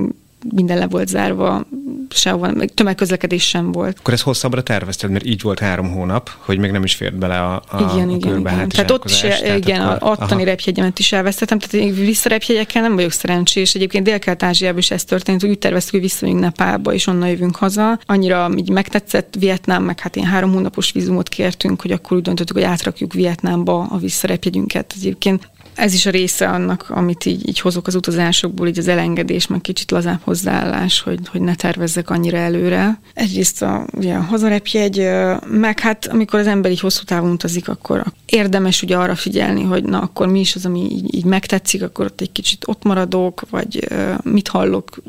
minden 0.54 0.78
le 0.78 0.86
volt 0.86 1.08
zárva, 1.08 1.66
sehova, 2.10 2.52
meg 2.52 2.74
tömegközlekedés 2.74 3.48
sem 3.48 3.72
volt. 3.72 3.98
Akkor 3.98 4.14
ezt 4.14 4.22
hosszabbra 4.22 4.62
tervezted, 4.62 5.10
mert 5.10 5.24
így 5.26 5.42
volt 5.42 5.58
három 5.58 5.90
hónap, 5.90 6.30
hogy 6.38 6.58
még 6.58 6.70
nem 6.70 6.84
is 6.84 6.94
fért 6.94 7.18
bele 7.18 7.40
a, 7.40 7.62
a, 7.68 7.80
igen, 7.80 8.08
a 8.08 8.14
igen, 8.14 8.38
igen. 8.38 8.68
Tehát 8.68 8.90
ott 8.90 9.04
is, 9.04 9.20
tehát 9.20 9.56
igen, 9.56 9.80
akkor, 9.80 10.10
attani 10.10 10.44
repjegyemet 10.44 10.98
is 10.98 11.12
elvesztettem, 11.12 11.58
tehát 11.58 11.86
én 11.86 11.94
visszarepjegyekkel 11.94 12.82
nem 12.82 12.94
vagyok 12.94 13.10
szerencsés. 13.10 13.74
Egyébként 13.74 14.04
Dél-Kelet-Ázsiában 14.04 14.78
is 14.78 14.90
ez 14.90 15.04
történt, 15.04 15.40
hogy 15.40 15.50
úgy 15.50 15.58
terveztük, 15.58 15.92
hogy 15.92 16.00
visszamegyünk 16.00 16.42
Nepálba, 16.44 16.92
és 16.92 17.06
onnan 17.06 17.28
jövünk 17.28 17.56
haza. 17.56 17.98
Annyira 18.06 18.50
így 18.56 18.70
megtetszett 18.70 19.34
Vietnám, 19.38 19.82
meg 19.82 20.00
hát 20.00 20.16
én 20.16 20.24
három 20.24 20.52
hónapos 20.52 20.92
vízumot 20.92 21.28
kértünk, 21.28 21.82
hogy 21.82 21.92
akkor 21.92 22.16
úgy 22.16 22.22
döntöttük, 22.22 22.56
hogy 22.56 22.64
átrakjuk 22.64 23.12
Vietnámba 23.12 23.86
a 23.90 23.96
visszarepjegyünket. 23.96 24.94
Egyébként 24.96 25.48
ez 25.80 25.94
is 25.94 26.06
a 26.06 26.10
része 26.10 26.48
annak, 26.48 26.86
amit 26.88 27.24
így, 27.24 27.48
így 27.48 27.60
hozok 27.60 27.86
az 27.86 27.94
utazásokból, 27.94 28.68
így 28.68 28.78
az 28.78 28.88
elengedés, 28.88 29.46
meg 29.46 29.60
kicsit 29.60 29.90
lazább 29.90 30.20
hozzáállás, 30.22 31.00
hogy, 31.00 31.18
hogy 31.28 31.40
ne 31.40 31.54
tervezzek 31.54 32.10
annyira 32.10 32.36
előre. 32.36 33.00
Egyrészt 33.14 33.62
a, 33.62 33.86
ugye 33.92 34.14
a 34.14 34.20
hazarepjegy, 34.20 35.08
meg 35.46 35.80
hát 35.80 36.06
amikor 36.06 36.38
az 36.38 36.46
ember 36.46 36.70
így 36.70 36.80
hosszú 36.80 37.04
távon 37.04 37.30
utazik, 37.30 37.68
akkor 37.68 38.04
érdemes 38.26 38.82
ugye 38.82 38.96
arra 38.96 39.14
figyelni, 39.14 39.62
hogy 39.62 39.84
na 39.84 40.00
akkor 40.00 40.28
mi 40.28 40.40
is 40.40 40.54
az, 40.54 40.66
ami 40.66 40.80
így, 40.80 41.14
így 41.14 41.24
megtetszik, 41.24 41.82
akkor 41.82 42.04
ott 42.04 42.20
egy 42.20 42.32
kicsit 42.32 42.64
ott 42.68 42.82
maradok, 42.82 43.42
vagy 43.50 43.88
mit 44.22 44.48
hallok 44.48 45.02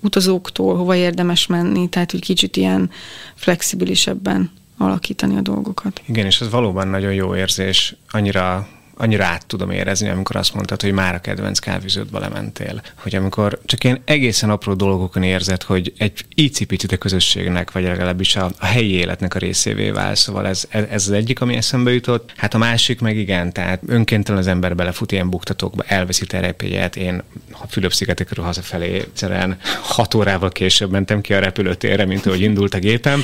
utazóktól, 0.00 0.76
hova 0.76 0.94
érdemes 0.94 1.46
menni, 1.46 1.88
tehát 1.88 2.10
hogy 2.10 2.20
kicsit 2.20 2.56
ilyen 2.56 2.90
flexibilisebben 3.34 4.50
alakítani 4.78 5.36
a 5.36 5.40
dolgokat. 5.40 6.00
Igen, 6.06 6.26
és 6.26 6.40
ez 6.40 6.50
valóban 6.50 6.88
nagyon 6.88 7.14
jó 7.14 7.36
érzés, 7.36 7.96
annyira 8.10 8.68
annyira 8.96 9.24
át 9.24 9.46
tudom 9.46 9.70
érezni, 9.70 10.08
amikor 10.08 10.36
azt 10.36 10.54
mondtad, 10.54 10.82
hogy 10.82 10.92
már 10.92 11.14
a 11.14 11.20
kedvenc 11.20 11.58
kávéződbe 11.58 12.18
lementél. 12.18 12.82
Hogy 12.94 13.14
amikor 13.14 13.60
csak 13.64 13.84
ilyen 13.84 14.00
egészen 14.04 14.50
apró 14.50 14.74
dolgokon 14.74 15.22
érzed, 15.22 15.62
hogy 15.62 15.92
egy 15.98 16.24
icipicit 16.34 16.92
a 16.92 16.96
közösségnek, 16.96 17.72
vagy 17.72 17.82
legalábbis 17.82 18.36
a, 18.36 18.50
a 18.58 18.66
helyi 18.66 18.92
életnek 18.92 19.34
a 19.34 19.38
részévé 19.38 19.90
vál. 19.90 20.14
Szóval 20.14 20.46
ez, 20.46 20.64
ez, 20.68 20.84
az 20.90 21.10
egyik, 21.10 21.40
ami 21.40 21.54
eszembe 21.56 21.92
jutott. 21.92 22.32
Hát 22.36 22.54
a 22.54 22.58
másik 22.58 23.00
meg 23.00 23.16
igen, 23.16 23.52
tehát 23.52 23.80
önkéntelen 23.86 24.40
az 24.40 24.46
ember 24.46 24.76
belefut 24.76 25.12
ilyen 25.12 25.30
buktatókba, 25.30 25.82
elveszi 25.86 26.26
terepélyet. 26.26 26.96
Én 26.96 27.22
a 27.50 27.66
Fülöp-szigetekről 27.68 28.44
hazafelé 28.44 28.94
egyszerűen 28.94 29.58
hat 29.82 30.14
órával 30.14 30.50
később 30.50 30.90
mentem 30.90 31.20
ki 31.20 31.34
a 31.34 31.38
repülőtérre, 31.38 32.04
mint 32.04 32.26
ahogy 32.26 32.40
indult 32.40 32.74
a 32.74 32.78
gépem, 32.78 33.22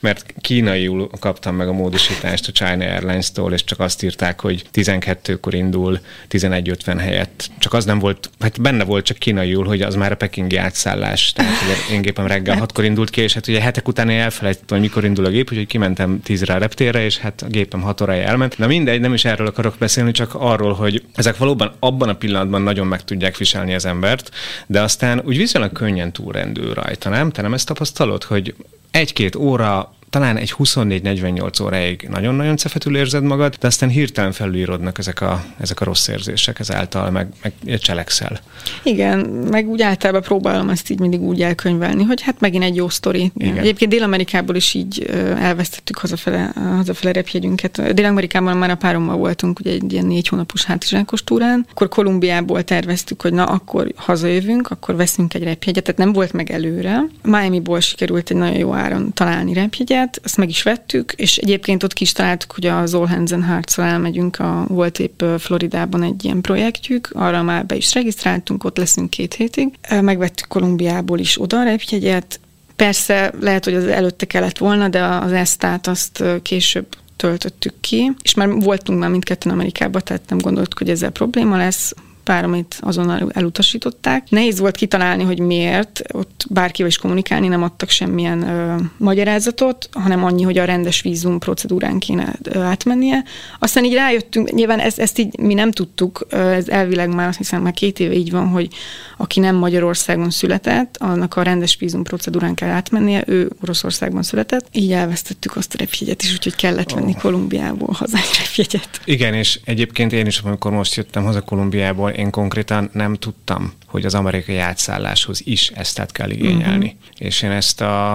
mert 0.00 0.34
kínaiul 0.40 1.10
kaptam 1.18 1.54
meg 1.54 1.68
a 1.68 1.72
módosítást 1.72 2.48
a 2.48 2.52
China 2.52 2.84
Airlines-tól, 2.84 3.52
és 3.52 3.64
csak 3.64 3.80
azt 3.80 4.02
írták, 4.02 4.40
hogy 4.40 4.64
12 4.70 5.09
12-kor 5.10 5.54
indul 5.54 6.00
11.50 6.30 6.96
helyett. 6.98 7.50
Csak 7.58 7.72
az 7.72 7.84
nem 7.84 7.98
volt, 7.98 8.30
hát 8.38 8.60
benne 8.60 8.84
volt 8.84 9.04
csak 9.04 9.16
kínaiul, 9.16 9.64
hogy 9.64 9.82
az 9.82 9.94
már 9.94 10.12
a 10.12 10.16
pekingi 10.16 10.56
átszállás. 10.56 11.32
Tehát 11.32 11.52
hogy 11.56 11.94
én 11.94 12.02
gépem 12.02 12.26
reggel 12.26 12.58
6-kor 12.60 12.84
indult 12.84 13.10
ki, 13.10 13.20
és 13.20 13.32
hát 13.32 13.48
ugye 13.48 13.60
hetek 13.60 13.88
után 13.88 14.08
én 14.08 14.20
elfelejtettem, 14.20 14.78
hogy 14.78 14.86
mikor 14.86 15.04
indul 15.04 15.24
a 15.24 15.28
gép, 15.30 15.50
úgyhogy 15.50 15.66
kimentem 15.66 16.20
10-re 16.26 16.54
a 16.54 16.58
reptérre, 16.58 17.04
és 17.04 17.18
hát 17.18 17.42
a 17.42 17.46
gépem 17.46 17.80
6 17.80 18.00
órája 18.00 18.22
elment. 18.22 18.58
Na 18.58 18.66
mindegy, 18.66 19.00
nem 19.00 19.14
is 19.14 19.24
erről 19.24 19.46
akarok 19.46 19.74
beszélni, 19.78 20.10
csak 20.10 20.34
arról, 20.34 20.72
hogy 20.72 21.04
ezek 21.14 21.36
valóban 21.36 21.72
abban 21.78 22.08
a 22.08 22.14
pillanatban 22.14 22.62
nagyon 22.62 22.86
meg 22.86 23.04
tudják 23.04 23.36
viselni 23.36 23.74
az 23.74 23.84
embert, 23.84 24.30
de 24.66 24.80
aztán 24.80 25.22
úgy 25.24 25.36
viszonylag 25.36 25.72
könnyen 25.72 26.12
túlrendül 26.12 26.74
rajta, 26.74 27.08
nem? 27.08 27.30
Te 27.30 27.42
nem 27.42 27.54
ezt 27.54 27.66
tapasztalod, 27.66 28.24
hogy 28.24 28.54
egy-két 28.90 29.36
óra 29.36 29.94
talán 30.10 30.36
egy 30.36 30.54
24-48 30.58 31.62
óráig 31.62 32.08
nagyon-nagyon 32.10 32.56
cefetül 32.56 32.96
érzed 32.96 33.22
magad, 33.22 33.54
de 33.60 33.66
aztán 33.66 33.88
hirtelen 33.88 34.32
felülírodnak 34.32 34.98
ezek 34.98 35.20
a, 35.20 35.44
ezek 35.60 35.80
a 35.80 35.84
rossz 35.84 36.08
érzések 36.08 36.58
ezáltal, 36.58 37.10
meg, 37.10 37.28
meg 37.42 37.78
cselekszel. 37.78 38.40
Igen, 38.82 39.18
meg 39.50 39.68
úgy 39.68 39.82
általában 39.82 40.22
próbálom 40.22 40.68
ezt 40.68 40.90
így 40.90 40.98
mindig 40.98 41.20
úgy 41.20 41.42
elkönyvelni, 41.42 42.02
hogy 42.02 42.22
hát 42.22 42.40
megint 42.40 42.64
egy 42.64 42.76
jó 42.76 42.88
sztori. 42.88 43.32
Igen. 43.36 43.58
Egyébként 43.58 43.90
Dél-Amerikából 43.90 44.56
is 44.56 44.74
így 44.74 45.02
elvesztettük 45.38 45.98
hazafele, 45.98 46.52
hazafele 46.54 47.12
repjegyünket. 47.12 47.94
Dél-Amerikában 47.94 48.56
már 48.56 48.70
a 48.70 48.74
párommal 48.74 49.16
voltunk 49.16 49.58
ugye 49.58 49.70
egy 49.70 49.92
ilyen 49.92 50.06
négy 50.06 50.28
hónapos 50.28 50.64
hátizsákos 50.64 51.24
túrán, 51.24 51.66
akkor 51.70 51.88
Kolumbiából 51.88 52.62
terveztük, 52.62 53.22
hogy 53.22 53.32
na 53.32 53.44
akkor 53.44 53.92
hazajövünk, 53.96 54.70
akkor 54.70 54.96
veszünk 54.96 55.34
egy 55.34 55.42
repjegyet, 55.42 55.84
tehát 55.84 56.00
nem 56.00 56.12
volt 56.12 56.32
meg 56.32 56.50
előre. 56.50 57.04
Miami-ból 57.22 57.80
sikerült 57.80 58.30
egy 58.30 58.36
nagyon 58.36 58.58
jó 58.58 58.74
áron 58.74 59.12
találni 59.12 59.52
repjegyet, 59.52 59.99
jegyet, 60.00 60.20
ezt 60.24 60.36
meg 60.36 60.48
is 60.48 60.62
vettük, 60.62 61.12
és 61.12 61.36
egyébként 61.36 61.82
ott 61.82 61.92
ki 61.92 62.06
találtuk, 62.12 62.52
hogy 62.52 62.66
az 62.66 62.94
All 62.94 63.06
Hands 63.06 63.32
and 63.32 63.44
hearts 63.44 63.78
elmegyünk, 63.78 64.38
a, 64.38 64.64
volt 64.68 64.98
épp 64.98 65.22
Floridában 65.38 66.02
egy 66.02 66.24
ilyen 66.24 66.40
projektjük, 66.40 67.10
arra 67.12 67.42
már 67.42 67.66
be 67.66 67.76
is 67.76 67.94
regisztráltunk, 67.94 68.64
ott 68.64 68.76
leszünk 68.76 69.10
két 69.10 69.34
hétig. 69.34 69.68
Megvettük 70.00 70.48
Kolumbiából 70.48 71.18
is 71.18 71.40
oda 71.40 71.58
a 71.58 71.64
repjegyet, 71.64 72.40
Persze 72.76 73.32
lehet, 73.40 73.64
hogy 73.64 73.74
az 73.74 73.86
előtte 73.86 74.26
kellett 74.26 74.58
volna, 74.58 74.88
de 74.88 75.04
az 75.04 75.32
esztát 75.32 75.86
azt 75.86 76.24
később 76.42 76.86
töltöttük 77.16 77.74
ki, 77.80 78.12
és 78.22 78.34
már 78.34 78.48
voltunk 78.48 78.98
már 78.98 79.10
mindketten 79.10 79.52
Amerikában, 79.52 80.02
tehát 80.04 80.22
nem 80.28 80.38
gondoltuk, 80.38 80.78
hogy 80.78 80.90
ezzel 80.90 81.10
probléma 81.10 81.56
lesz 81.56 81.94
pár, 82.30 82.44
amit 82.44 82.78
azonnal 82.80 83.30
elutasították. 83.32 84.30
Nehéz 84.30 84.58
volt 84.58 84.76
kitalálni, 84.76 85.22
hogy 85.22 85.38
miért, 85.38 86.02
ott 86.12 86.44
bárkivel 86.48 86.90
is 86.90 86.98
kommunikálni, 86.98 87.48
nem 87.48 87.62
adtak 87.62 87.88
semmilyen 87.88 88.42
ö, 88.42 88.74
magyarázatot, 88.96 89.88
hanem 89.92 90.24
annyi, 90.24 90.42
hogy 90.42 90.58
a 90.58 90.64
rendes 90.64 91.02
vízum 91.02 91.38
procedúrán 91.38 91.98
kéne 91.98 92.34
ö, 92.42 92.58
átmennie. 92.58 93.24
Aztán 93.58 93.84
így 93.84 93.94
rájöttünk, 93.94 94.52
nyilván 94.52 94.78
ezt, 94.78 94.98
ezt 94.98 95.18
így 95.18 95.38
mi 95.38 95.54
nem 95.54 95.70
tudtuk, 95.70 96.26
ez 96.30 96.68
elvileg 96.68 97.14
már 97.14 97.28
azt 97.28 97.38
hiszem 97.38 97.62
már 97.62 97.72
két 97.72 97.98
éve 97.98 98.14
így 98.14 98.30
van, 98.30 98.48
hogy 98.48 98.68
aki 99.16 99.40
nem 99.40 99.56
Magyarországon 99.56 100.30
született, 100.30 100.96
annak 100.98 101.36
a 101.36 101.42
rendes 101.42 101.76
vízum 101.78 102.02
procedúrán 102.02 102.54
kell 102.54 102.68
átmennie, 102.68 103.22
ő 103.26 103.50
Oroszországban 103.62 104.22
született, 104.22 104.66
így 104.72 104.92
elvesztettük 104.92 105.56
azt 105.56 105.74
a 105.74 105.78
repjegyet 105.78 106.22
is, 106.22 106.32
úgyhogy 106.32 106.54
kellett 106.54 106.92
venni 106.92 107.12
oh. 107.14 107.20
Kolumbiából 107.20 107.92
hazányi 107.92 108.24
repjegyet. 108.44 109.00
Igen, 109.04 109.34
és 109.34 109.60
egyébként 109.64 110.12
én 110.12 110.26
is, 110.26 110.38
amikor 110.38 110.72
most 110.72 110.94
jöttem 110.94 111.24
haza 111.24 111.40
Kolumbiából, 111.40 112.10
én 112.20 112.30
konkrétan 112.30 112.90
nem 112.92 113.14
tudtam, 113.14 113.72
hogy 113.86 114.04
az 114.04 114.14
amerikai 114.14 114.56
átszálláshoz 114.56 115.46
is 115.46 115.68
ezt 115.68 115.98
kell 116.12 116.30
igényelni. 116.30 116.86
Uh-huh. 116.86 117.00
És 117.18 117.42
én 117.42 117.50
ezt 117.50 117.80
a, 117.80 118.14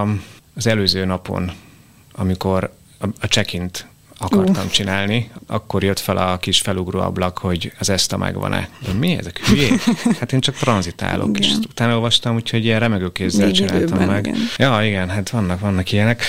az 0.54 0.66
előző 0.66 1.04
napon, 1.04 1.52
amikor 2.12 2.74
a, 2.98 3.06
a 3.20 3.26
check-int 3.26 3.86
akartam 4.18 4.64
uh. 4.64 4.70
csinálni, 4.70 5.30
akkor 5.46 5.82
jött 5.82 5.98
fel 5.98 6.16
a 6.16 6.36
kis 6.36 6.60
felugró 6.60 7.00
ablak, 7.00 7.38
hogy 7.38 7.72
az 7.78 7.90
ESTA 7.90 8.16
megvan-e. 8.16 8.68
De 8.86 8.92
mi 8.92 9.16
ezek 9.16 9.38
hülyé? 9.46 9.68
Hát 10.20 10.32
én 10.32 10.40
csak 10.40 10.54
tranzitálok, 10.54 11.28
igen. 11.28 11.42
és 11.42 11.54
utána 11.68 11.94
olvastam, 11.94 12.34
úgyhogy 12.34 12.64
ilyen 12.64 12.80
remegő 12.80 13.12
kézzel 13.12 13.50
csináltam 13.50 14.06
meg. 14.06 14.26
Igen. 14.26 14.38
Ja, 14.56 14.78
igen, 14.84 15.08
hát 15.08 15.30
vannak, 15.30 15.60
vannak 15.60 15.92
ilyenek. 15.92 16.22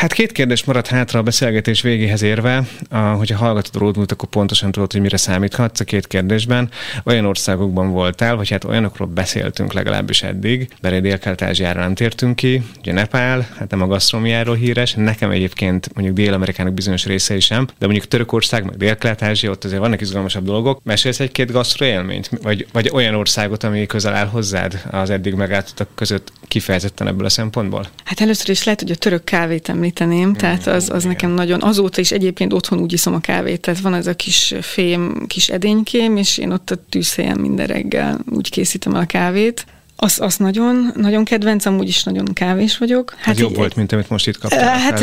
Hát 0.00 0.12
két 0.12 0.32
kérdés 0.32 0.64
maradt 0.64 0.86
hátra 0.86 1.18
a 1.18 1.22
beszélgetés 1.22 1.80
végéhez 1.80 2.22
érve. 2.22 2.66
A, 2.90 2.96
hogyha 2.98 3.36
hallgatod 3.36 3.76
a 3.76 3.78
Roadmut, 3.78 4.12
akkor 4.12 4.28
pontosan 4.28 4.70
tudod, 4.72 4.92
hogy 4.92 5.00
mire 5.00 5.16
számíthatsz 5.16 5.80
a 5.80 5.84
két 5.84 6.06
kérdésben. 6.06 6.68
Olyan 7.04 7.24
országokban 7.24 7.90
voltál, 7.90 8.36
vagy 8.36 8.50
hát 8.50 8.64
olyanokról 8.64 9.08
beszéltünk 9.08 9.72
legalábbis 9.72 10.22
eddig, 10.22 10.68
de 10.80 11.00
Dél-Kelet-Ázsiára 11.00 11.80
nem 11.80 11.94
tértünk 11.94 12.36
ki. 12.36 12.62
Ugye 12.78 12.92
Nepál, 12.92 13.48
hát 13.58 13.70
nem 13.70 13.82
a 13.82 13.86
gasztromiáról 13.86 14.54
híres. 14.54 14.94
Nekem 14.94 15.30
egyébként 15.30 15.94
mondjuk 15.94 16.16
Dél-Amerikának 16.16 16.74
bizonyos 16.74 17.04
részei 17.26 17.40
sem, 17.40 17.66
de 17.78 17.86
mondjuk 17.86 18.08
Törökország, 18.08 18.64
meg 18.64 18.76
Dél-Kelet-Ázsia, 18.76 19.50
ott 19.50 19.64
azért 19.64 19.80
vannak 19.80 20.00
izgalmasabb 20.00 20.44
dolgok. 20.44 20.80
Mesélsz 20.84 21.20
egy-két 21.20 21.52
élményt, 21.78 22.30
vagy, 22.42 22.66
vagy 22.72 22.90
olyan 22.92 23.14
országot, 23.14 23.64
ami 23.64 23.86
közel 23.86 24.14
áll 24.14 24.26
hozzád 24.26 24.82
az 24.90 25.10
eddig 25.10 25.34
megálltottak 25.34 25.88
között 25.94 26.32
kifejezetten 26.48 27.06
ebből 27.06 27.24
a 27.24 27.28
szempontból? 27.28 27.86
Hát 28.04 28.20
először 28.20 28.48
is 28.48 28.64
lehet, 28.64 28.80
hogy 28.80 28.90
a 28.90 28.94
török 28.94 29.24
kávét 29.24 29.68
említeném, 29.68 30.28
mm, 30.28 30.32
tehát 30.32 30.66
az, 30.66 30.90
az 30.90 31.04
nekem 31.04 31.30
nagyon, 31.30 31.62
azóta 31.62 32.00
is 32.00 32.10
egyébként 32.10 32.52
otthon 32.52 32.78
úgy 32.78 32.92
iszom 32.92 33.14
a 33.14 33.20
kávét, 33.20 33.60
tehát 33.60 33.80
van 33.80 33.94
ez 33.94 34.06
a 34.06 34.14
kis 34.14 34.54
fém, 34.60 35.24
kis 35.26 35.48
edénykém, 35.48 36.16
és 36.16 36.38
én 36.38 36.52
ott 36.52 36.70
a 36.70 36.76
tűzhelyen 36.88 37.38
minden 37.38 37.66
reggel 37.66 38.18
úgy 38.30 38.50
készítem 38.50 38.94
el 38.94 39.00
a 39.00 39.06
kávét. 39.06 39.66
Az, 39.96 40.20
az 40.20 40.36
nagyon, 40.36 40.92
nagyon 40.94 41.24
kedvenc, 41.24 41.66
amúgy 41.66 41.88
is 41.88 42.04
nagyon 42.04 42.24
kávés 42.32 42.78
vagyok. 42.78 43.14
Hát 43.18 43.34
Ez 43.34 43.40
jobb 43.40 43.50
így, 43.50 43.56
volt, 43.56 43.76
mint 43.76 43.92
amit 43.92 44.10
most 44.10 44.26
itt 44.26 44.38
kaptál. 44.38 44.78
Hát 44.78 45.02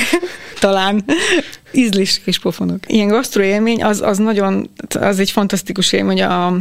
talán 0.60 1.04
ízlis 1.72 2.20
és 2.24 2.38
pofonok. 2.38 2.78
Ilyen 2.86 3.08
gasztroélmény, 3.08 3.84
az, 3.84 4.00
az 4.00 4.18
nagyon, 4.18 4.70
az 5.00 5.18
egy 5.18 5.30
fantasztikus 5.30 5.92
élmény, 5.92 6.22
a, 6.22 6.58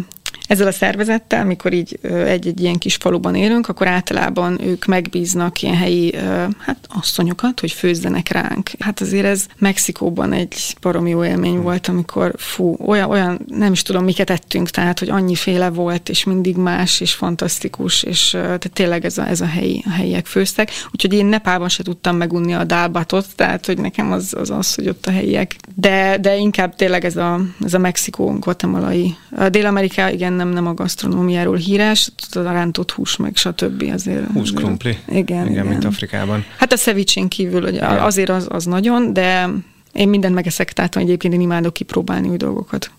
ezzel 0.51 0.67
a 0.67 0.71
szervezettel, 0.71 1.45
mikor 1.45 1.73
így 1.73 1.99
egy-egy 2.03 2.61
ilyen 2.61 2.77
kis 2.77 2.95
faluban 2.95 3.35
élünk, 3.35 3.67
akkor 3.67 3.87
általában 3.87 4.61
ők 4.61 4.85
megbíznak 4.85 5.61
ilyen 5.61 5.75
helyi 5.75 6.15
hát 6.57 6.77
asszonyokat, 6.87 7.59
hogy 7.59 7.71
főzzenek 7.71 8.29
ránk. 8.29 8.69
Hát 8.79 9.01
azért 9.01 9.25
ez 9.25 9.45
Mexikóban 9.57 10.33
egy 10.33 10.75
baromi 10.81 11.09
jó 11.09 11.25
élmény 11.25 11.53
hmm. 11.53 11.61
volt, 11.61 11.87
amikor 11.87 12.33
fú, 12.37 12.75
olyan, 12.85 13.09
olyan, 13.09 13.39
nem 13.47 13.71
is 13.71 13.81
tudom, 13.81 14.03
miket 14.03 14.29
ettünk, 14.29 14.69
tehát, 14.69 14.99
hogy 14.99 15.09
annyiféle 15.09 15.69
volt, 15.69 16.09
és 16.09 16.23
mindig 16.23 16.55
más, 16.55 16.99
és 16.99 17.13
fantasztikus, 17.13 18.03
és 18.03 18.29
tehát 18.29 18.71
tényleg 18.73 19.05
ez 19.05 19.17
a, 19.17 19.27
ez 19.27 19.41
a, 19.41 19.45
helyi, 19.45 19.83
a 19.85 19.91
helyiek 19.91 20.25
főztek. 20.25 20.71
Úgyhogy 20.91 21.13
én 21.13 21.25
Nepálban 21.25 21.69
se 21.69 21.83
tudtam 21.83 22.15
megunni 22.15 22.53
a 22.53 22.63
dálbatot, 22.63 23.25
tehát, 23.35 23.65
hogy 23.65 23.77
nekem 23.77 24.11
az 24.11 24.33
az, 24.37 24.49
az 24.49 24.75
hogy 24.75 24.87
ott 24.87 25.05
a 25.05 25.11
helyiek. 25.11 25.55
De, 25.75 26.17
de 26.21 26.35
inkább 26.37 26.75
tényleg 26.75 27.05
ez 27.05 27.15
a, 27.15 27.41
ez 27.63 27.73
a 27.73 27.79
Mexikó, 27.79 28.37
guatemalai. 28.39 29.15
Dél-Amerika, 29.49 30.09
igen, 30.09 30.40
nem, 30.43 30.53
nem 30.53 30.67
a 30.67 30.73
gasztronómiáról 30.73 31.55
híres, 31.55 32.11
a 32.33 32.39
rántott 32.39 32.91
hús, 32.91 33.17
meg 33.17 33.35
stb. 33.35 33.83
Azért, 33.93 34.31
Húskrumpli. 34.31 34.97
Igen, 35.07 35.21
igen, 35.23 35.47
igen, 35.47 35.65
mint 35.65 35.85
Afrikában. 35.85 36.45
Hát 36.57 36.73
a 36.73 36.75
cevicsén 36.75 37.27
kívül, 37.27 37.61
hogy 37.61 37.77
azért 37.77 38.29
az, 38.29 38.47
az 38.49 38.65
nagyon, 38.65 39.13
de 39.13 39.49
én 39.93 40.09
mindent 40.09 40.33
megeszek, 40.33 40.73
tehát 40.73 40.95
egyébként 40.95 41.33
én 41.33 41.41
imádok 41.41 41.73
kipróbálni 41.73 42.29
új 42.29 42.37
dolgokat. 42.37 42.91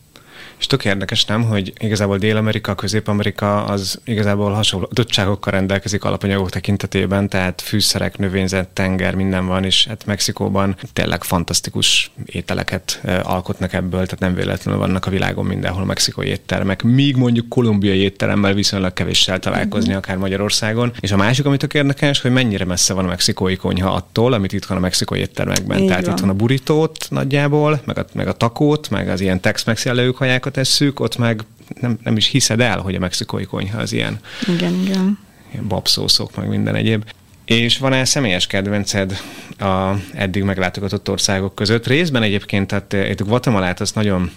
És 0.63 0.69
tök 0.69 0.85
érdekes, 0.85 1.25
nem, 1.25 1.45
hogy 1.45 1.73
igazából 1.79 2.19
Dél-Amerika, 2.19 2.75
Közép-Amerika 2.75 3.65
az 3.65 4.01
igazából 4.05 4.53
hasonló 4.53 4.89
adottságokkal 4.91 5.53
rendelkezik 5.53 6.05
alapanyagok 6.05 6.51
tekintetében, 6.51 7.29
tehát 7.29 7.61
fűszerek, 7.61 8.19
növényzet, 8.19 8.69
tenger, 8.69 9.15
minden 9.15 9.47
van, 9.47 9.65
és 9.65 9.87
hát 9.87 10.07
Mexikóban 10.07 10.77
tényleg 10.93 11.25
fantasztikus 11.25 12.11
ételeket 12.27 13.01
alkotnak 13.23 13.73
ebből, 13.73 14.05
tehát 14.05 14.19
nem 14.19 14.35
véletlenül 14.35 14.81
vannak 14.81 15.07
a 15.07 15.11
világon 15.11 15.45
mindenhol 15.45 15.85
mexikói 15.85 16.27
éttermek, 16.27 16.83
míg 16.83 17.17
mondjuk 17.17 17.49
kolumbiai 17.49 17.99
étteremmel 17.99 18.55
viszonylag 18.55 18.93
kevéssel 18.93 19.39
találkozni, 19.39 19.89
mm-hmm. 19.89 19.99
akár 19.99 20.17
Magyarországon. 20.17 20.93
És 21.01 21.13
a 21.13 21.17
másik, 21.17 21.47
amit 21.47 21.59
tök 21.59 21.75
érdekes, 21.75 22.21
hogy 22.21 22.33
mennyire 22.33 22.65
messze 22.65 22.95
van 22.95 23.05
a 23.05 23.09
mexikói 23.09 23.57
konyha 23.57 23.91
attól, 23.91 24.33
amit 24.33 24.53
itt 24.53 24.65
van 24.65 24.77
a 24.77 24.81
mexikói 24.81 25.19
éttermekben. 25.19 25.79
Így 25.79 25.87
tehát 25.87 26.05
van. 26.05 26.15
itt 26.15 26.21
van 26.21 26.31
a 26.31 26.35
buritót 26.35 27.07
nagyjából, 27.11 27.81
meg 27.85 27.99
a, 27.99 28.05
meg 28.13 28.29
a 28.29 28.33
takót, 28.33 28.91
meg 28.91 29.09
az 29.09 29.21
ilyen 29.21 29.41
tex-mex 29.41 29.85
jellegű 29.85 30.11
tesszük, 30.53 31.01
ott 31.01 31.17
meg 31.17 31.45
nem, 31.81 31.99
nem 32.03 32.17
is 32.17 32.27
hiszed 32.27 32.61
el, 32.61 32.79
hogy 32.79 32.95
a 32.95 32.99
mexikói 32.99 33.45
konyha 33.45 33.81
az 33.81 33.93
ilyen. 33.93 34.19
Igen, 34.49 34.75
igen. 34.75 35.19
Ilyen 35.53 35.69
babszószok, 35.69 36.37
meg 36.37 36.49
minden 36.49 36.75
egyéb. 36.75 37.05
És 37.45 37.79
van-e 37.79 38.05
személyes 38.05 38.47
kedvenced 38.47 39.21
a 39.59 39.93
eddig 40.15 40.43
meglátogatott 40.43 41.11
országok 41.11 41.55
között? 41.55 41.87
Részben 41.87 42.23
egyébként, 42.23 42.67
tehát 42.67 43.11
itt 43.11 43.27
Guatemalát 43.27 43.81
azt 43.81 43.95
nagyon 43.95 44.31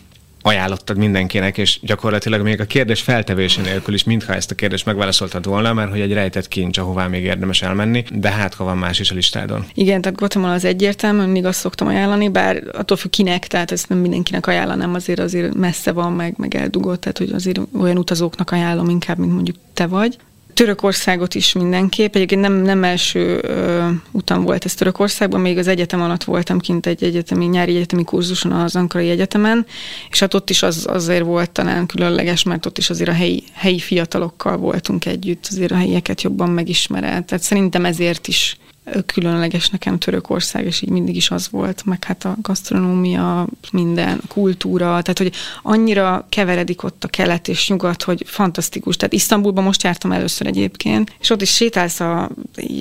ajánlottad 0.46 0.98
mindenkinek, 0.98 1.58
és 1.58 1.80
gyakorlatilag 1.82 2.42
még 2.42 2.60
a 2.60 2.66
kérdés 2.66 3.02
feltevése 3.02 3.62
nélkül 3.62 3.94
is, 3.94 4.04
mintha 4.04 4.34
ezt 4.34 4.52
a 4.52 4.56
kérdést 4.56 4.86
megválaszoltad 4.86 5.46
volna, 5.46 5.74
mert 5.74 5.90
hogy 5.90 6.00
egy 6.00 6.14
rejtett 6.14 6.48
kincs, 6.48 6.78
ahová 6.78 7.08
még 7.08 7.24
érdemes 7.24 7.62
elmenni, 7.62 8.04
de 8.12 8.30
hát 8.30 8.54
ha 8.54 8.64
van 8.64 8.78
más 8.78 9.00
is 9.00 9.12
a 9.12 9.16
listádon. 9.16 9.66
Igen, 9.74 10.02
tehát 10.02 10.18
Guatemala 10.18 10.54
az 10.54 10.66
egyértelmű, 10.66 11.24
mindig 11.24 11.46
azt 11.46 11.60
szoktam 11.60 11.88
ajánlani, 11.88 12.30
bár 12.30 12.64
attól 12.74 12.98
függ 12.98 13.12
kinek, 13.12 13.48
tehát 13.48 13.72
ezt 13.72 13.90
nem 13.90 13.98
mindenkinek 13.98 14.48
ajánlanám, 14.48 14.94
azért 14.94 15.20
azért 15.20 15.54
messze 15.54 15.92
van, 15.92 16.14
meg, 16.14 16.34
meg 16.38 16.56
eldugott, 16.56 17.02
tehát 17.02 17.18
hogy 17.18 17.32
azért 17.32 17.60
olyan 17.82 17.98
utazóknak 17.98 18.52
ajánlom 18.52 18.90
inkább, 18.90 19.18
mint 19.18 19.34
mondjuk 19.34 19.56
te 19.74 19.88
vagy. 19.88 20.18
Törökországot 20.56 21.36
is 21.36 21.54
mindenképp. 21.54 22.16
Egyébként 22.16 22.42
nem, 22.42 22.54
nem 22.54 22.84
első 22.84 23.40
ö, 23.42 23.88
utam 24.12 24.44
volt 24.44 24.66
ez 24.66 24.74
Törökországban, 24.74 25.42
még 25.42 25.58
az 25.58 25.68
egyetem 25.68 26.02
alatt 26.02 26.24
voltam 26.24 26.60
kint 26.60 26.86
egy 26.86 27.04
egyetemi, 27.04 27.46
nyári 27.46 27.76
egyetemi 27.76 28.04
kurzuson 28.04 28.52
az 28.52 28.76
Ankarai 28.76 29.10
Egyetemen, 29.10 29.66
és 30.10 30.20
hát 30.20 30.34
ott 30.34 30.50
is 30.50 30.64
az, 30.64 30.86
azért 30.90 31.24
volt 31.24 31.52
talán 31.52 31.86
különleges, 31.86 32.44
mert 32.44 32.66
ott 32.66 32.78
is 32.78 32.90
azért 32.90 33.10
a 33.10 33.14
helyi, 33.14 33.44
helyi 33.54 33.80
fiatalokkal 33.80 34.58
voltunk 34.58 35.06
együtt, 35.06 35.48
azért 35.52 35.72
a 35.72 35.76
helyieket 35.76 36.22
jobban 36.22 36.50
megismerelt. 36.50 37.26
Tehát 37.26 37.44
szerintem 37.44 37.86
ezért 37.86 38.28
is 38.28 38.58
különleges 39.06 39.70
nekem 39.70 39.98
Törökország, 39.98 40.66
és 40.66 40.82
így 40.82 40.90
mindig 40.90 41.16
is 41.16 41.32
az 41.32 41.50
volt, 41.50 41.86
meg 41.86 42.04
hát 42.04 42.26
a 42.26 42.36
gasztronómia, 42.42 43.48
minden, 43.72 44.20
a 44.24 44.28
kultúra, 44.28 44.86
tehát 44.86 45.18
hogy 45.18 45.32
annyira 45.62 46.26
keveredik 46.30 46.84
ott 46.84 47.04
a 47.04 47.08
kelet 47.08 47.48
és 47.48 47.70
nyugat, 47.70 48.04
hogy 48.04 48.24
fantasztikus. 48.26 48.98
Tehát 48.98 49.14
Isztambulban 49.14 49.64
most 49.64 49.84
jártam 49.84 50.12
először 50.12 50.48
egyébként, 50.48 51.16
és 51.20 51.30
ott 51.30 51.42
is 51.42 51.54
sétálsz 51.54 52.00
a, 52.00 52.22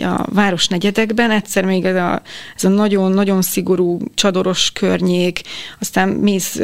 a 0.03 0.27
város 0.33 0.69
negyedekben, 0.69 1.31
egyszer 1.31 1.65
még 1.65 1.85
ez 1.85 1.97
a, 1.97 2.23
ez 2.57 2.65
a 2.65 2.69
nagyon-nagyon 2.69 3.43
szigorú 3.43 3.99
csadoros 4.15 4.73
környék, 4.73 5.41
aztán 5.81 6.09
mész, 6.09 6.55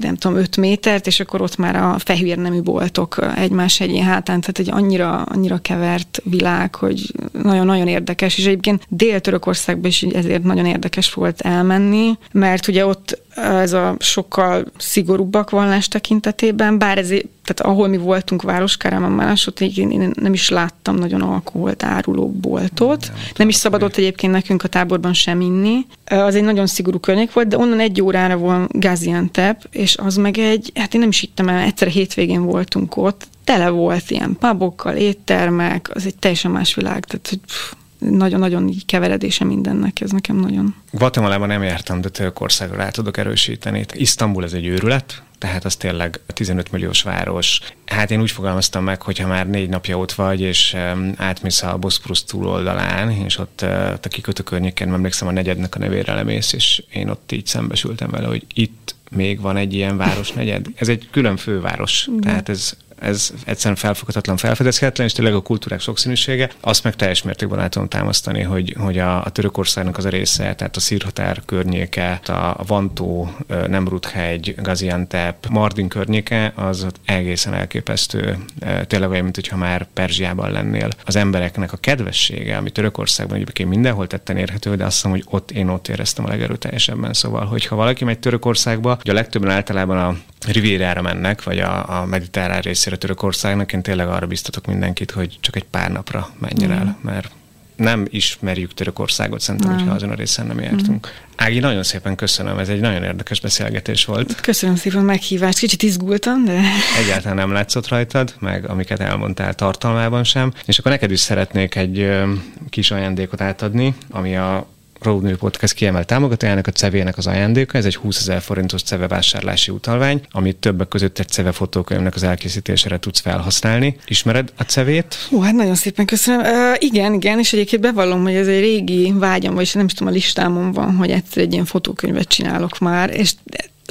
nem 0.00 0.16
tudom, 0.18 0.36
öt 0.36 0.56
métert, 0.56 1.06
és 1.06 1.20
akkor 1.20 1.42
ott 1.42 1.56
már 1.56 1.76
a 1.76 1.98
fehér 1.98 2.38
nemű 2.38 2.60
boltok 2.60 3.16
egymás 3.36 3.80
egyén 3.80 4.04
hátán, 4.04 4.40
tehát 4.40 4.58
egy 4.58 4.70
annyira, 4.70 5.22
annyira 5.22 5.58
kevert 5.58 6.20
világ, 6.24 6.74
hogy 6.74 7.12
nagyon-nagyon 7.32 7.88
érdekes, 7.88 8.38
és 8.38 8.46
egy 8.46 8.60
egyébként 8.66 8.86
Dél-Törökországban 8.88 9.90
is 9.90 10.02
ezért 10.02 10.42
nagyon 10.42 10.66
érdekes 10.66 11.14
volt 11.14 11.40
elmenni, 11.40 12.18
mert 12.32 12.68
ugye 12.68 12.86
ott 12.86 13.22
ez 13.36 13.72
a 13.72 13.96
sokkal 13.98 14.64
szigorúbbak 14.76 15.50
vallás 15.50 15.88
tekintetében, 15.88 16.78
bár 16.78 16.98
ez, 16.98 17.08
tehát 17.08 17.60
ahol 17.60 17.88
mi 17.88 17.96
voltunk 17.96 18.42
Városkárában 18.42 19.10
második, 19.10 19.76
én 19.76 20.10
nem 20.20 20.32
is 20.32 20.48
láttam 20.48 20.94
nagyon 20.96 21.20
alkoholt 21.20 21.82
áruló 21.82 22.30
boltot. 22.30 23.06
Nem, 23.06 23.16
nem 23.36 23.48
is 23.48 23.54
szabadott 23.54 23.96
egyébként 23.96 24.32
nekünk 24.32 24.62
a 24.62 24.68
táborban 24.68 25.12
sem 25.12 25.40
inni. 25.40 25.86
Az 26.04 26.34
egy 26.34 26.44
nagyon 26.44 26.66
szigorú 26.66 26.98
környék 26.98 27.32
volt, 27.32 27.48
de 27.48 27.58
onnan 27.58 27.80
egy 27.80 28.02
órára 28.02 28.38
van 28.38 28.68
Gaziantep, 28.72 29.66
és 29.70 29.96
az 29.96 30.16
meg 30.16 30.38
egy, 30.38 30.72
hát 30.74 30.94
én 30.94 31.00
nem 31.00 31.08
is 31.08 31.20
hittem 31.20 31.48
el, 31.48 31.62
egyszer 31.62 31.88
hétvégén 31.88 32.44
voltunk 32.44 32.96
ott, 32.96 33.26
tele 33.44 33.68
volt 33.68 34.10
ilyen 34.10 34.36
pubokkal, 34.38 34.96
éttermek, 34.96 35.90
az 35.94 36.06
egy 36.06 36.16
teljesen 36.16 36.50
más 36.50 36.74
világ, 36.74 37.04
tehát 37.04 37.28
hogy 37.28 37.38
pff, 37.46 37.72
nagyon-nagyon 37.98 38.68
így 38.68 38.86
keveredése 38.86 39.44
mindennek, 39.44 40.00
ez 40.00 40.10
nekem 40.10 40.36
nagyon. 40.36 40.74
Guatemalában 40.90 41.48
nem 41.48 41.62
jártam, 41.62 42.00
de 42.00 42.08
Törökországra 42.08 42.76
rá 42.76 42.90
tudok 42.90 43.16
erősíteni. 43.16 43.84
Isztambul 43.92 44.44
ez 44.44 44.52
egy 44.52 44.66
őrület, 44.66 45.22
tehát 45.38 45.64
az 45.64 45.76
tényleg 45.76 46.20
15 46.26 46.72
milliós 46.72 47.02
város. 47.02 47.60
Hát 47.86 48.10
én 48.10 48.20
úgy 48.20 48.30
fogalmaztam 48.30 48.84
meg, 48.84 49.02
hogy 49.02 49.18
ha 49.18 49.26
már 49.26 49.48
négy 49.48 49.68
napja 49.68 49.98
ott 49.98 50.12
vagy, 50.12 50.40
és 50.40 50.76
átmész 51.16 51.62
a 51.62 51.78
Boszporusz 51.78 52.24
túloldalán, 52.24 53.10
és 53.10 53.38
ott 53.38 53.60
a 54.02 54.08
kikötő 54.08 54.42
környéken, 54.42 54.92
emlékszem 54.92 55.28
a 55.28 55.32
negyednek 55.32 55.74
a 55.74 55.78
nevére 55.78 56.14
lemész, 56.14 56.52
és 56.52 56.82
én 56.92 57.08
ott 57.08 57.32
így 57.32 57.46
szembesültem 57.46 58.10
vele, 58.10 58.26
hogy 58.26 58.46
itt 58.54 58.94
még 59.10 59.40
van 59.40 59.56
egy 59.56 59.74
ilyen 59.74 59.96
városnegyed. 59.96 60.66
Ez 60.74 60.88
egy 60.88 61.08
külön 61.10 61.36
főváros, 61.36 62.08
tehát 62.20 62.48
ez 62.48 62.76
ez 62.98 63.32
egyszerűen 63.44 63.76
felfoghatatlan, 63.76 64.36
felfedezhetetlen, 64.36 65.06
és 65.06 65.12
tényleg 65.12 65.34
a 65.34 65.40
kultúrák 65.40 65.80
sokszínűsége. 65.80 66.50
Azt 66.60 66.84
meg 66.84 66.96
teljes 66.96 67.22
mértékben 67.22 67.60
el 67.60 67.68
tudom 67.68 67.88
támasztani, 67.88 68.42
hogy, 68.42 68.74
hogy 68.78 68.98
a, 68.98 69.24
a 69.24 69.30
Törökországnak 69.30 69.96
az 69.96 70.04
a 70.04 70.08
része, 70.08 70.54
tehát 70.54 70.76
a 70.76 70.80
szírhatár 70.80 71.42
környéke, 71.44 72.20
a 72.26 72.64
Vantó, 72.66 73.30
Nemrut-hegy, 73.66 74.54
Gaziantep, 74.62 75.46
Mardin 75.48 75.88
környéke, 75.88 76.52
az 76.54 76.86
egészen 77.04 77.54
elképesztő. 77.54 78.38
Tényleg 78.86 79.10
olyan, 79.10 79.22
mint 79.22 79.34
hogyha 79.34 79.56
már 79.56 79.86
Perzsiában 79.92 80.50
lennél. 80.50 80.88
Az 81.04 81.16
embereknek 81.16 81.72
a 81.72 81.76
kedvessége, 81.76 82.56
ami 82.56 82.70
Törökországban 82.70 83.36
egyébként 83.36 83.68
mindenhol 83.68 84.06
tetten 84.06 84.36
érhető, 84.36 84.76
de 84.76 84.84
azt 84.84 84.94
hiszem, 84.94 85.10
hogy 85.10 85.24
ott 85.30 85.50
én 85.50 85.68
ott 85.68 85.88
éreztem 85.88 86.24
a 86.24 86.28
legerőteljesebben. 86.28 87.12
Szóval, 87.12 87.44
hogyha 87.44 87.76
valaki 87.76 88.04
megy 88.04 88.18
Törökországba, 88.18 88.98
ugye 89.00 89.10
a 89.10 89.14
legtöbben 89.14 89.50
általában 89.50 89.98
a 89.98 90.16
Rivérára 90.46 91.02
mennek, 91.02 91.42
vagy 91.42 91.58
a, 91.58 92.00
a 92.00 92.04
mediterrán 92.04 92.60
részére 92.84 92.96
Törökországnak, 92.96 93.72
én 93.72 93.82
tényleg 93.82 94.08
arra 94.08 94.26
biztatok 94.26 94.66
mindenkit, 94.66 95.10
hogy 95.10 95.36
csak 95.40 95.56
egy 95.56 95.64
pár 95.64 95.90
napra 95.90 96.30
menjen 96.38 96.70
mm. 96.70 96.72
el, 96.72 96.98
mert 97.00 97.30
nem 97.76 98.06
ismerjük 98.10 98.74
Törökországot, 98.74 99.40
szerintem, 99.40 99.70
nem. 99.70 99.78
hogyha 99.78 99.94
azon 99.94 100.10
a 100.10 100.14
részen 100.14 100.46
nem 100.46 100.60
jártunk. 100.60 101.08
Mm. 101.08 101.32
Ági, 101.36 101.58
nagyon 101.58 101.82
szépen 101.82 102.14
köszönöm, 102.14 102.58
ez 102.58 102.68
egy 102.68 102.80
nagyon 102.80 103.02
érdekes 103.02 103.40
beszélgetés 103.40 104.04
volt. 104.04 104.40
Köszönöm 104.40 104.76
szépen 104.76 104.98
a 104.98 105.02
meghívást, 105.02 105.58
kicsit 105.58 105.82
izgultam, 105.82 106.44
de... 106.44 106.60
Egyáltalán 106.98 107.36
nem 107.36 107.52
látszott 107.52 107.88
rajtad, 107.88 108.34
meg 108.38 108.68
amiket 108.68 109.00
elmondtál 109.00 109.54
tartalmában 109.54 110.24
sem. 110.24 110.52
És 110.64 110.78
akkor 110.78 110.90
neked 110.90 111.10
is 111.10 111.20
szeretnék 111.20 111.74
egy 111.74 111.98
ö, 111.98 112.32
kis 112.70 112.90
ajándékot 112.90 113.40
átadni, 113.40 113.94
ami 114.10 114.36
a 114.36 114.66
Roadmovie 115.04 115.36
Podcast 115.36 115.72
kiemelt 115.72 116.06
támogatójának, 116.06 116.66
a 116.66 116.70
cevének 116.70 117.16
az 117.16 117.26
ajándéka. 117.26 117.78
Ez 117.78 117.84
egy 117.84 117.96
20 117.96 118.18
ezer 118.18 118.40
forintos 118.40 118.82
ceve 118.82 119.08
vásárlási 119.08 119.70
utalvány, 119.70 120.20
amit 120.30 120.56
többek 120.56 120.88
között 120.88 121.18
egy 121.18 121.28
ceve 121.28 121.52
fotókönyvnek 121.52 122.14
az 122.14 122.22
elkészítésére 122.22 122.98
tudsz 122.98 123.20
felhasználni. 123.20 123.96
Ismered 124.06 124.52
a 124.56 124.62
cevét? 124.62 125.16
Ó, 125.32 125.40
hát 125.40 125.54
nagyon 125.54 125.74
szépen 125.74 126.06
köszönöm. 126.06 126.40
Uh, 126.40 126.76
igen, 126.78 127.12
igen, 127.12 127.38
és 127.38 127.52
egyébként 127.52 127.82
bevallom, 127.82 128.22
hogy 128.22 128.34
ez 128.34 128.46
egy 128.46 128.60
régi 128.60 129.12
vágyam, 129.16 129.54
vagy 129.54 129.70
nem 129.74 129.84
is 129.84 129.92
tudom, 129.92 130.12
a 130.12 130.16
listámon 130.16 130.72
van, 130.72 130.96
hogy 130.96 131.10
egyszer 131.10 131.42
egy 131.42 131.52
ilyen 131.52 131.64
fotókönyvet 131.64 132.28
csinálok 132.28 132.78
már, 132.78 133.10
és 133.10 133.32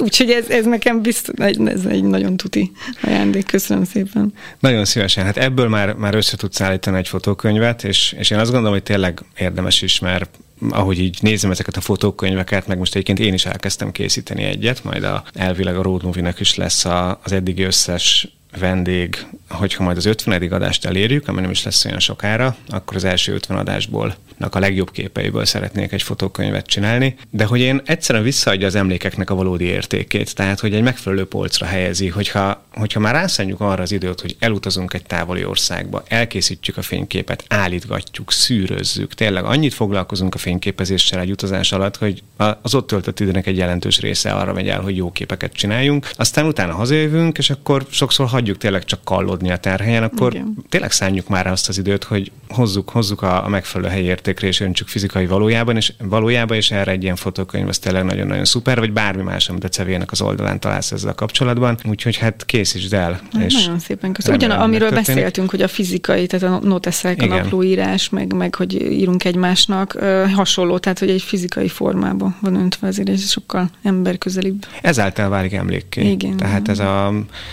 Úgyhogy 0.02 0.30
ez, 0.30 0.48
ez 0.48 0.64
nekem 0.64 1.02
biztos, 1.02 1.34
ez 1.38 1.84
egy 1.88 2.04
nagyon 2.04 2.36
tuti 2.36 2.72
ajándék. 3.02 3.46
Köszönöm 3.46 3.84
szépen. 3.84 4.32
Nagyon 4.60 4.84
szívesen. 4.84 5.24
Hát 5.24 5.36
ebből 5.36 5.68
már, 5.68 5.92
már 5.92 6.14
össze 6.14 6.36
tudsz 6.36 6.60
állítani 6.60 6.98
egy 6.98 7.08
fotókönyvet, 7.08 7.84
és, 7.84 8.14
és 8.18 8.30
én 8.30 8.38
azt 8.38 8.50
gondolom, 8.50 8.72
hogy 8.72 8.82
tényleg 8.82 9.20
érdemes 9.38 9.82
is, 9.82 9.98
mert 9.98 10.38
ahogy 10.70 10.98
így 10.98 11.18
nézem 11.20 11.50
ezeket 11.50 11.76
a 11.76 11.80
fotókönyveket, 11.80 12.66
meg 12.66 12.78
most 12.78 12.94
egyébként 12.94 13.18
én 13.18 13.34
is 13.34 13.46
elkezdtem 13.46 13.92
készíteni 13.92 14.42
egyet, 14.42 14.84
majd 14.84 15.04
a, 15.04 15.24
elvileg 15.32 15.76
a 15.76 15.82
Road 15.82 16.02
Movie-nek 16.02 16.40
is 16.40 16.54
lesz 16.54 16.84
a, 16.84 17.20
az 17.22 17.32
eddigi 17.32 17.62
összes 17.62 18.28
vendég, 18.58 19.26
hogyha 19.48 19.84
majd 19.84 19.96
az 19.96 20.04
50. 20.04 20.42
adást 20.52 20.84
elérjük, 20.84 21.28
ami 21.28 21.40
nem 21.40 21.50
is 21.50 21.64
lesz 21.64 21.84
olyan 21.84 21.98
sokára, 21.98 22.56
akkor 22.68 22.96
az 22.96 23.04
első 23.04 23.32
50 23.32 23.58
adásból 23.58 24.14
a 24.38 24.58
legjobb 24.58 24.90
képeiből 24.90 25.44
szeretnék 25.44 25.92
egy 25.92 26.02
fotókönyvet 26.02 26.66
csinálni, 26.66 27.16
de 27.30 27.44
hogy 27.44 27.60
én 27.60 27.80
egyszerűen 27.84 28.24
visszaadja 28.24 28.66
az 28.66 28.74
emlékeknek 28.74 29.30
a 29.30 29.34
valódi 29.34 29.64
értékét, 29.64 30.34
tehát 30.34 30.60
hogy 30.60 30.74
egy 30.74 30.82
megfelelő 30.82 31.26
polcra 31.26 31.66
helyezi, 31.66 32.08
hogyha, 32.08 32.64
hogyha 32.72 33.00
már 33.00 33.14
rászánjuk 33.14 33.60
arra 33.60 33.82
az 33.82 33.92
időt, 33.92 34.20
hogy 34.20 34.36
elutazunk 34.38 34.94
egy 34.94 35.02
távoli 35.02 35.44
országba, 35.44 36.02
elkészítjük 36.08 36.76
a 36.76 36.82
fényképet, 36.82 37.44
állítgatjuk, 37.48 38.32
szűrözzük, 38.32 39.14
tényleg 39.14 39.44
annyit 39.44 39.74
foglalkozunk 39.74 40.34
a 40.34 40.38
fényképezéssel 40.38 41.20
egy 41.20 41.30
utazás 41.30 41.72
alatt, 41.72 41.96
hogy 41.96 42.22
az 42.62 42.74
ott 42.74 42.86
töltött 42.86 43.20
időnek 43.20 43.46
egy 43.46 43.56
jelentős 43.56 44.00
része 44.00 44.32
arra 44.32 44.52
megy 44.52 44.68
el, 44.68 44.80
hogy 44.80 44.96
jó 44.96 45.12
képeket 45.12 45.52
csináljunk, 45.52 46.10
aztán 46.16 46.46
utána 46.46 46.72
hazajövünk, 46.72 47.38
és 47.38 47.50
akkor 47.50 47.86
sokszor 47.90 48.26
hagyjuk 48.44 48.62
tényleg 48.62 48.84
csak 48.84 49.04
kallodni 49.04 49.50
a 49.50 49.56
terhelyen, 49.56 50.02
akkor 50.02 50.34
Igen. 50.34 50.56
tényleg 50.68 50.90
szánjuk 50.92 51.28
már 51.28 51.46
azt 51.46 51.68
az 51.68 51.78
időt, 51.78 52.04
hogy 52.04 52.30
hozzuk, 52.48 52.88
hozzuk 52.88 53.22
a, 53.22 53.44
a 53.44 53.48
megfelelő 53.48 53.90
helyért 53.90 54.24
értékre 54.24 54.46
és 54.46 54.60
öntsük 54.60 54.88
fizikai 54.88 55.26
valójában, 55.26 55.76
és 55.76 55.92
valójában 55.98 56.56
is 56.56 56.70
erre 56.70 56.90
egy 56.90 57.02
ilyen 57.02 57.16
fotókönyv 57.16 57.68
az 57.68 57.78
tényleg 57.78 58.04
nagyon-nagyon 58.04 58.44
szuper, 58.44 58.78
vagy 58.78 58.92
bármi 58.92 59.22
más, 59.22 59.48
amit 59.48 59.64
a 59.64 59.68
cevének 59.68 60.12
az 60.12 60.20
oldalán 60.20 60.60
találsz 60.60 60.92
ezzel 60.92 61.10
a 61.10 61.14
kapcsolatban. 61.14 61.78
Úgyhogy 61.84 62.16
hát 62.16 62.44
készítsd 62.44 62.92
el. 62.92 63.20
És 63.38 63.54
nagyon 63.54 63.78
szépen 63.78 64.12
köszönöm. 64.12 64.38
Ugyan, 64.38 64.50
amiről 64.50 64.88
történik. 64.88 65.14
beszéltünk, 65.14 65.50
hogy 65.50 65.62
a 65.62 65.68
fizikai, 65.68 66.26
tehát 66.26 66.62
a 66.62 66.66
noteszek, 66.66 67.22
a 67.22 67.26
naplóírás, 67.26 68.08
meg, 68.08 68.32
meg 68.32 68.54
hogy 68.54 68.92
írunk 68.92 69.24
egymásnak, 69.24 69.98
hasonló, 70.34 70.78
tehát 70.78 70.98
hogy 70.98 71.10
egy 71.10 71.22
fizikai 71.22 71.68
formában 71.68 72.36
van 72.40 72.54
öntve, 72.54 72.86
azért 72.86 73.08
ez 73.08 73.30
sokkal 73.30 73.70
emberközelibb. 73.82 74.66
Ezáltal 74.82 75.28
válik 75.28 75.52
emlékké. 75.52 76.10
Igen. 76.10 76.36
Tehát 76.36 76.68
ez 76.68 76.78
a, 76.78 77.06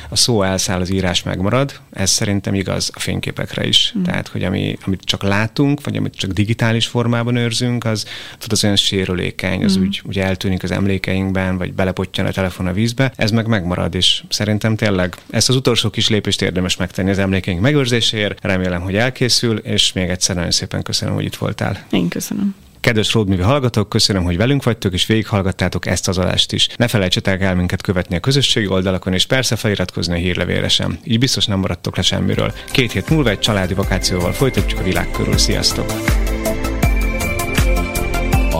a 0.10 0.16
szó 0.16 0.44
elszáll, 0.44 0.81
az 0.82 0.92
írás 0.92 1.24
megmarad, 1.24 1.80
ez 1.92 2.10
szerintem 2.10 2.54
igaz 2.54 2.92
a 2.94 3.00
fényképekre 3.00 3.68
is. 3.68 3.94
Mm. 3.98 4.04
Tehát, 4.04 4.28
hogy 4.28 4.44
ami, 4.44 4.78
amit 4.86 5.02
csak 5.02 5.24
látunk, 5.24 5.84
vagy 5.84 5.96
amit 5.96 6.16
csak 6.16 6.32
digitális 6.32 6.88
formában 6.88 7.36
őrzünk, 7.36 7.86
az, 7.86 8.06
az 8.48 8.64
olyan 8.64 8.76
sérülékeny, 8.76 9.64
az 9.64 9.78
mm. 9.78 9.82
úgy, 9.82 10.02
úgy 10.06 10.20
eltűnik 10.20 10.64
az 10.64 10.72
emlékeinkben, 10.72 11.58
vagy 11.58 11.74
belepottyan 11.74 12.26
a 12.26 12.32
telefon 12.32 12.68
a 12.68 12.74
vízbe, 12.74 13.12
ez 13.16 13.32
meg 13.32 13.48
megmarad, 13.48 13.96
és 13.96 14.24
szerintem 14.30 14.76
tényleg 14.76 15.16
ezt 15.30 15.50
az 15.50 15.56
utolsó 15.56 15.90
kis 15.90 16.10
lépést 16.10 16.42
érdemes 16.42 16.78
megtenni 16.78 17.10
az 17.10 17.20
emlékeink 17.20 17.62
megőrzéséért. 17.62 18.40
Remélem, 18.42 18.82
hogy 18.82 18.96
elkészül, 18.96 19.58
és 19.58 19.94
még 19.94 20.10
egyszer 20.10 20.36
nagyon 20.36 20.52
szépen 20.52 20.84
köszönöm, 20.84 21.14
hogy 21.14 21.26
itt 21.26 21.36
voltál. 21.36 21.86
Én 21.92 22.08
köszönöm. 22.08 22.56
Kedves 22.82 23.14
Roadmovie 23.14 23.46
hallgatók, 23.46 23.90
köszönöm, 23.90 24.24
hogy 24.24 24.38
velünk 24.38 24.64
vagytok, 24.64 24.94
és 24.94 25.06
végighallgattátok 25.06 25.86
ezt 25.86 26.08
az 26.08 26.18
adást 26.18 26.52
is. 26.52 26.68
Ne 26.78 26.88
felejtsetek 26.88 27.42
el 27.42 27.56
minket 27.56 27.82
követni 27.82 28.16
a 28.16 28.20
közösségi 28.20 28.68
oldalakon, 28.68 29.14
és 29.14 29.26
persze 29.26 29.56
feliratkozni 29.56 30.14
a 30.14 30.18
hírlevélre 30.18 30.68
sem. 30.68 31.00
Így 31.04 31.20
biztos 31.20 31.46
nem 31.46 31.60
maradtok 31.60 31.96
le 31.96 32.02
semmiről. 32.02 32.54
Két 32.72 32.92
hét 32.92 33.10
múlva 33.10 33.30
egy 33.30 33.40
családi 33.40 33.74
vakációval 33.74 34.32
folytatjuk 34.32 34.80
a 34.80 34.84
világ 34.84 35.12
körül. 35.12 35.38
Sziasztok! 35.38 36.21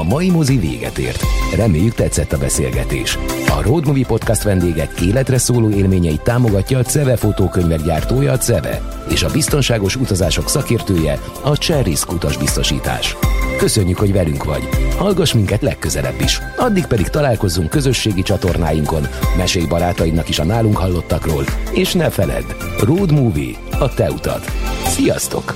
A 0.02 0.04
mai 0.04 0.30
mozi 0.30 0.58
véget 0.58 0.98
ért. 0.98 1.24
Reméljük 1.56 1.94
tetszett 1.94 2.34
a 2.34 2.38
beszélgetés. 2.38 3.18
A 3.48 3.62
Road 3.62 3.86
Movie 3.86 4.06
Podcast 4.06 4.44
vendégek 4.44 5.02
életre 5.02 5.38
szóló 5.38 5.70
élményeit 5.70 6.22
támogatja 6.22 6.78
a 6.78 6.84
CEVE 6.84 7.16
fotókönyvek 7.16 7.84
gyártója 7.84 8.32
a 8.32 8.38
CEVE, 8.38 8.82
és 9.10 9.24
a 9.24 9.32
biztonságos 9.32 9.96
utazások 9.96 10.50
szakértője 10.50 11.20
a 11.42 11.58
Cherrisk 11.58 12.12
utasbiztosítás. 12.12 13.16
Köszönjük, 13.58 13.98
hogy 13.98 14.14
velünk 14.14 14.44
vagy. 14.44 14.70
Hallgass 14.98 15.34
minket 15.34 15.62
legközelebb 15.62 16.22
is. 16.22 16.42
Addig 16.58 16.86
pedig 16.86 17.08
találkozzunk 17.08 17.70
közösségi 17.70 18.22
csatornáinkon, 18.22 19.08
mesélj 19.38 19.66
barátaidnak 19.66 20.30
is 20.30 20.40
a 20.40 20.46
nálunk 20.46 20.78
hallottakról, 20.78 21.44
és 21.72 21.94
ne 21.94 22.10
feledd, 22.10 22.46
Road 22.80 23.12
Movie, 23.12 23.56
a 23.80 23.94
te 23.94 24.12
utad. 24.12 24.42
Sziasztok! 24.86 25.56